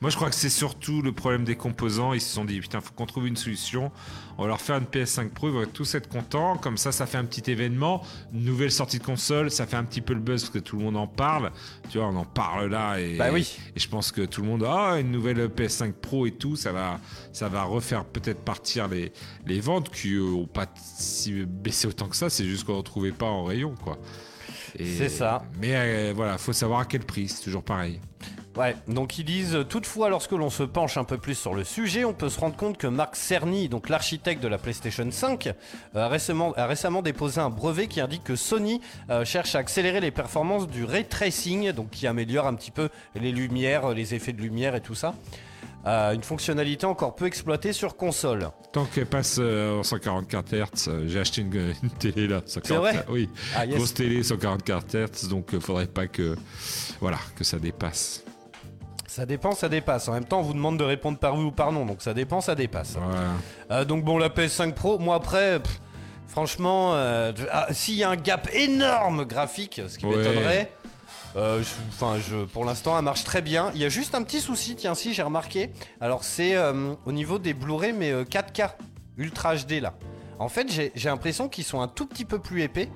[0.00, 2.12] Moi, je crois que c'est surtout le problème des composants.
[2.12, 3.90] Ils se sont dit, putain, faut qu'on trouve une solution.
[4.38, 6.56] On va leur faire une PS5 Pro, ils vont tous être contents.
[6.56, 8.02] Comme ça, ça fait un petit événement.
[8.32, 10.76] Une nouvelle sortie de console, ça fait un petit peu le buzz parce que tout
[10.76, 11.50] le monde en parle.
[11.90, 12.98] Tu vois, on en parle là.
[12.98, 13.56] Et, Bah oui.
[13.76, 16.72] et je pense que tout le monde, ah, une nouvelle PS5 Pro et tout, ça
[16.72, 16.98] va,
[17.32, 19.12] ça va refaire peut-être partir les,
[19.46, 20.66] les ventes qui n'ont pas
[20.96, 22.30] si baissé autant que ça.
[22.30, 23.98] C'est juste qu'on ne retrouvait pas en rayon, quoi.
[24.78, 25.42] C'est ça.
[25.60, 28.00] Mais euh, voilà, faut savoir à quel prix, c'est toujours pareil.
[28.56, 32.04] Ouais, donc ils disent toutefois lorsque l'on se penche un peu plus sur le sujet,
[32.04, 35.52] on peut se rendre compte que Mark Cerny, donc l'architecte de la PlayStation 5, euh,
[35.94, 40.00] a récemment, a récemment déposé un brevet qui indique que Sony euh, cherche à accélérer
[40.00, 44.32] les performances du ray tracing, donc qui améliore un petit peu les lumières, les effets
[44.34, 45.14] de lumière et tout ça.
[45.84, 48.50] Euh, une fonctionnalité encore peu exploitée sur console.
[48.72, 52.40] Tant qu'elle passe euh, en 144 Hz, euh, j'ai acheté une, une télé là.
[52.46, 53.04] 144 vrai?
[53.08, 53.76] Oui, Ah, yes.
[53.76, 56.36] grosse télé 144 Hz, donc faudrait pas que,
[57.00, 58.22] voilà, que ça dépasse.
[59.14, 60.08] Ça dépend, ça dépasse.
[60.08, 62.14] En même temps, on vous demande de répondre par oui ou par non, donc ça
[62.14, 62.96] dépend, ça dépasse.
[63.70, 65.80] Euh, donc bon, la PS5 Pro, moi après, pff,
[66.28, 70.16] franchement, euh, ah, s'il y a un gap énorme graphique, ce qui Ouais.
[70.16, 70.72] m'étonnerait,
[71.36, 73.70] euh, je- enfin, je, pour l'instant, elle marche très bien.
[73.74, 75.70] Il y a juste un petit souci, tiens, si j'ai remarqué.
[76.00, 78.76] Alors c'est euh, au niveau des Blu-ray, mais euh, 4K,
[79.18, 79.92] Ultra HD là.
[80.38, 82.88] En fait, j'ai l'impression qu'ils sont un tout petit peu plus épais.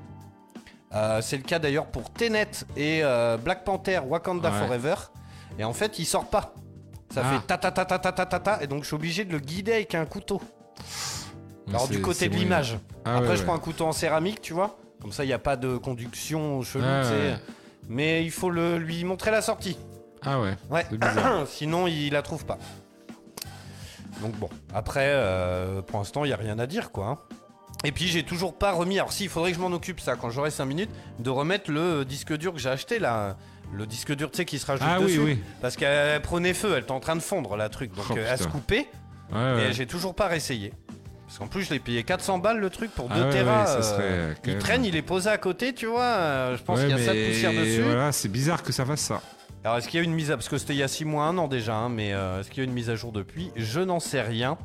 [1.21, 3.03] C'est le cas d'ailleurs pour Tenet et
[3.45, 4.59] Black Panther Wakanda Ouais.
[4.67, 4.95] Forever.
[5.59, 6.55] Et en fait, il sort pas.
[7.15, 7.33] Ça Ah.
[7.41, 9.33] fait ta ta ta ta ta ta ta ta, et donc je suis obligé de
[9.33, 10.41] le guider avec un couteau.
[11.69, 12.79] Alors du côté de l'image.
[13.05, 13.47] Ah Après ouais, je ouais.
[13.47, 14.77] prends un couteau en céramique, tu vois.
[15.01, 17.37] Comme ça il n'y a pas de conduction chelou, Ah ouais.
[17.89, 19.79] Mais il faut le, lui montrer la sortie.
[20.23, 20.85] Ah ouais, Ouais.
[21.47, 22.59] Sinon il la trouve pas.
[24.23, 27.07] Donc bon, après euh, pour l'instant il n'y a rien à dire quoi.
[27.07, 27.19] hein.
[27.85, 30.17] Et puis j'ai toujours pas remis, alors si il faudrait que je m'en occupe ça
[30.17, 33.37] quand j'aurai 5 minutes, de remettre le disque dur que j'ai acheté là.
[33.73, 35.21] Le disque dur tu sais qui sera juste Ah oui, dessus.
[35.21, 35.39] oui.
[35.61, 37.95] Parce qu'elle prenait feu, elle était en train de fondre la truc.
[37.95, 38.51] Donc Oh, euh, elle se putain.
[38.53, 38.87] coupait.
[39.33, 39.73] Ouais, Et ouais.
[39.73, 40.73] j'ai toujours pas réessayé.
[41.27, 43.65] Parce qu'en plus, je l'ai payé 400 balles le truc pour 2 Ah ouais, Tera.
[43.65, 46.03] ouais, euh, il traîne, il est posé à côté, tu vois.
[46.03, 47.83] euh, je pense qu'il y a ça de poussière dessus.
[47.83, 49.21] Voilà, c'est bizarre que ça fasse ça.
[49.65, 50.37] Alors, est-ce qu'il y a une mise à.
[50.37, 52.51] Parce que c'était il y a 6 mois, 1 an déjà, hein, mais euh, est-ce
[52.51, 53.51] qu'il y a une mise à jour depuis?
[53.57, 54.57] Je n'en sais rien.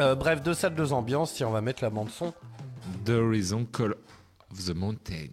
[0.00, 1.34] Euh, bref, deux salles, deux ambiances.
[1.34, 2.32] Tiens, on va mettre la bande-son.
[3.04, 3.94] The Horizon Call
[4.50, 5.28] of the Mountain.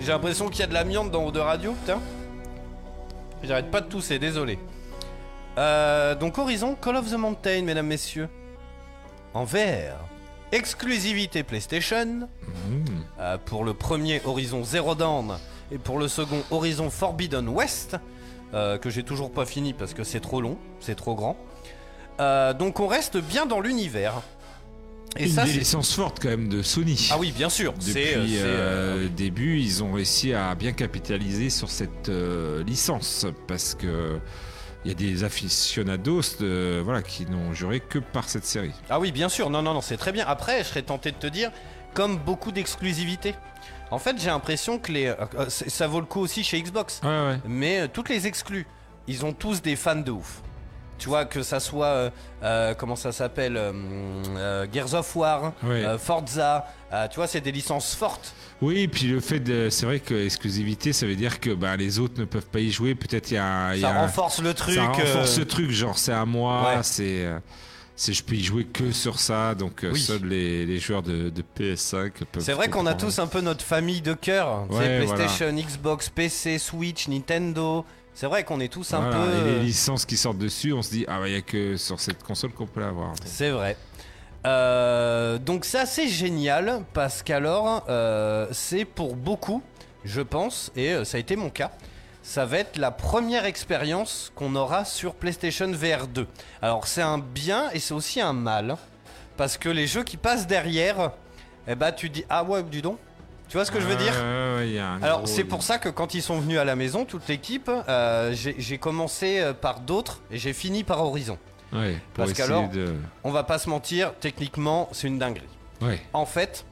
[0.00, 2.00] J'ai l'impression qu'il y a de l'amiante dans de radio, putain.
[3.42, 4.58] J'arrête pas de tousser, désolé.
[5.58, 8.28] Euh, donc Horizon Call of the Mountain, mesdames, messieurs.
[9.34, 9.96] En vert.
[10.52, 12.28] Exclusivité PlayStation.
[13.18, 15.36] Euh, pour le premier Horizon Zero Dawn
[15.70, 17.96] et pour le second Horizon Forbidden West.
[18.54, 21.36] euh, que j'ai toujours pas fini parce que c'est trop long, c'est trop grand.
[22.58, 24.22] Donc on reste bien dans l'univers.
[25.16, 27.08] Et Une ça, des licences fortes quand même de Sony.
[27.10, 27.72] Ah oui, bien sûr.
[27.72, 32.10] Depuis c'est, euh, euh, euh, le début, ils ont réussi à bien capitaliser sur cette
[32.66, 34.18] licence parce que
[34.84, 38.72] il y a des aficionados de, voilà, qui n'ont juré que par cette série.
[38.88, 39.50] Ah oui, bien sûr.
[39.50, 40.24] Non, non, non, c'est très bien.
[40.26, 41.50] Après, je serais tenté de te dire,
[41.92, 43.34] comme beaucoup d'exclusivités.
[43.90, 47.00] En fait, j'ai l'impression que les, euh, ça vaut le coup aussi chez Xbox.
[47.02, 47.38] Ouais, ouais.
[47.46, 48.66] Mais euh, toutes les exclus,
[49.08, 50.42] ils ont tous des fans de ouf.
[51.00, 52.10] Tu vois, que ça soit, euh,
[52.42, 55.54] euh, comment ça s'appelle, euh, Gears of War,
[55.98, 56.66] Forza,
[57.10, 58.34] tu vois, c'est des licences fortes.
[58.60, 61.74] Oui, et puis le fait de, c'est vrai que exclusivité, ça veut dire que bah,
[61.78, 62.94] les autres ne peuvent pas y jouer.
[62.94, 64.74] Peut-être il y a, y Ça a renforce le truc.
[64.74, 66.82] ça renforce ce truc, genre c'est à moi, Ouais.
[66.82, 69.98] c'est, je peux y jouer que sur ça, donc Oui.
[69.98, 72.42] seuls les, les joueurs de, de PS5 peuvent.
[72.44, 74.66] C'est vrai qu'on a tous un peu notre famille de cœur.
[74.70, 77.86] Ouais, PlayStation, Xbox, PC, Switch, Nintendo.
[78.20, 79.32] C'est vrai qu'on est tous un Voilà, peu.
[79.32, 81.78] Et les euh, licences qui sortent dessus, on se dit ah il y a que
[81.78, 83.14] sur cette console qu'on peut l'avoir.
[83.24, 83.78] C'est vrai.
[84.44, 89.62] Euh, donc c'est assez génial parce qu'alors euh, c'est pour beaucoup,
[90.04, 91.70] je pense, et ça a été mon cas.
[92.22, 96.26] Ça va être la première expérience qu'on aura sur PlayStation VR 2.
[96.60, 98.76] Alors c'est un bien et c'est aussi un mal
[99.38, 101.12] parce que les jeux qui passent derrière,
[101.66, 102.98] eh ben tu dis ah ouais dis donc.
[103.50, 106.14] Tu vois ce que je veux dire ouais, un alors c'est pour ça que quand
[106.14, 110.38] ils sont venus à la maison, toute l'équipe, euh, j'ai commencé euh, par d'autres et
[110.38, 111.36] j'ai fini par Horizon.
[111.72, 112.94] Ouais, Parce qu'alors- de.
[113.24, 115.46] On va pas se mentir, techniquement c'est une dinguerie.
[115.82, 116.00] Ouais.
[116.12, 116.64] En fait,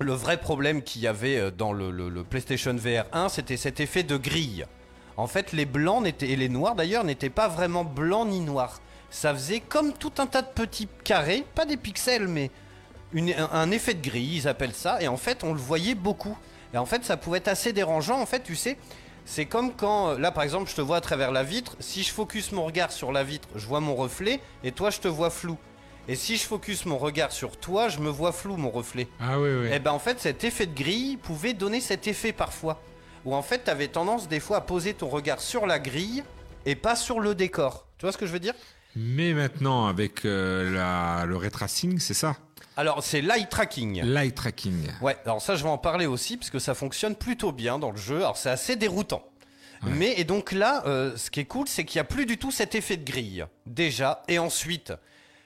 [0.00, 3.56] le vrai problème qu'il y avait euh, dans le, le- le PlayStation VR 1, c'était
[3.56, 4.66] cet effet de grille.
[5.16, 8.80] En fait, les blancs n'étaient, et les noirs d'ailleurs n'étaient pas vraiment blancs ni noirs.
[9.10, 12.50] Ça faisait comme tout un tas de petits carrés, pas des pixels, mais
[13.12, 15.00] une- un, effet de grille, ils appellent ça.
[15.02, 16.36] Et en fait, on le voyait beaucoup.
[16.74, 18.20] Et en fait, ça pouvait être assez dérangeant.
[18.20, 18.76] En fait, tu sais,
[19.24, 21.76] C'est comme quand, là par exemple, je te vois à travers la vitre.
[21.78, 24.98] Si je focus mon regard sur la vitre, je vois mon reflet, et toi, je
[24.98, 25.56] te vois flou.
[26.08, 29.06] Et si je focus mon regard sur toi, je me vois flou, mon reflet.
[29.20, 29.68] Ah oui, oui.
[29.72, 32.82] Et ben en fait, cet effet de grille pouvait donner cet effet parfois.
[33.24, 36.24] Où en fait, t'avais tendance des fois à poser ton regard sur la grille
[36.66, 37.86] et pas sur le décor.
[37.98, 38.54] Tu vois ce que je veux dire?
[38.96, 42.34] Mais maintenant, avec euh, la, le ray tracing, c'est ça?
[42.76, 44.02] Alors, c'est l'eye tracking.
[44.02, 44.88] Light tracking.
[45.00, 47.90] Ouais, alors ça, je vais en parler aussi, parce que ça fonctionne plutôt bien dans
[47.90, 48.16] le jeu.
[48.18, 49.22] Alors, c'est assez déroutant.
[49.84, 52.38] Mais, et donc là, euh, ce qui est cool, c'est qu'il n'y a plus du
[52.38, 53.44] tout cet effet de grille.
[53.66, 54.22] Déjà.
[54.28, 54.92] Et ensuite,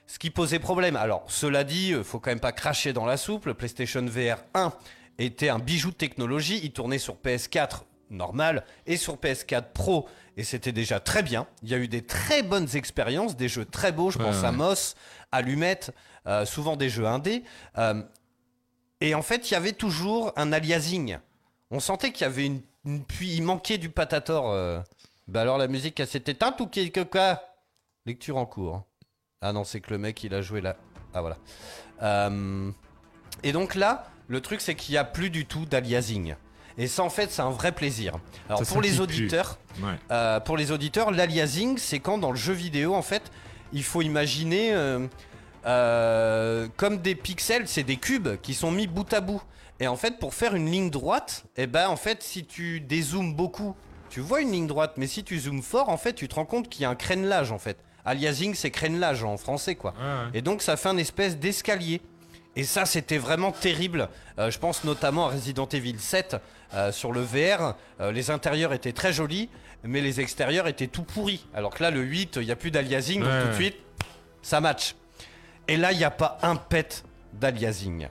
[0.06, 0.94] ce qui posait problème.
[0.94, 3.46] Alors, cela dit, euh, faut quand même pas cracher dans la soupe.
[3.46, 4.74] Le PlayStation VR 1
[5.18, 6.60] était un bijou de technologie.
[6.62, 10.06] Il tournait sur PS4 normal et sur PS4 Pro.
[10.36, 11.46] Et c'était déjà très bien.
[11.62, 14.10] Il y a eu des très bonnes expériences, des jeux très beaux.
[14.10, 14.52] Je Ouais, pense à.
[14.52, 14.96] Moss,
[15.32, 15.92] Allumette,
[16.26, 17.42] euh, souvent des jeux indés.
[17.78, 18.02] Euh,
[19.00, 21.18] et en fait, il y avait toujours un aliasing.
[21.70, 24.50] On sentait qu'il y avait une, une puis il manquait du patator.
[24.50, 24.80] euh.
[25.28, 27.42] Bah alors la musique elle s'est éteinte ou quelque quoi
[28.06, 28.84] Lecture en cours.
[29.42, 30.76] Ah non, c'est que le mec il a joué là.
[31.12, 31.36] Ah voilà.
[32.02, 32.70] Euh,
[33.42, 36.36] Et donc là, le truc c'est qu'il n'y a plus du tout d'aliasing.
[36.78, 38.14] Et ça en fait c'est un vrai plaisir.
[38.48, 39.00] Alors Ça pour les plus.
[39.00, 39.94] auditeurs, Ouais.
[40.10, 43.22] euh, pour les auditeurs, l'aliasing, c'est quand dans le jeu vidéo, en fait,
[43.72, 45.06] il faut imaginer euh,
[45.66, 49.42] euh, comme des pixels, c'est des cubes qui sont mis bout à bout.
[49.80, 53.34] Et en fait, pour faire une ligne droite, et ben en fait, si tu dézoomes
[53.34, 53.76] beaucoup,
[54.08, 56.46] tu vois une ligne droite, mais si tu zoomes fort, en fait, tu te rends
[56.46, 57.76] compte qu'il y a un crénelage, en fait.
[58.04, 59.92] Aliasing, c'est crénelage en français, quoi.
[59.98, 60.38] Ouais, ouais.
[60.38, 62.00] Et donc, ça fait un espèce d'escalier.
[62.54, 64.08] Et ça, c'était vraiment terrible.
[64.38, 66.36] Euh, je pense notamment à Resident Evil 7
[66.72, 67.74] euh, sur le VR.
[68.00, 69.50] Euh, les intérieurs étaient très jolis,
[69.84, 71.46] mais les extérieurs étaient tout pourris.
[71.52, 73.76] Alors que là, le 8, il n'y a plus d'aliasing, donc tout de suite,
[74.40, 74.94] ça match.
[75.68, 78.08] Et là, il n'y a pas un pet d'aliasing.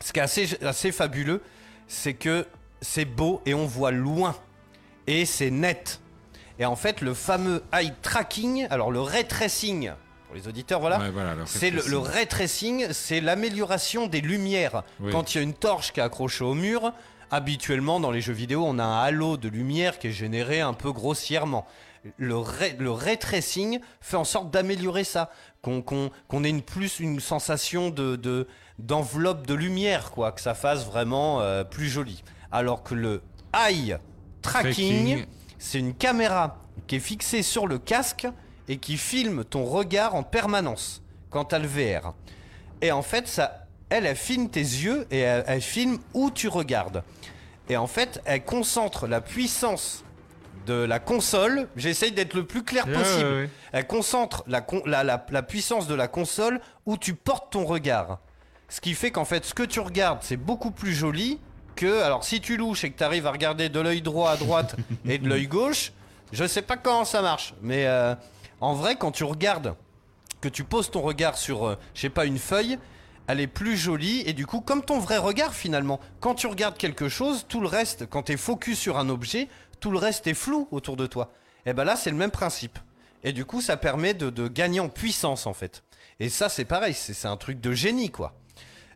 [0.00, 1.42] Ce qui est assez, assez fabuleux,
[1.88, 2.46] c'est que
[2.80, 4.34] c'est beau et on voit loin.
[5.06, 6.00] Et c'est net.
[6.58, 9.90] Et en fait, le fameux eye tracking, alors le ray tracing,
[10.26, 12.04] pour les auditeurs, voilà, Ouais, voilà, le c'est le, le tracing.
[12.14, 14.82] ray tracing, c'est l'amélioration des lumières.
[15.00, 15.10] Oui.
[15.12, 16.92] Quand il y a une torche qui est accrochée au mur,
[17.30, 20.72] habituellement dans les jeux vidéo, on a un halo de lumière qui est généré un
[20.74, 21.66] peu grossièrement.
[22.16, 25.30] Le ray, le ray tracing fait en sorte d'améliorer ça,
[25.62, 28.48] qu'on ait une plus une sensation de de-
[28.78, 32.24] d'enveloppe de, lumière, quoi, que ça fasse vraiment euh, plus joli.
[32.50, 33.22] Alors que le
[33.54, 33.96] eye
[34.42, 34.72] tracking,
[35.12, 35.26] Tracking.
[35.58, 36.58] c'est une caméra
[36.88, 38.26] qui est fixée sur le casque
[38.68, 41.00] et qui filme ton regard en permanence
[41.30, 42.14] quand t'as le VR.
[42.80, 46.48] Et en fait, ça, elle, elle filme tes yeux et elle, elle filme où tu
[46.48, 47.04] regardes.
[47.68, 50.02] Et en fait, elle concentre la puissance
[50.66, 51.68] de la console.
[51.76, 53.24] J'essaye d'être le plus clair Ouais, possible.
[53.30, 53.50] ouais, ouais.
[53.72, 57.64] Elle concentre la, con- la, la- la puissance de la console où tu portes ton
[57.64, 58.18] regard.
[58.68, 61.38] Ce qui fait qu'en fait, ce que tu regardes, c'est beaucoup plus joli
[61.76, 62.02] que.
[62.02, 64.76] Alors, si tu louches et que tu arrives à regarder de l'œil droit à droite
[65.06, 65.92] et de l'œil gauche,
[66.32, 67.54] je sais pas comment ça marche.
[67.62, 68.14] Mais euh,
[68.60, 69.74] en vrai, quand tu regardes,
[70.40, 72.78] que tu poses ton regard sur, euh, je sais pas, une feuille,
[73.28, 76.76] elle est plus jolie et du coup, comme ton vrai regard finalement, quand tu regardes
[76.76, 79.48] quelque chose, tout le reste, quand tu es focus sur un objet,
[79.82, 81.30] tout le reste est flou autour de toi.
[81.66, 82.78] Et ben là, c'est le même principe.
[83.24, 85.82] Et du coup, ça permet de, de gagner en puissance en fait.
[86.20, 88.32] Et ça, c'est pareil, c'est un truc de génie quoi.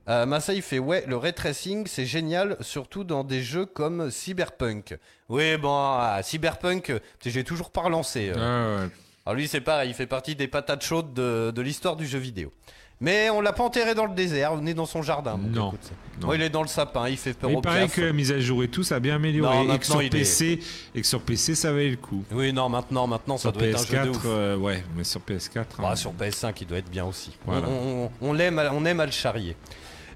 [0.08, 4.08] Euh, Massa il fait ouais le ray tracing c'est génial surtout dans des jeux comme
[4.08, 4.96] Cyberpunk.
[5.28, 6.92] Oui bon ah, Cyberpunk
[7.24, 8.30] j'ai toujours pas relancé.
[8.32, 8.36] euh.
[8.36, 8.90] Ah, ouais.
[9.26, 12.20] Alors lui c'est pareil il fait partie des patates chaudes de, de l'histoire du jeu
[12.20, 12.52] vidéo.
[13.00, 15.32] Mais on l'a pas enterré dans le désert, on est dans son jardin.
[15.36, 16.28] donc Non, écoute, c'est- non.
[16.28, 18.12] Bon, il est dans le sapin, il fait peur Mais au il paraît que la
[18.14, 19.54] mise à jour et tout, ça a bien amélioré.
[19.58, 20.60] Et, que maintenant, sur il est- PC,
[20.94, 22.24] et que sur PC, ça valait le coup.
[22.32, 24.22] Oui non maintenant maintenant ça Sur doit être un jeu de PS4, ouf.
[24.24, 25.76] euh, ouais, mais sur PS4.
[25.78, 25.96] Bah, hein.
[25.96, 27.36] sur PS5, il doit être bien aussi.
[27.46, 27.68] On- Voilà.
[27.68, 29.56] On, on- on l'aime, à- on aime à le charrier.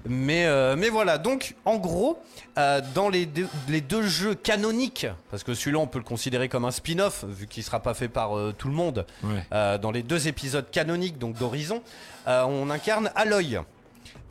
[0.07, 2.19] Mais, euh, mais voilà, donc en gros,
[2.57, 6.49] euh, dans les deux, les deux jeux canoniques, parce que celui-là on peut le considérer
[6.49, 9.77] comme un spin-off, vu qu'il sera pas fait par euh, tout le monde, Ouais.
[9.79, 11.83] dans les deux épisodes canoniques donc d'Horizon,
[12.27, 13.59] on incarne Aloy.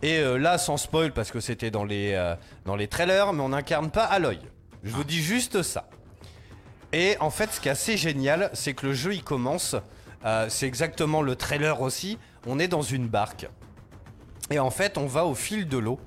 [0.02, 2.34] Et là, sans spoil, parce que c'était dans, les
[2.64, 4.38] dans les trailers, mais on n'incarne pas Aloy.
[4.82, 5.88] Je vous dis juste ça.
[6.92, 9.76] Et en fait, ce qui est assez génial, c'est que le jeu il commence.
[10.48, 12.18] c'est exactement le trailer aussi.
[12.46, 13.48] On est dans une barque.
[14.50, 15.98] Et en fait, on va au fil de l'eau.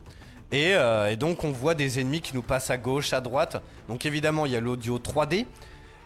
[0.51, 3.61] Et, euh, et donc, on voit des ennemis qui nous passent à gauche, à droite.
[3.87, 5.45] Donc, évidemment, il y a l'audio 3D.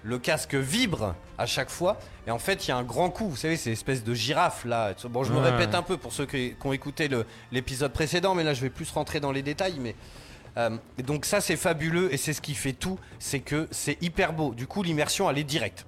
[0.03, 1.97] Le casque vibre à chaque fois.
[2.27, 3.27] Et en fait, il y a un grand coup.
[3.27, 4.93] Vous savez, c'est l'espèce de girafe là.
[5.09, 5.49] Bon, je me Ouais.
[5.49, 7.09] répète un peu pour ceux qui, qui ont écouté
[7.51, 9.80] l'épisode précédent, mais là, je vais plus rentrer dans les détails.
[9.80, 9.95] Mais
[10.57, 12.14] euh, et donc, ça, c'est fabuleux.
[12.14, 12.99] Et c'est ce qui fait tout.
[13.19, 14.53] C'est que c'est hyper beau.
[14.53, 15.85] Du coup, l'immersion, elle est directe.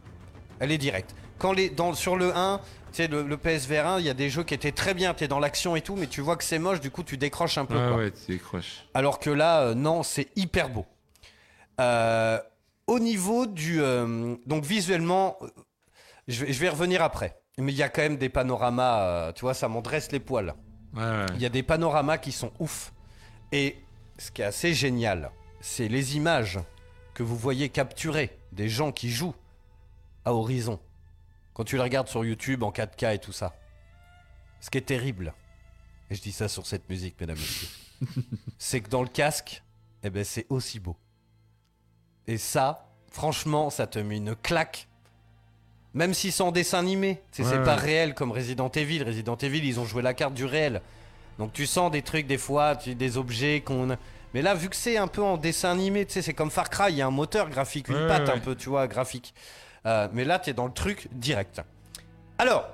[0.60, 1.16] Elle est directe.
[1.38, 2.60] Quand les, dans, sur le 1,
[2.90, 5.14] tu sais, le, le PSVR 1, il y a des jeux qui étaient très bien,
[5.14, 7.18] tu es dans l'action et tout, mais tu vois que c'est moche, du coup tu
[7.18, 7.76] décroches un peu.
[7.76, 7.98] Ouais, quoi.
[7.98, 8.86] ouais, tu décroches.
[8.94, 10.86] Alors que là, euh, non, c'est hyper beau.
[11.80, 12.40] Euh,
[12.88, 13.82] au niveau du.
[13.82, 15.38] euh, donc visuellement,
[16.28, 17.36] je vais, je vais revenir après.
[17.58, 20.20] Mais il y a quand même des panoramas, euh, tu vois, ça m'en dresse les
[20.20, 20.54] poils.
[20.96, 21.26] Ouais, ouais.
[21.36, 22.94] Il y a des panoramas qui sont ouf.
[23.52, 23.78] Et
[24.18, 26.60] ce qui est assez génial, c'est les images
[27.14, 29.36] que vous voyez capturées des gens qui jouent
[30.26, 30.80] à Horizon.
[31.60, 33.54] Quand tu les regardes sur YouTube en 4K et tout ça.
[34.62, 35.34] Ce qui est terrible,
[36.10, 37.68] et je dis ça sur cette musique, mesdames et messieurs,
[38.58, 39.62] c'est que dans le casque,
[40.02, 40.96] eh ben, c'est aussi beau.
[42.28, 44.88] Et ça, franchement, ça te met une claque.
[45.94, 49.04] Même si c'est en dessin animé, Ouais, c'est pas réel comme Resident Evil.
[49.04, 50.82] Resident Evil, ils ont joué la carte du réel.
[51.40, 53.98] Donc tu sens des trucs des fois, tu- des objets qu'on.
[54.34, 56.70] Mais là, vu que c'est un peu en dessin animé, tu sais, c'est comme Far
[56.70, 59.34] Cry, il y a un moteur graphique, une Ouais, patte un peu, tu vois, graphique.
[59.86, 61.62] Euh, mais là, tu es dans le truc direct.
[62.38, 62.70] Alors,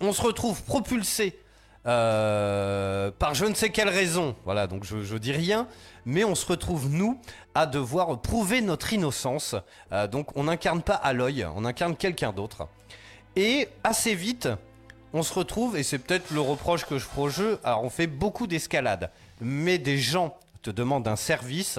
[0.00, 1.38] on se retrouve propulsé
[1.86, 4.36] euh, par je ne sais quelle raison.
[4.44, 5.66] Voilà, donc je, dis rien,
[6.04, 7.20] mais on se retrouve, nous,
[7.54, 9.56] à devoir prouver notre innocence.
[9.92, 12.68] Euh, donc on n'incarne pas Aloy, on incarne quelqu'un d'autre.
[13.34, 14.48] Et assez vite,
[15.12, 17.90] on se retrouve, et c'est peut-être le reproche que je ferai au jeu, alors on
[17.90, 21.78] fait beaucoup d'escalade, mais des gens te demandent un service,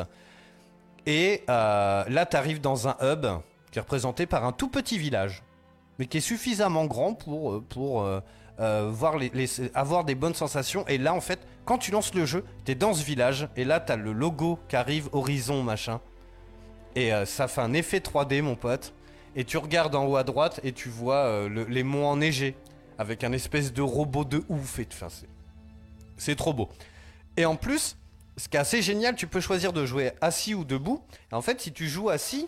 [1.06, 3.26] et là tu arrives dans un hub
[3.74, 5.44] qui est représenté par un tout petit village,
[6.00, 7.64] mais qui est suffisamment grand pour, euh,
[8.04, 8.22] euh,
[8.60, 9.32] euh, voir les,
[9.74, 10.88] avoir des bonnes sensations.
[10.88, 13.66] Et là en fait, quand tu lances le jeu, tu es dans ce village, et
[13.66, 16.00] là tu as le logo qui arrive, Horizon machin,
[16.96, 18.94] et ça fait un effet 3D mon pote.
[19.36, 22.56] Et tu regardes en haut à droite et tu vois le- les monts enneigés
[23.00, 24.78] avec un espèce de robot de ouf.
[24.78, 25.26] Et, c'est-
[26.18, 26.70] c'est trop beau.
[27.36, 27.98] Et en plus,
[28.38, 31.02] ce qui est assez génial, tu peux choisir de jouer assis ou debout.
[31.32, 32.46] En fait, si tu joues assis,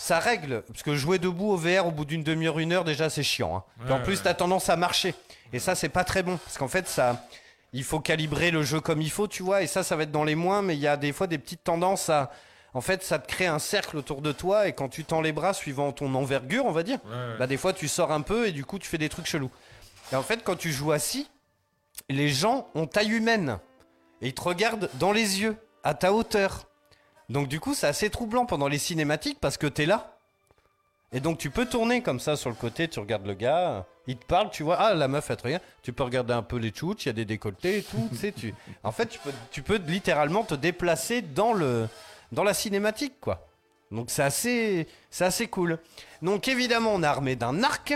[0.00, 0.62] ça règle.
[0.62, 3.64] Parce que jouer debout au VR au bout d'une demi-heure, une heure, déjà, c'est chiant.
[3.86, 3.92] hein.
[3.92, 4.22] En plus, ouais.
[4.24, 5.14] t'as tendance à marcher.
[5.52, 6.38] Et ça, c'est pas très bon.
[6.38, 7.26] Parce qu'en fait, ça.
[7.74, 9.62] Il faut calibrer le jeu comme il faut, tu vois.
[9.62, 10.62] Et ça, ça va être dans les moins.
[10.62, 12.30] Mais il y a des fois des petites tendances à.
[12.72, 14.66] En fait, ça te crée un cercle autour de toi.
[14.68, 17.36] Et quand tu tends les bras suivant ton envergure, on va dire, ouais.
[17.38, 19.50] bah, des fois, tu sors un peu et du coup, tu fais des trucs chelous.
[20.12, 21.28] Et en fait, quand tu joues assis,
[22.08, 23.58] les gens ont taille humaine.
[24.22, 26.68] Et ils te regardent dans les yeux, à ta hauteur.
[27.30, 30.18] Donc, du coup, c'est assez troublant pendant les cinématiques parce que t'es là.
[31.12, 34.16] Et donc, tu peux tourner comme ça sur le côté, tu regardes le gars, il
[34.16, 35.62] te parle, tu vois, ah, la meuf, elle te regarde.
[35.82, 38.16] Tu peux regarder un peu les tchouches, il y a des décolletés et tout, tu
[38.16, 38.32] sais.
[38.32, 38.52] Tu...
[38.82, 41.88] En fait, tu peux, tu peux littéralement te déplacer dans, le,
[42.32, 43.46] dans la cinématique, quoi.
[43.92, 45.78] Donc, c'est assez, c'est assez cool.
[46.22, 47.94] Donc, évidemment, on est armé d'un arc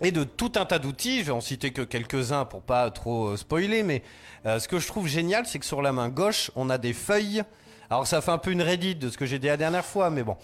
[0.00, 1.20] et de tout un tas d'outils.
[1.20, 4.04] Je vais en citer que quelques-uns pour pas trop euh, spoiler, mais
[4.46, 6.92] euh, ce que je trouve génial, c'est que sur la main gauche, on a des
[6.92, 7.42] feuilles.
[7.90, 10.10] Alors ça fait un peu une Reddit de ce que j'ai dit la dernière fois,
[10.10, 10.36] mais bon.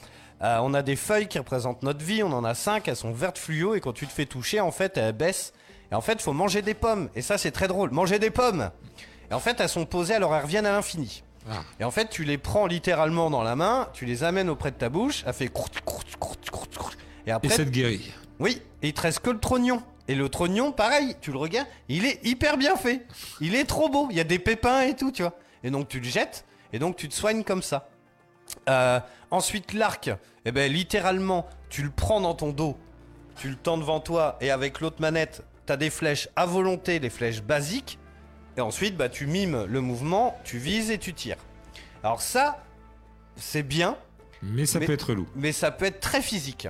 [0.42, 3.12] Euh, on a des feuilles qui représentent notre vie, on en a cinq, elles sont
[3.12, 5.52] vertes fluo, et quand tu te fais toucher, en fait, elles baissent.
[5.92, 7.08] Et en fait, il faut manger des pommes.
[7.14, 7.90] Et ça, c'est très drôle.
[7.90, 8.70] Manger des pommes
[9.30, 11.22] Et en fait, elles sont posées, alors elles reviennent à l'infini.
[11.48, 11.62] Ah.
[11.78, 14.76] Et en fait, tu les prends littéralement dans la main, tu les amènes auprès de
[14.76, 16.98] ta bouche, elle fait croûte, croûte, croûte, croûte.
[17.26, 18.12] Et après, Et ça te guérit.
[18.40, 19.82] oui, et il te reste que le trognon.
[20.08, 23.06] Et le trognon, pareil, tu le regardes, il est hyper bien fait.
[23.40, 24.08] Il est trop beau.
[24.10, 25.34] Il y a des pépins et tout, tu vois.
[25.62, 26.44] Et donc tu le jettes,
[26.74, 27.88] et donc tu te soignes comme ça.
[28.68, 28.98] Euh,
[29.30, 30.10] ensuite, l'arc,
[30.44, 32.76] eh ben, littéralement, tu le prends dans ton dos,
[33.36, 37.10] tu le tends devant toi, et avec l'autre manette, t'as des flèches à volonté, les
[37.10, 37.98] flèches basiques.
[38.56, 41.38] Et ensuite, bah, tu mimes le mouvement, tu vises et tu tires.
[42.02, 42.62] Alors ça,
[43.36, 43.96] c'est bien,
[44.42, 45.28] Mais ça Mais- peut être loup.
[45.36, 46.66] mais ça peut être très physique.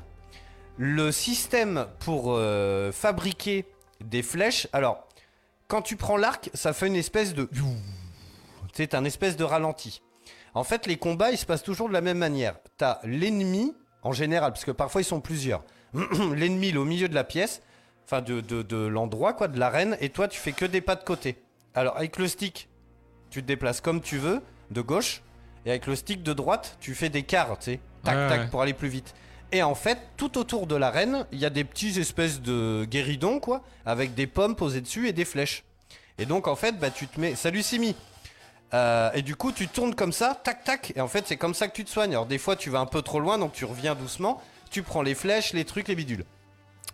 [0.76, 3.64] Le système pour euh, fabriquer
[4.04, 5.08] des flèches, alors,
[5.66, 7.48] quand tu prends l'arc, ça fait une espèce de...
[8.74, 10.02] C'est un espèce de ralenti.
[10.54, 12.56] En fait, les combats, ils se passent toujours de la même manière.
[12.76, 15.64] T'as l'ennemi, en général, parce que parfois ils sont plusieurs.
[16.34, 17.62] l'ennemi, il est au milieu de la pièce,
[18.04, 20.96] enfin de, de, de l'endroit, quoi, de l'arène, et toi, tu fais que des pas
[20.96, 21.42] de côté.
[21.74, 22.68] Alors, avec le stick,
[23.30, 25.22] tu te déplaces comme tu veux, de gauche,
[25.66, 28.40] et avec le stick de droite, tu fais des quarts, tu sais, tac, Ouais, tac,
[28.40, 28.46] ouais.
[28.48, 29.14] pour aller plus vite.
[29.52, 33.38] Et en fait, tout autour de l'arène, il y a des petits espèces de guéridons,
[33.38, 35.64] quoi, avec des pommes posées dessus et des flèches.
[36.18, 37.34] Et donc, en fait, bah, tu te mets.
[37.36, 37.94] Salut Simi
[38.74, 40.92] Euh, Et du coup, tu tournes comme ça, tac, tac.
[40.96, 42.10] Et en fait, c'est comme ça que tu te soignes.
[42.12, 44.42] Alors, des fois, tu vas un peu trop loin, donc tu reviens doucement.
[44.70, 46.24] Tu prends les flèches, les trucs, les bidules.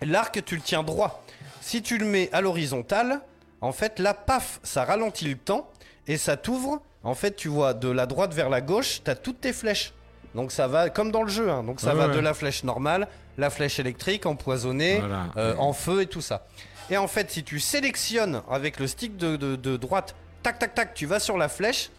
[0.03, 1.25] L'arc, tu le tiens droit.
[1.61, 3.21] Si tu le mets à l'horizontale,
[3.63, 5.69] en fait, là, paf, ça ralentit le temps
[6.07, 6.81] et ça t'ouvre.
[7.03, 9.93] En fait, tu vois de la droite vers la gauche, t'as toutes tes flèches.
[10.35, 11.65] Donc ça va comme dans le jeu, hein.
[11.65, 12.15] donc ça va ouais.
[12.15, 15.27] de la flèche normale, la flèche électrique, empoisonnée, Voilà.
[15.37, 16.47] euh, en feu et tout ça.
[16.89, 20.75] Et en fait, si tu sélectionnes avec le stick de, de- de droite, tac tac
[20.75, 21.91] tac, tu vas sur la flèche,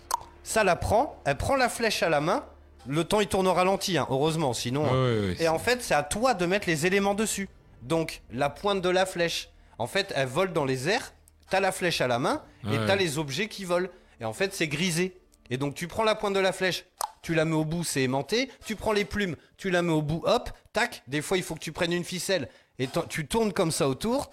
[0.43, 2.43] ça la prend, elle prend la flèche à la main,
[2.87, 4.83] le temps il tourne au ralenti, hein, heureusement, sinon.
[4.83, 4.93] Ouais, hein.
[5.21, 5.35] ouais, ouais.
[5.39, 7.47] Et en fait, c'est à toi de mettre les éléments dessus.
[7.83, 11.13] Donc, la pointe de la flèche, en fait, elle vole dans les airs,
[11.49, 12.41] t'as la flèche à la main,
[12.71, 13.89] et t'as les objets qui volent.
[14.19, 15.17] Et en fait, c'est grisé.
[15.49, 16.85] Et donc, tu prends la pointe de la flèche,
[17.21, 18.51] tu la mets au bout, c'est aimanté.
[18.65, 21.03] Tu prends les plumes, tu la mets au bout, hop, tac.
[21.07, 22.49] Des fois, il faut que tu prennes une ficelle
[22.79, 24.31] et tu tournes comme ça autour.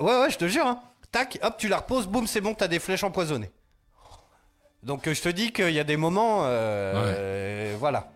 [0.00, 0.66] Ouais, ouais, je te jure.
[0.66, 0.80] hein.
[1.16, 3.50] Tac, hop, tu la reposes, boum, c'est bon, t'as des flèches empoisonnées.
[4.82, 6.40] Donc, euh, je te dis qu'il y a des moments.
[6.44, 8.10] euh, voilà.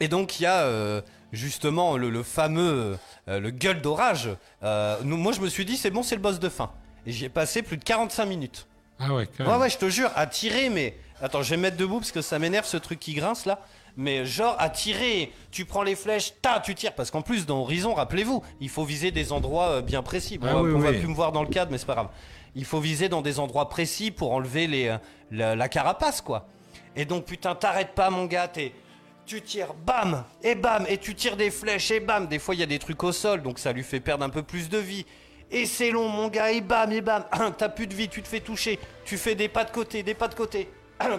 [0.00, 2.98] Et donc, il y a euh, justement le, le fameux.
[3.28, 4.28] le gueule d'orage.
[4.60, 6.72] Moi, je me suis dit, c'est bon, c'est le boss de fin.
[7.06, 8.66] Et j'y ai passé plus de 45 minutes.
[8.98, 10.98] Ah ouais, quand Ouais, ouais, je te jure, à tirer, mais.
[11.22, 13.60] Attends, je vais me mettre debout parce que ça m'énerve ce truc qui grince là.
[13.96, 16.94] Mais genre, à tirer, tu prends les flèches, ta, tu tires.
[16.94, 20.38] Parce qu'en plus, dans Horizon, rappelez-vous, il faut viser des endroits euh, bien précis.
[20.38, 22.08] Bon, Ah on oui, va- plus me voir dans le cadre, mais c'est pas grave.
[22.54, 24.96] Il faut viser dans des endroits précis pour enlever les, euh,
[25.30, 26.46] la, la carapace, quoi.
[26.96, 28.72] Et donc, putain, t'arrêtes pas, mon gars, t'es.
[29.24, 32.26] Tu tires, bam, et bam, et tu tires des flèches, et bam.
[32.26, 34.30] Des fois, il y a des trucs au sol, donc ça lui fait perdre un
[34.30, 35.06] peu plus de vie.
[35.50, 37.24] Et c'est long, mon gars, et bam, et bam.
[37.58, 38.78] T'as plus de vie, tu te fais toucher.
[39.04, 40.68] Tu fais des pas de côté, des pas de côté.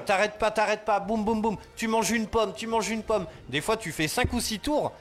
[0.05, 1.57] T'arrêtes pas, t'arrêtes pas, boum, boum, boum.
[1.75, 3.25] Tu manges une pomme, tu manges une pomme.
[3.49, 4.91] Des fois, tu fais 5 ou 6 tours,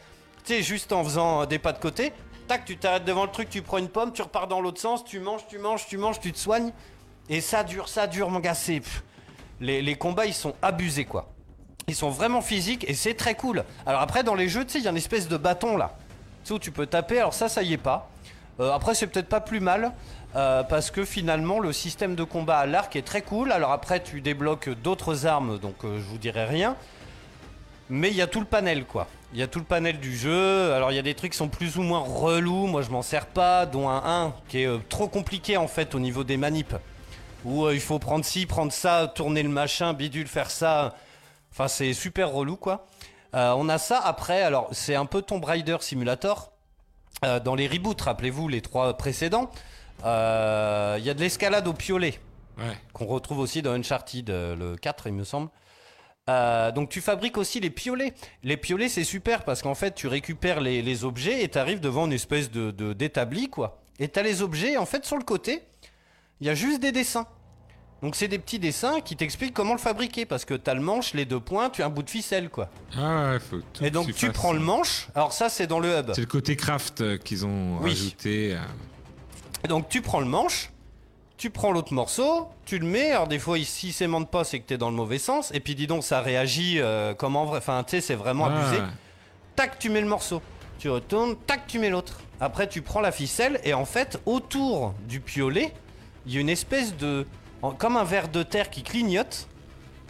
[0.45, 2.13] tu sais, juste en faisant euh, des pas de côté.
[2.49, 5.05] Tac, tu t'arrêtes devant le truc, tu prends une pomme, tu repars dans l'autre sens,
[5.05, 6.73] tu manges, tu manges, tu manges, tu te soignes.
[7.29, 8.83] Et ça dure, ça dure, mon gars, c'est.
[9.61, 11.33] les combats, ils sont abusés, quoi.
[11.89, 13.65] Ils sont vraiment physiques et c'est très cool.
[13.87, 15.97] Alors après, dans les jeux, tu sais, il y a une espèce de bâton là.
[16.45, 17.19] Tu sais, où tu peux taper.
[17.19, 18.09] Alors ça, ça y est pas.
[18.61, 19.93] Euh, après, c'est peut-être pas plus mal.
[20.35, 23.53] Euh, parce que finalement, le système de combat à l'arc est très cool.
[23.53, 26.77] Alors après, tu débloques d'autres armes, donc euh, je vous dirai rien.
[27.91, 29.09] Mais il y a tout le panel, quoi.
[29.35, 30.73] Il y a tout le panel du jeu.
[30.73, 32.67] Alors il y a des trucs qui sont plus ou moins relous.
[32.67, 35.95] Moi, je m'en sers pas, dont un 1 qui est euh, trop compliqué en fait
[35.95, 36.77] au niveau des manips.
[37.45, 40.95] Où il faut prendre ci, prendre ça, tourner le machin, bidule, faire ça.
[41.51, 42.87] Enfin, c'est super relou, quoi.
[43.33, 44.43] On a ça après.
[44.43, 46.53] Alors, c'est un peu Tomb Raider Simulator.
[47.45, 49.51] Dans les reboots, rappelez-vous, les trois précédents,
[50.05, 52.19] euh, il y a de l'escalade au piolet
[52.59, 52.77] Ouais.
[52.93, 55.49] qu'on retrouve aussi dans Uncharted, euh, le 4, il me semble.
[56.29, 58.13] Euh, donc tu fabriques aussi les piolets.
[58.45, 61.81] Les piolets c'est super parce qu'en fait tu récupères les, les objets et tu arrives
[61.81, 63.83] devant une espèce de de- d'établi quoi.
[63.99, 65.63] Et tu as les objets et en fait sur le côté
[66.41, 67.27] il y a juste des dessins.
[68.03, 70.81] Donc c'est des petits dessins qui t'expliquent comment le fabriquer parce que tu as le
[70.81, 72.69] manche, les deux points, tu as un bout de ficelle quoi.
[72.97, 76.13] Ah faut tout Et donc tu prends le manche, alors ça c'est dans le hub.
[76.15, 78.15] C'est le côté craft euh, qu'ils ont Oui.
[78.27, 78.59] euh.
[79.65, 80.71] Et donc tu prends le manche,
[81.37, 83.11] tu prends l'autre morceau, tu le mets.
[83.13, 85.51] Alors des fois, il- s'il s'aimante pas, c'est que t'es dans le mauvais sens.
[85.55, 87.59] Et puis dis donc, ça réagit euh, comme en vrai.
[87.59, 88.83] Enfin, tu sais, c'est vraiment Ah, abusé.
[89.57, 90.41] Tac, tu mets le morceau.
[90.79, 92.21] Tu retournes, tac, tu mets l'autre.
[92.41, 95.73] Après, tu prends la ficelle et en fait, autour du piolet,
[96.27, 97.27] il y a une espèce de...
[97.63, 99.47] en- comme un verre de terre qui clignote.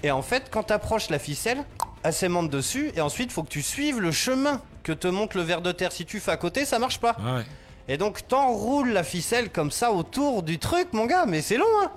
[0.03, 1.65] Et en fait, quand t'approches la ficelle,
[2.03, 2.91] elle s'aimante dessus.
[2.97, 5.93] Et ensuite, faut que tu suives le chemin que te montre le verre de terre.
[5.93, 7.16] Si tu fais à côté, ça marche pas.
[7.19, 7.45] Ah ouais.
[7.93, 11.66] Et donc t'enroules la ficelle comme ça autour du truc, mon gars, mais c'est long,
[11.82, 11.90] hein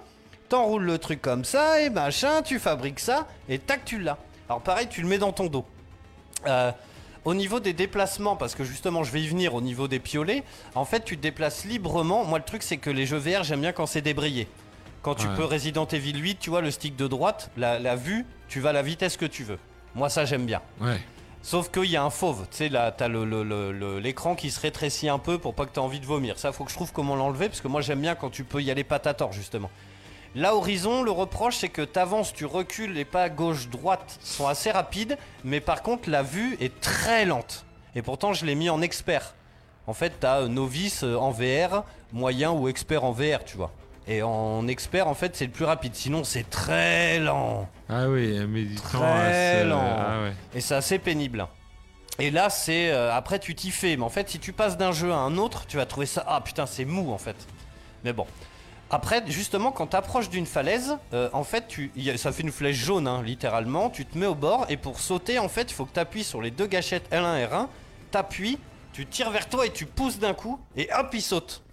[0.49, 4.17] T'enroules le truc comme ça, et machin, tu fabriques ça, et tac, tu l'as.
[4.49, 5.63] Alors pareil, tu le mets dans ton dos.
[6.47, 6.73] Euh,
[7.23, 10.43] au niveau des déplacements, parce que justement je vais y venir au niveau des piolets,
[10.75, 12.25] en fait tu te déplaces librement.
[12.25, 14.49] Moi le truc c'est que les jeux VR j'aime bien quand c'est débrayé.
[15.01, 15.35] Quand tu Ouais.
[15.37, 18.71] peux Resident Evil 8, tu vois le stick de droite, la, la vue, tu vas
[18.71, 19.59] à la vitesse que tu veux.
[19.95, 20.61] Moi ça j'aime bien.
[20.81, 20.99] Ouais.
[21.47, 23.23] Sauf qu'il y a un fauve, tu sais, là, t'as le-
[23.71, 26.39] le- l'écran qui se rétrécit un peu pour pas que t'aies envie de vomir.
[26.39, 28.63] Ça, faut que je trouve comment l'enlever, parce que moi j'aime bien quand tu peux
[28.63, 29.69] y aller pas tort, justement.
[30.33, 35.19] Là, Horizon, le reproche, c'est que t'avances, tu recules, les pas gauche-droite sont assez rapides,
[35.43, 37.63] mais par contre, la vue est très lente.
[37.93, 39.35] Et pourtant, je l'ai mis en expert.
[39.85, 43.71] En fait, t'as euh, novice euh, en VR, moyen ou expert en VR, tu vois.
[44.07, 45.95] Et en expert, en fait, c'est le plus rapide.
[45.95, 47.67] Sinon, c'est très lent.
[47.89, 48.75] Ah oui, mais du.
[48.75, 49.81] Très se- lent.
[49.99, 50.33] Ah ouais.
[50.53, 51.47] Et c'est assez pénible.
[52.19, 52.91] Et là, c'est.
[52.91, 53.97] euh, après, tu t'y fais.
[53.97, 56.23] Mais en fait, si tu passes d'un jeu à un autre, tu vas trouver ça.
[56.27, 57.35] Ah putain, c'est mou en fait.
[58.03, 58.27] Mais bon.
[58.91, 62.51] Après, justement, quand tu approches d'une falaise, euh, en fait, tu, a- ça fait une
[62.51, 63.89] flèche jaune, hein, littéralement.
[63.89, 66.23] Tu te mets au bord et pour sauter, en fait, il faut que tu appuies
[66.23, 67.67] sur les deux gâchettes L1 et R1.
[68.11, 68.59] T'appuies,
[68.93, 71.63] tu tires vers toi et tu pousses d'un coup et hop, il saute.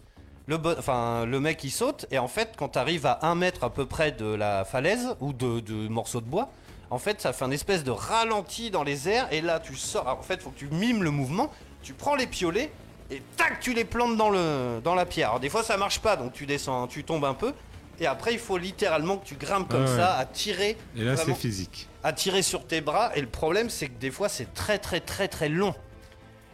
[0.48, 3.35] Le, bo- enfin, le mec il saute et en fait, quand tu arrives à un
[3.35, 6.51] mètre à peu près de la falaise ou de, de morceaux de bois,
[6.90, 10.02] en fait, ça fait un espèce de ralenti dans les airs et là, tu sors.
[10.06, 11.51] Alors, en fait, faut que tu mimes le mouvement.
[11.82, 12.70] Tu prends les piolets
[13.10, 15.28] et tac, tu les plantes dans, le, dans la pierre.
[15.31, 17.55] Alors, des fois, ça marche pas, donc tu descends, tu tombes un peu.
[18.01, 19.97] Et après, il faut littéralement que tu grimpes comme ouais.
[19.97, 21.89] ça, à tirer, Et là, c'est physique.
[22.02, 23.10] à tirer sur tes bras.
[23.14, 25.74] Et le problème, c'est que des fois, c'est très, très, très, très long.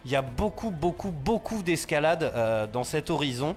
[0.05, 3.56] Il y a beaucoup, beaucoup, beaucoup d'escalade euh, dans cet horizon.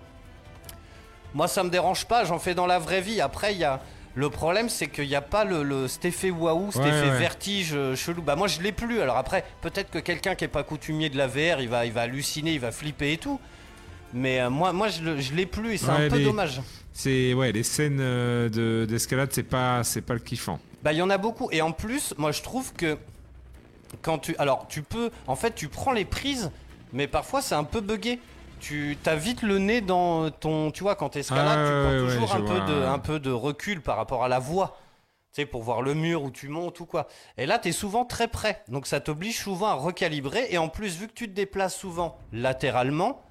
[1.33, 3.21] Moi, ça me dérange pas, j'en fais dans la vraie vie.
[3.21, 3.79] Après, il y a.
[4.13, 7.09] Le problème, c'est qu'il n'y a pas le, le- cet effet waouh, cet Ouais, effet
[7.11, 7.17] ouais.
[7.17, 8.21] vertige euh, chelou.
[8.21, 8.99] Bah, moi, je l'ai plus.
[8.99, 11.93] Alors après, peut-être que quelqu'un qui est pas coutumier de la VR, il va, il
[11.93, 13.39] va halluciner, il va flipper et tout.
[14.13, 16.61] Mais euh, moi, moi, je, l'ai plus et c'est Ouais, un peu les- dommage.
[16.91, 20.59] C'est ouais, les scènes euh, de d'escalade, c'est pas c'est pas le kiffant.
[20.83, 21.47] Bah, il y en a beaucoup.
[21.53, 22.97] Et en plus, moi, je trouve que
[24.01, 24.35] quand tu.
[24.37, 25.09] Alors, tu peux.
[25.27, 26.51] En fait, tu prends les prises,
[26.91, 28.19] mais parfois c'est un peu buggé.
[28.61, 30.71] Tu as vite le nez dans ton.
[30.71, 32.85] Tu vois, quand t'escalades, Ah, tu prends ouais, toujours un, peu de, ouais.
[32.85, 34.77] un peu de recul par rapport à la voie.
[35.33, 37.07] Tu sais, pour voir le mur où tu montes ou quoi.
[37.37, 38.63] Et là, t'es souvent très près.
[38.67, 40.47] Donc, ça t'oblige souvent à recalibrer.
[40.51, 43.21] Et en plus, vu que tu te déplaces souvent latéralement,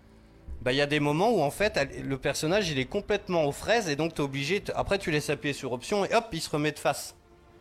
[0.62, 3.52] bah, il y a des moments où en fait le personnage il est complètement aux
[3.52, 4.60] fraises et donc t'es obligé.
[4.60, 7.14] t- Après, tu laisses appuyer sur option et hop, il se remet de face.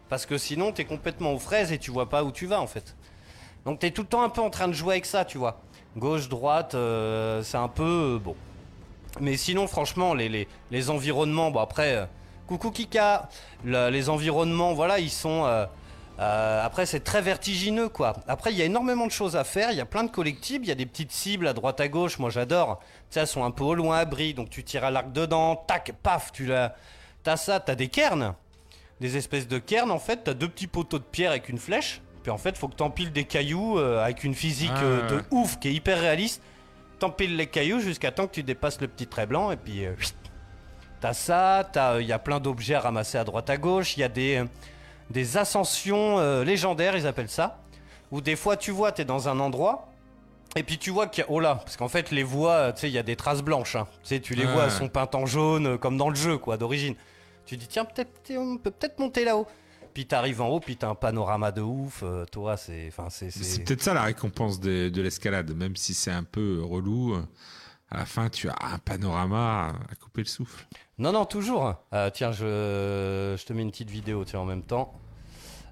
[0.10, 2.68] Parce que sinon, t'es complètement aux fraises et tu vois pas où tu vas en
[2.68, 2.96] fait.
[3.66, 5.62] Donc, t'es tout le temps un peu en train de jouer avec ça, tu vois.
[5.98, 8.16] Gauche, droite, euh, c'est un peu.
[8.16, 8.36] euh, bon.
[9.20, 10.48] Mais sinon, franchement, les,
[10.90, 12.06] environnements, bon après, euh,
[12.48, 13.28] coucou Kika,
[13.66, 15.46] le- les environnements, voilà, ils sont.
[16.20, 18.14] après, c'est très vertigineux, quoi.
[18.28, 19.72] Après, il y a énormément de choses à faire.
[19.72, 20.66] Il y a plein de collectibles.
[20.66, 22.20] Il y a des petites cibles à droite à gauche.
[22.20, 22.80] Moi, j'adore.
[23.16, 24.34] Elles sont un peu au loin, abri.
[24.34, 25.56] Donc, tu tires à l'arc dedans.
[25.56, 26.76] Tac, paf, tu l'as.
[27.24, 27.60] T'as ça.
[27.60, 28.36] T'as des cairns.
[29.00, 30.26] Des espèces de cairns, en fait.
[30.26, 32.02] T'as deux petits poteaux de pierre avec une flèche.
[32.24, 35.16] Puis, en fait, faut que t'empiles des cailloux euh, avec une physique Ah, euh, de
[35.16, 35.22] ouais.
[35.32, 36.42] ouf qui est hyper réaliste.
[37.00, 39.52] T'empiles les cailloux jusqu'à temps que tu dépasses le petit trait blanc.
[39.52, 39.94] Et puis, euh,
[41.00, 41.70] t'as ça.
[42.00, 43.96] Il y a plein d'objets à ramasser à droite à gauche.
[43.98, 44.44] Il y a des.
[45.10, 47.60] des ascensions légendaires, ils appellent ça.
[48.12, 49.88] Où des fois, tu vois, t'es dans un endroit,
[50.56, 51.30] et puis tu vois qu'il y a.
[51.30, 53.76] Oh là, parce qu'en fait, les voies, tu sais, il y a des traces blanches.
[53.76, 53.88] hein.
[54.04, 54.52] Tu sais, tu les Ouais.
[54.54, 56.96] vois, elles sont peintes en jaune, comme dans le jeu, quoi, d'origine.
[57.46, 59.48] Tu dis, tiens, peut-être, on peut peut-être monter là-haut.
[60.00, 62.04] Puis t'arrives en haut, puis t'as un panorama de ouf.
[62.04, 62.86] euh, toi, c'est.
[62.88, 63.32] Enfin, c'est.
[63.32, 67.18] c'est- peut-être ça la récompense de, de l'escalade, même si c'est un peu relou.
[67.92, 70.66] À la fin, tu as un panorama à couper le souffle.
[71.00, 71.76] Non, non, toujours.
[71.94, 74.94] Euh, tiens, je, je te mets une petite vidéo, tiens, en même temps.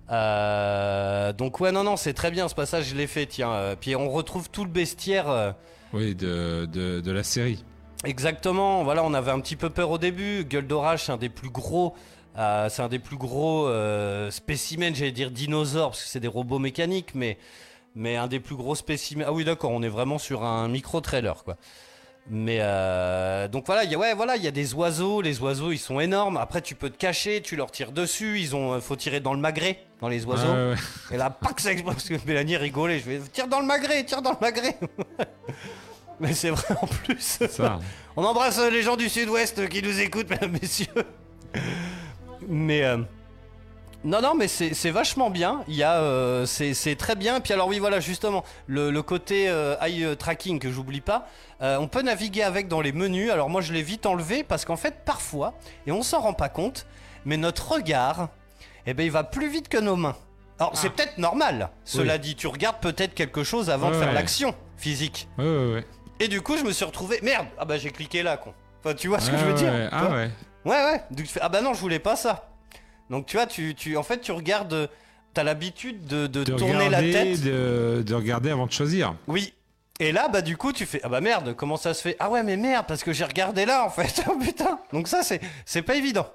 [0.09, 3.51] Euh, donc, ouais, non, non, c'est très bien ce passage, je l'ai fait, tiens.
[3.53, 5.29] Euh, puis on retrouve tout le bestiaire.
[5.29, 5.53] euh,
[5.93, 7.63] Oui, de, de, de la série.
[8.03, 10.43] Exactement, voilà, on avait un petit peu peur au début.
[10.43, 11.95] Gueule d'orage, c'est un des plus gros,
[12.37, 16.27] euh, c'est un des plus gros euh, spécimens, j'allais dire dinosaures, parce que c'est des
[16.27, 17.37] robots mécaniques, mais,
[17.95, 19.25] mais un des plus gros spécimens.
[19.27, 21.57] Ah oui, d'accord, on est vraiment sur un micro-trailer, quoi.
[22.29, 25.39] Mais euh, donc voilà, il y a, ouais, voilà, il y a des oiseaux, les
[25.39, 26.35] oiseaux ils sont énormes.
[26.35, 29.39] Après, tu peux te cacher, tu leur tires dessus, ils ont, faut tirer dans le
[29.39, 30.51] magret, dans les oiseaux.
[30.51, 31.15] Ouais, ouais.
[31.15, 31.95] Et là, pac, ça explose.
[31.95, 32.99] Parce que Mélanie rigolait.
[32.99, 34.77] Je vais tire dans le magret, tire dans le magret.
[36.19, 37.39] Mais c'est vrai en plus.
[37.49, 37.79] Ça.
[38.17, 40.87] On embrasse les gens du sud-ouest qui nous écoutent, mesdames, messieurs.
[42.47, 42.83] Mais.
[42.83, 42.97] euh,
[44.03, 45.63] Non, non, mais c'est vachement bien.
[45.67, 47.39] Il y a, euh, c'est très bien.
[47.41, 51.27] Puis alors oui, voilà, justement, le, le côté euh, eye euh, tracking que j'oublie pas.
[51.61, 53.31] euh, on peut naviguer avec dans les menus.
[53.31, 55.55] Alors moi, je l'ai vite enlevé parce qu'en fait, parfois,
[55.87, 56.85] et on s'en rend pas compte,
[57.25, 58.29] mais notre regard,
[58.85, 60.15] eh ben, il va plus vite que nos mains.
[60.59, 61.69] Alors c'est peut-être normal.
[61.83, 64.13] Cela dit, tu regardes peut-être quelque chose avant de faire ouais.
[64.13, 65.27] l'action physique.
[65.37, 65.85] Ouais, ouais, ouais.
[66.19, 67.19] Et du coup, je me suis retrouvé.
[67.21, 68.53] Merde Ah bah j'ai cliqué là, con.
[68.83, 69.71] Enfin, tu vois ce que je veux dire.
[69.91, 70.31] Ah ouais.
[70.67, 71.01] Ouais, ouais.
[71.11, 72.49] Donc, tu fais, ah bah non, je voulais pas ça.
[73.09, 74.89] Donc tu vois, tu, tu, en fait, tu regardes.
[75.33, 77.41] T'as l'habitude de, de De tourner la tête.
[77.41, 79.15] De, de regarder avant de choisir.
[79.27, 79.53] Oui.
[79.99, 82.15] Et là, bah du coup, tu fais ah bah merde, comment ça se fait?
[82.19, 84.23] Ah ouais, mais merde, parce que j'ai regardé là en fait.
[84.29, 84.79] Oh putain.
[84.93, 86.27] Donc ça, c'est c'est pas évident.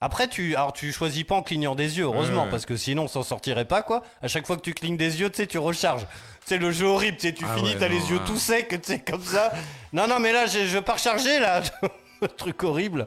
[0.00, 2.50] Après, tu alors tu choisis pas en clignant des yeux, heureusement, Ouais, ouais.
[2.50, 4.02] parce que sinon, on s'en sortirait pas quoi.
[4.22, 6.06] À chaque fois que tu clignes des yeux, tu sais, tu recharges.
[6.46, 8.68] C'est le jeu horrible, tu sais, tu Ah finis, ouais, t'as les yeux tout secs,
[8.68, 9.52] tu sais, comme ça.
[9.92, 11.62] Non, non, mais là, je, je veux pas recharger là.
[12.36, 13.06] Truc horrible.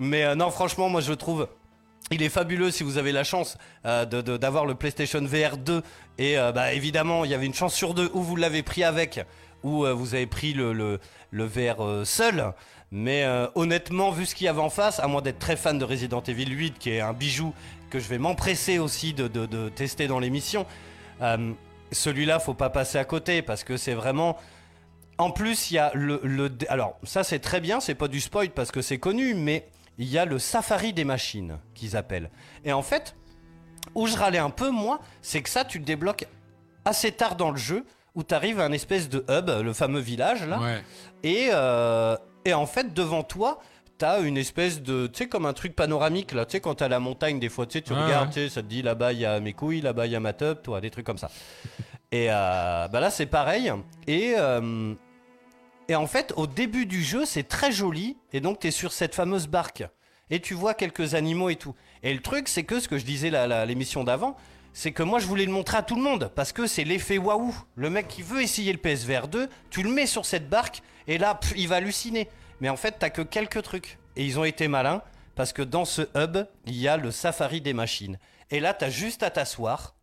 [0.00, 1.46] Mais euh, non, franchement, moi, je trouve.
[2.10, 3.56] Il est fabuleux si vous avez la chance
[3.86, 5.82] euh, de- d'avoir le PlayStation VR 2
[6.18, 8.82] et euh, bah, évidemment il y avait une chance sur deux où vous l'avez pris
[8.82, 9.24] avec
[9.62, 10.98] ou vous avez pris le, le,
[11.30, 12.52] le VR seul
[12.90, 13.24] mais
[13.54, 16.20] honnêtement vu ce qu'il y avait en face à moins d'être très fan de Resident
[16.26, 17.54] Evil 8 qui est un bijou
[17.90, 20.66] que je vais m'empresser aussi de, de- de tester dans l'émission
[21.92, 24.36] celui-là faut pas passer à côté parce que c'est vraiment
[25.18, 28.20] en plus, il y a le, le- Alors, ça, c'est très bien, c'est pas du
[28.20, 29.68] spoil parce que c'est connu, mais
[30.00, 32.30] il y a le safari des machines qu'ils appellent.
[32.64, 33.14] Et en fait,
[33.94, 36.26] où je râlais un peu, moi, c'est que ça, tu le débloques
[36.84, 37.84] assez tard dans le jeu,
[38.16, 40.58] où tu arrives à un espèce de hub, le fameux village, là.
[40.58, 40.82] Ouais.
[41.22, 43.60] Et, euh, et en fait, devant toi,
[43.98, 45.06] t'as une espèce de.
[45.06, 46.44] Tu sais, comme un truc panoramique, là.
[46.46, 48.34] Tu sais, quand t'as la montagne, des fois, tu sais, tu Ouais, regardes, ouais.
[48.34, 50.20] tu sais, ça te dit là-bas, il y a mes couilles, là-bas, il y a
[50.20, 51.30] ma teub, toi, des trucs comme ça.
[52.10, 53.70] et euh, bah là, c'est pareil.
[54.06, 54.34] Et.
[54.38, 54.94] euh,
[55.90, 58.16] et en fait, au début du jeu, c'est très joli.
[58.32, 59.82] Et donc, t'es sur cette fameuse barque.
[60.30, 61.74] Et tu vois quelques animaux et tout.
[62.04, 64.36] Et le truc, c'est que ce que je disais la- l'émission d'avant,
[64.72, 66.30] c'est que moi, je voulais le montrer à tout le monde.
[66.36, 67.52] Parce que c'est l'effet waouh.
[67.74, 70.82] Le mec qui veut essayer le PSVR 2, tu le mets sur cette barque.
[71.08, 72.28] Et là, il va halluciner.
[72.60, 73.98] Mais en fait, t'as que quelques trucs.
[74.14, 75.02] Et ils ont été malins.
[75.34, 78.16] Parce que dans ce hub, il y a le safari des machines.
[78.50, 79.96] Et là, t'as juste à t'asseoir.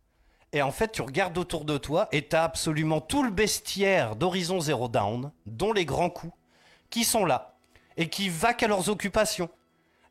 [0.52, 4.60] Et en fait, tu regardes autour de toi et t'as absolument tout le bestiaire d'Horizon
[4.60, 6.32] Zero Dawn, dont les grands coups,
[6.90, 7.54] qui sont là
[7.96, 9.50] et qui vaquent à leurs occupations.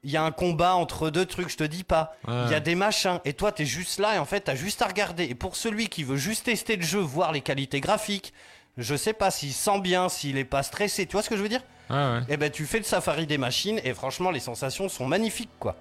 [0.04, 2.16] Il y a un combat entre deux trucs, je te dis pas.
[2.28, 3.20] Il y a des machins.
[3.26, 5.24] Et toi, t'es juste là et en fait, t'as juste à regarder.
[5.24, 8.32] Et pour celui qui veut juste tester le jeu, voir les qualités graphiques,
[8.78, 11.08] je sais pas s'il sent bien, s'il est pas stressé.
[11.08, 11.64] Tu vois ce que je veux dire?
[11.90, 12.26] Ah ouais.
[12.30, 15.76] Eh ben, tu fais le safari des machines et franchement, les sensations sont magnifiques, quoi.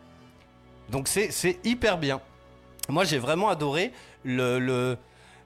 [0.89, 2.21] Donc, c'est hyper bien.
[2.89, 3.93] Moi, j'ai vraiment adoré
[4.25, 4.59] le.
[4.59, 4.97] le...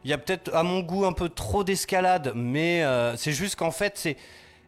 [0.04, 3.56] Il y a peut-être à mon goût un peu trop d'escalade, mais euh, c'est juste
[3.56, 4.16] qu'en fait, c'est.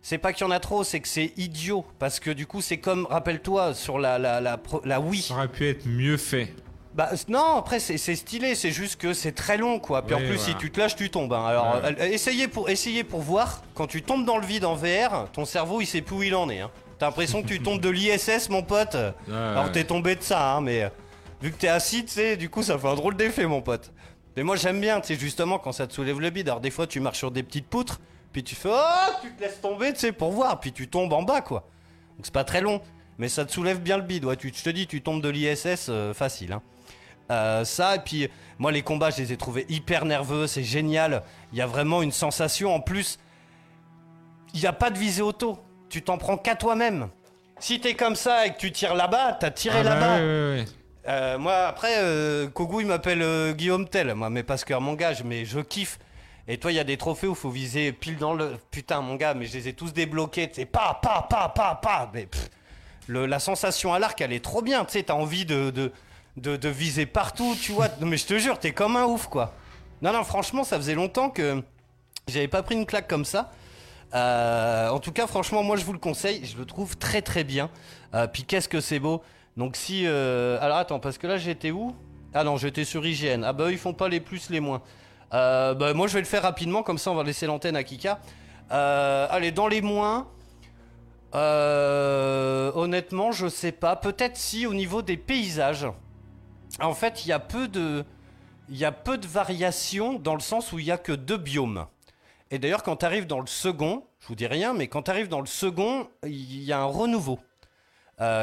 [0.04, 1.86] C'est pas qu'il y en a trop, c'est que c'est idiot.
[2.00, 5.22] Parce que du coup, c'est comme, rappelle-toi, sur la, la, la, pro- la Wii.
[5.22, 6.52] Ça aurait pu être mieux fait.
[6.94, 10.02] Bah non, après c'est stylé, c'est juste que c'est très long quoi.
[10.02, 10.52] Puis Oui, en plus voilà.
[10.52, 11.32] si tu te lâches, tu tombes.
[11.32, 11.46] hein.
[11.46, 11.94] Alors Ouais.
[12.00, 13.62] euh, essayez pour essayez pour voir.
[13.74, 16.34] Quand tu tombes dans le vide en VR, ton cerveau il sait plus où il
[16.34, 16.60] en est.
[16.60, 16.70] Hein.
[16.98, 18.94] T'as l'impression que tu tombes de l'ISS, mon pote.
[18.96, 19.72] Alors ouais.
[19.72, 20.88] t'es tombé de ça, hein, mais euh,
[21.42, 23.92] vu que t'es assis, tu sais, du coup ça fait un drôle d'effet, mon pote.
[24.36, 26.48] Mais moi j'aime bien, tu sais, justement quand ça te soulève le bide.
[26.48, 28.00] Alors des fois tu marches sur des petites poutres,
[28.32, 31.12] puis tu fais oh, tu te laisses tomber, tu sais, pour voir, puis tu tombes
[31.12, 31.68] en bas quoi.
[32.16, 32.80] Donc c'est pas très long,
[33.18, 34.24] mais ça te soulève bien le bide.
[34.24, 36.52] Ouais, tu, je te dis, tu tombes de l'ISS euh, facile.
[36.52, 36.62] Hein.
[37.30, 38.28] Euh, ça, et puis
[38.58, 41.22] moi les combats, je les ai trouvés hyper nerveux, c'est génial.
[41.52, 43.18] Il y a vraiment une sensation en plus.
[44.54, 45.58] Il n'y a pas de visée auto,
[45.88, 47.08] tu t'en prends qu'à toi-même.
[47.58, 50.64] Si t'es comme ça et que tu tires là-bas, t'as tiré Ah bah là-bas.
[51.08, 54.94] Euh, moi, après, euh, Kogu, il m'appelle euh, Guillaume Tell, moi, mais parce que mon
[54.94, 55.98] gars, je- mais je kiffe.
[56.48, 58.56] Et toi, il y a des trophées où faut viser pile dans le.
[58.70, 61.74] Putain, mon gars, mais je les ai tous débloqués, tu sais, pas, pas, pas, pas,
[61.76, 62.10] pas.
[62.14, 62.28] Mais
[63.08, 66.68] la sensation à l'arc, elle est trop bien, tu sais, t'as envie de, de, de,
[66.68, 67.88] viser partout, tu vois.
[68.00, 69.54] Non, mais je te jure, t'es comme un ouf, quoi.
[70.02, 71.62] Non, non, franchement, ça faisait longtemps que
[72.28, 73.52] j'avais pas pris une claque comme ça.
[74.14, 76.44] Euh, en tout cas, franchement, moi je vous le conseille.
[76.44, 77.70] Je le trouve très très bien.
[78.32, 79.22] Puis qu'est-ce que c'est beau.
[79.56, 81.94] Donc si, euh, alors attends, parce que là j'étais où?
[82.34, 83.42] Ah non, j'étais sur IGN.
[83.44, 84.82] Ah bah ils font pas les plus les moins.
[85.34, 87.84] Euh, bah moi je vais le faire rapidement, comme ça on va laisser l'antenne à
[87.84, 88.20] Kika.
[88.70, 90.28] Euh, allez, dans les moins.
[91.34, 93.96] honnêtement, je sais pas.
[93.96, 95.86] Peut-être si au niveau des paysages.
[96.80, 98.02] En fait, il y a peu de,
[98.70, 101.86] il peu de variations dans le sens où il y a que deux biomes.
[102.50, 105.10] Et d'ailleurs, quand tu arrives dans le second, je vous dis rien, mais quand tu
[105.10, 107.38] arrives dans le second, il y a un renouveau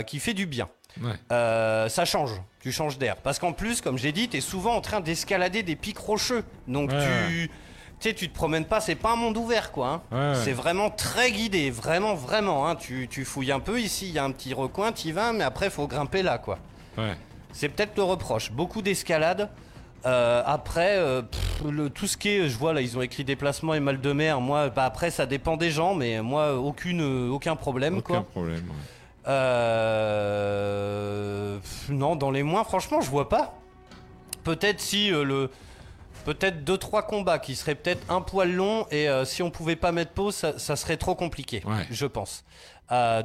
[0.05, 0.69] qui fait du bien.
[1.01, 1.11] Ouais.
[1.31, 3.15] Euh, ça change, tu changes d'air.
[3.17, 6.43] Parce qu'en plus, comme j'ai dit, tu es souvent en train d'escalader des pics rocheux.
[6.67, 7.51] Donc Ouais, tu.
[8.01, 9.87] Tu sais, tu te promènes pas, c'est pas un monde ouvert quoi.
[9.89, 10.01] hein.
[10.11, 10.43] Ouais, ouais.
[10.45, 12.65] C'est vraiment très guidé, vraiment, vraiment.
[12.69, 12.75] hein.
[12.77, 15.33] Tu, tu fouilles un peu ici, il y a un petit recoin, tu y vas,
[15.33, 16.59] mais après, faut grimper là quoi.
[16.97, 17.13] Ouais.
[17.51, 18.51] C'est peut-être le reproche.
[18.53, 19.49] Beaucoup d'escalade.
[20.05, 23.25] Euh, après, euh, pff, le, tout ce qui est, je vois là, ils ont écrit
[23.25, 24.39] déplacement et mal de mer.
[24.39, 28.23] Moi, bah, après, ça dépend des gens, mais moi, aucune, aucun problème Aucun quoi.
[28.31, 28.63] problème.
[30.29, 31.57] Euh,
[31.89, 33.53] non, dans les moins, franchement, je vois pas.
[34.43, 35.49] Peut-être si euh, le,
[36.25, 39.75] peut-être deux trois combats qui seraient peut-être un poil longs et euh, si on pouvait
[39.75, 41.85] pas mettre pause, ça, ça serait trop compliqué, Ouais.
[41.89, 42.43] je pense.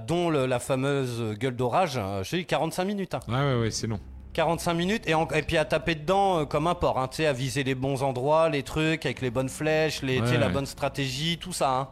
[0.07, 3.15] Dont le- la fameuse gueule d'orage, je dis 45 minutes.
[3.15, 3.21] hein.
[3.29, 3.99] Ouais, ouais, ouais, c'est long.
[4.35, 7.19] 45 minutes et, en- et puis à taper dedans euh, comme un porc, hein, tu
[7.19, 10.49] sais, à viser les bons endroits, les trucs avec les bonnes flèches, les, Ouais, la
[10.49, 11.71] bonne stratégie, tout ça.
[11.71, 11.89] hein.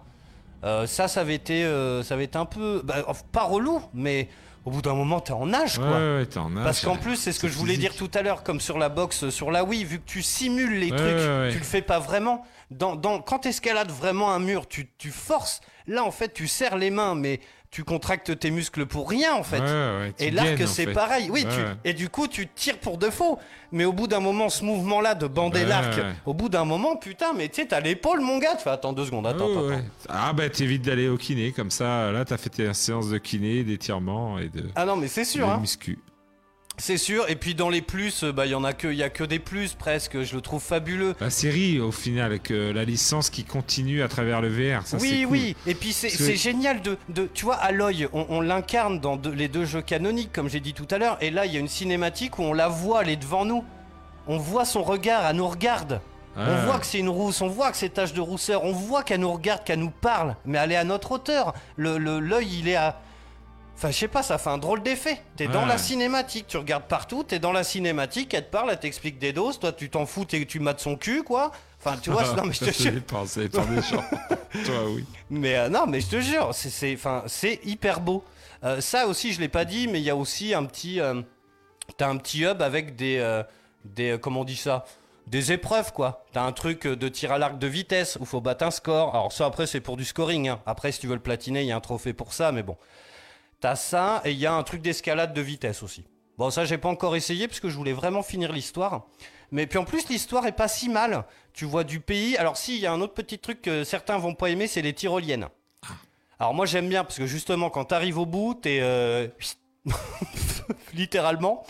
[0.65, 4.29] Euh, ça, ça avait été, euh, ça avait été un peu, bah, pas relou, mais
[4.65, 5.97] au bout d'un moment, t'es en nage, Ouais, quoi.
[5.99, 6.65] ouais, ouais, t'es en nage.
[6.65, 8.89] Parce qu'en plus, c'est ce que je voulais dire tout à l'heure, comme sur la
[8.89, 11.99] boxe, sur la Wii, vu que tu simules les Ouais, trucs, tu le fais pas
[11.99, 12.45] vraiment.
[12.71, 15.61] Dans, dans, quand tu escalades vraiment un mur, tu, tu forces.
[15.89, 17.41] Là, en fait, tu serres les mains, mais
[17.73, 19.59] tu contractes tes muscles pour rien, en fait.
[19.59, 21.29] Ouais, ouais, tu Et l'arc, c'est pareil.
[21.31, 23.39] Oui, Ouais, tu- et du coup, tu tires pour de faux.
[23.73, 27.33] Mais au bout d'un moment, ce mouvement-là de bander l'arc, au bout d'un moment, putain,
[27.35, 28.57] mais tu sais, t'as l'épaule, mon gars.
[28.57, 29.49] Tu fais, attends deux secondes, attends.
[30.09, 32.13] Ah bah t'évites d'aller au kiné comme ça.
[32.13, 35.49] Là t'as fait tes séances de kiné, d'étirement et de, Ah non, mais c'est sûr,
[35.49, 35.59] hein.
[35.59, 35.99] muscu.
[36.79, 37.29] C'est sûr.
[37.29, 39.11] Et puis dans les plus, euh, bah, il y en a que, il y a
[39.11, 40.23] que des plus presque.
[40.23, 41.15] Je le trouve fabuleux.
[41.21, 44.87] La série au final avec euh, la licence qui continue à travers le VR.
[44.87, 45.33] Ça, oui, cool.
[45.33, 45.57] oui.
[45.67, 49.65] Et puis c'est génial de, de, tu vois, Aloy, on, on l'incarne dans les deux
[49.65, 51.19] jeux canoniques, comme j'ai dit tout à l'heure.
[51.21, 53.65] Et là, il y a une cinématique où on la voit, elle est devant nous.
[54.27, 56.01] On voit son regard, elle nous regarde.
[56.35, 56.65] On Ah.
[56.65, 59.21] voit que c'est une rousse, on voit que c'est tache de rousseur, on voit qu'elle
[59.21, 61.53] nous regarde, qu'elle nous parle, mais elle est à notre hauteur.
[61.77, 62.99] Le le- l'œil, il est à.
[63.83, 65.21] Enfin, je sais pas, ça fait un drôle d'effet.
[65.35, 68.79] T'es dans la cinématique, tu regardes partout, t'es dans la cinématique, elle te parle, elle
[68.79, 71.51] t'explique des doses, toi tu t'en fous, tu mates son cul, quoi.
[71.85, 72.93] Enfin, tu vois, non mais je te jure.
[72.93, 74.05] dépend, ça dépend des gens.
[74.67, 75.05] Toi oui.
[75.31, 78.23] Mais euh, non, mais je te jure, c'est- c'est enfin, c'est hyper beau.
[78.63, 81.21] Euh, ça aussi, je l'ai pas dit, mais il y a aussi un petit, euh,
[81.97, 83.43] t'as un petit hub avec des,
[83.85, 84.85] des, comment on dit ça,
[85.27, 86.25] des épreuves quoi.
[86.33, 89.13] T'as un truc de tir à l'arc de vitesse où faut battre un score.
[89.17, 90.51] Alors ça après c'est pour du scoring.
[90.51, 90.61] hein.
[90.67, 92.77] Après si tu veux le platiner, il y a un trophée pour ça, mais bon.
[93.63, 96.05] T'as ça et il y a un truc d'escalade de vitesse aussi.
[96.37, 99.07] Bon ça j'ai pas encore essayé parce que je voulais vraiment finir l'histoire.
[99.53, 101.25] Mais puis en plus l'histoire est pas si mal.
[101.53, 102.37] Tu vois du pays.
[102.39, 104.83] Alors si il y a un autre petit truc que certains vont pas aimer, c'est
[104.83, 105.47] les tyroliennes.
[106.41, 109.29] Alors moi j'aime bien parce que justement quand t'arrives au bout, t'es euh,
[110.93, 111.65] littéralement.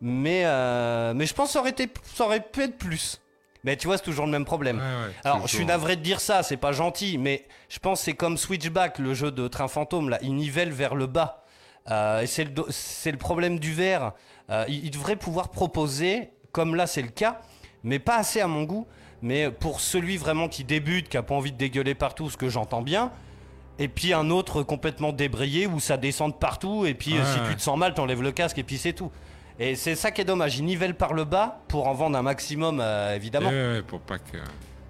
[0.00, 3.20] Mais, euh, mais je pense que ça aurait, été, ça aurait pu être plus.
[3.64, 4.80] Mais tu vois, c'est toujours le même problème.
[5.24, 8.14] Alors, je suis navré de dire ça, c'est pas gentil, mais je pense que c'est
[8.14, 11.44] comme Switchback, le jeu de train fantôme, là, il nivelle vers le bas.
[11.90, 14.12] Euh, et c'est le, problème du verre.
[14.50, 17.40] Euh, il, il devrait pouvoir proposer, comme là c'est le cas,
[17.82, 18.86] mais pas assez à mon goût,
[19.20, 22.48] mais pour celui vraiment qui débute, qui a pas envie de dégueuler partout, ce que
[22.48, 23.12] j'entends bien,
[23.78, 27.26] et puis un autre complètement débrayé où ça descend de partout, et puis euh, Ouais,
[27.32, 29.10] si tu te sens mal, t'enlèves le casque, et puis c'est tout.
[29.58, 32.22] Et c'est ça qui est dommage, il nivelle par le bas pour en vendre un
[32.22, 33.50] maximum, euh, évidemment.
[33.50, 34.38] Ouais, pour pas que.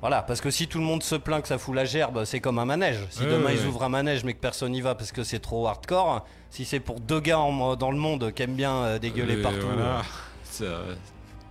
[0.01, 2.41] Voilà, parce que si tout le monde se plaint que ça fout la gerbe, c'est
[2.41, 2.99] comme un manège.
[3.11, 5.39] Si demain ouais, ils ouvrent un manège mais que personne n'y va parce que c'est
[5.39, 8.99] trop hardcore, si c'est pour deux gars en- dans le monde qui aiment bien euh,
[8.99, 10.03] dégueuler Euh, partout, Voilà, euh,
[10.45, 10.65] ça,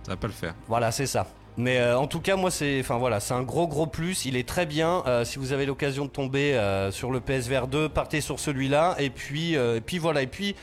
[0.02, 0.54] ça va pas le faire.
[0.68, 1.26] voilà, c'est ça.
[1.56, 4.24] Mais euh, en tout cas, moi, c'est, enfin voilà, c'est un gros gros plus.
[4.26, 5.02] Il est très bien.
[5.06, 8.96] Euh, si vous avez l'occasion de tomber euh, sur le PSVR 2, partez sur celui-là.
[8.98, 10.22] Et puis, euh, et puis voilà.
[10.22, 10.56] Et puis,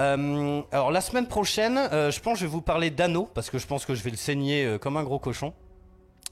[0.00, 3.50] euh, alors la semaine prochaine, euh, je pense que je vais vous parler d'Anno parce
[3.50, 5.52] que je pense que je vais le saigner euh, comme un gros cochon.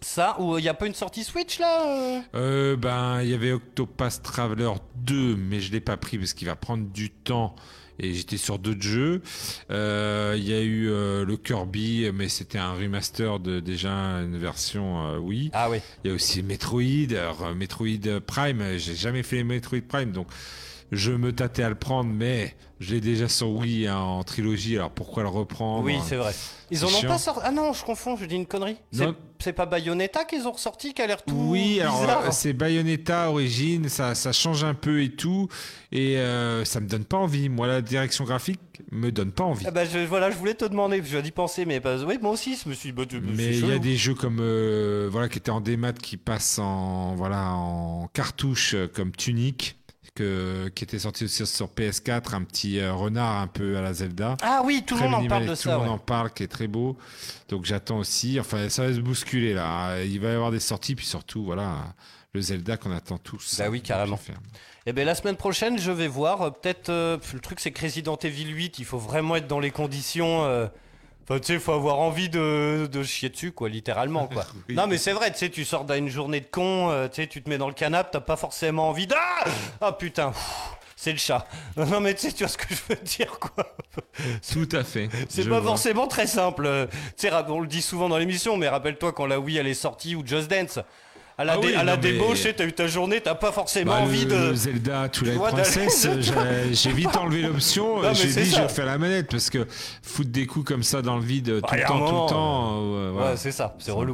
[0.01, 4.23] Ça, ou il n'y a pas une sortie Switch là ben, il y avait Octopath
[4.23, 7.57] Traveler 2, mais je l'ai pas pris parce qu'il va prendre du temps.
[8.01, 9.23] Et j'étais sur d'autres jeux.
[9.71, 14.39] Euh, Il y a eu euh, le Kirby, mais c'était un remaster de déjà une
[14.39, 15.51] version euh, Wii.
[15.53, 15.79] Ah oui.
[16.05, 18.63] Il y a aussi Metroid, alors, Metroid Prime.
[18.77, 20.29] J'ai jamais fait Metroid Prime, donc
[20.93, 24.77] je me tâtais à le prendre, mais je l'ai déjà sur Wii hein, en trilogie.
[24.77, 26.33] Alors pourquoi le reprendre Oui, c'est vrai.
[26.71, 27.09] Ils en ont chiant.
[27.09, 27.41] pas sorti.
[27.45, 28.77] Ah non, je confonds, je dis une connerie.
[28.93, 29.15] C'est- Non.
[29.41, 32.23] C'est pas Bayonetta qu'ils ont ressorti qui a l'air tout Oui, alors bizarre.
[32.25, 35.47] euh, c'est Bayonetta origine, ça, ça change un peu et tout,
[35.93, 37.49] et euh, ça me donne pas envie.
[37.49, 38.59] Moi, la direction graphique
[38.91, 39.65] me donne pas envie.
[39.69, 42.03] Ah bah, je, voilà, je voulais te demander, je viens d'y penser, mais pas...
[42.03, 44.15] oui, moi aussi, je me suis dit, bah, tu- Mais il y a des jeux
[44.15, 49.13] comme euh, voilà qui étaient en démat qui passent en voilà en cartouche euh, comme
[49.13, 49.78] Tunic
[50.19, 53.93] que, qui était sorti aussi sur PS4, un petit euh, renard un peu à la
[53.95, 54.37] Zelda.
[54.43, 55.71] Ah oui, tout le monde en parle de Tout ça.
[55.73, 55.93] le monde ouais.
[55.95, 56.97] en parle, qui est très beau.
[57.49, 58.39] Donc j'attends aussi.
[58.41, 60.03] Enfin, ça va se bousculer là.
[60.03, 61.95] Il va y avoir des sorties, puis surtout voilà
[62.35, 63.57] le Zelda qu'on attend tous.
[63.59, 64.19] Bah oui, carrément.
[64.87, 66.43] Et ben la semaine prochaine, je vais voir.
[66.43, 66.89] euh, Peut-être.
[66.91, 70.45] euh, le truc, c'est que Resident Evil 8, il faut vraiment être dans les conditions.
[70.45, 70.67] euh,
[71.29, 74.45] Enfin, tu sais, faut avoir envie de, de chier dessus, quoi, littéralement, quoi.
[74.69, 74.75] Oui.
[74.75, 77.27] Non, mais c'est vrai, tu sais, tu sors d'une journée de con, euh, tu sais,
[77.29, 79.15] tu te mets dans le canapé, t'as pas forcément envie de.
[79.15, 79.45] Ah,
[79.81, 80.33] Ah, putain,
[80.97, 81.47] c'est le chat.
[81.77, 83.77] Non, mais tu sais, tu vois ce que je veux dire, quoi.
[84.53, 85.11] Tout à fait.
[85.29, 85.71] C'est pas vois.
[85.71, 86.89] forcément très simple.
[87.17, 89.75] Tu sais, on le dit souvent dans l'émission, mais rappelle-toi quand la Wii elle est
[89.75, 90.79] sortie ou Just Dance.
[91.41, 93.21] À la, Ah dé- oui, à la mais- débauche, tu sais, t'as eu ta journée,
[93.21, 94.55] t'as pas forcément Bah, envie le, de.
[94.55, 98.01] Zelda Twilight vois, d'aller- Princess, j'ai- j'ai vite enlevé l'option.
[98.03, 98.67] Mais J'ai dit, ça.
[98.67, 99.65] je fais la manette parce que
[100.03, 102.71] foutre des coups comme ça dans le vide tout Bah, le temps, tout le temps.
[102.83, 103.31] euh, voilà.
[103.31, 104.13] Ouais, c'est ça, c'est relou.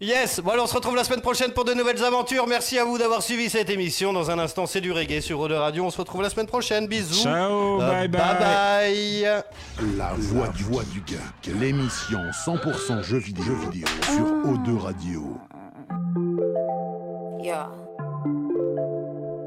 [0.00, 2.46] Yes, bon alors on se retrouve la semaine prochaine pour de nouvelles aventures.
[2.46, 4.12] Merci à vous d'avoir suivi cette émission.
[4.12, 5.84] Dans un instant, c'est du reggae sur Eau de Radio.
[5.84, 6.86] On se retrouve la semaine prochaine.
[6.86, 7.22] Bisous.
[7.22, 8.20] Ciao, Euh, bye bye.
[8.20, 9.96] Bye bye.
[9.98, 15.38] La voix du, voix du geek, l'émission 100% jeux vidéo, jeux vidéo sur O2 Radio.
[16.16, 17.68] Yeah.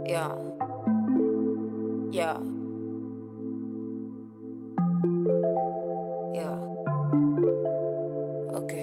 [0.06, 0.36] Yeah.
[2.12, 2.38] Yeah.
[6.32, 6.60] Yeah.
[8.54, 8.76] Ok.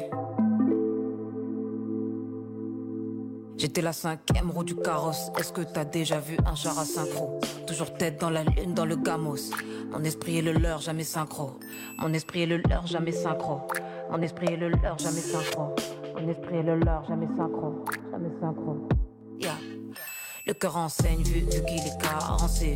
[3.56, 5.30] J'étais la cinquième roue du carrosse.
[5.38, 7.38] Est-ce que t'as déjà vu un char à synchro?
[7.68, 9.52] Toujours tête dans la lune, dans le gamos.
[9.92, 11.52] Mon esprit est le leur, jamais synchro.
[11.98, 13.60] Mon esprit est le leur, jamais synchro.
[14.10, 15.74] Mon esprit est le leur, jamais synchro.
[16.18, 17.84] Mon esprit est le leur, jamais synchro.
[18.10, 18.88] Jamais synchro.
[19.38, 19.52] Yeah.
[20.46, 22.64] Le cœur enseigne vu, vu qu'il est carencé.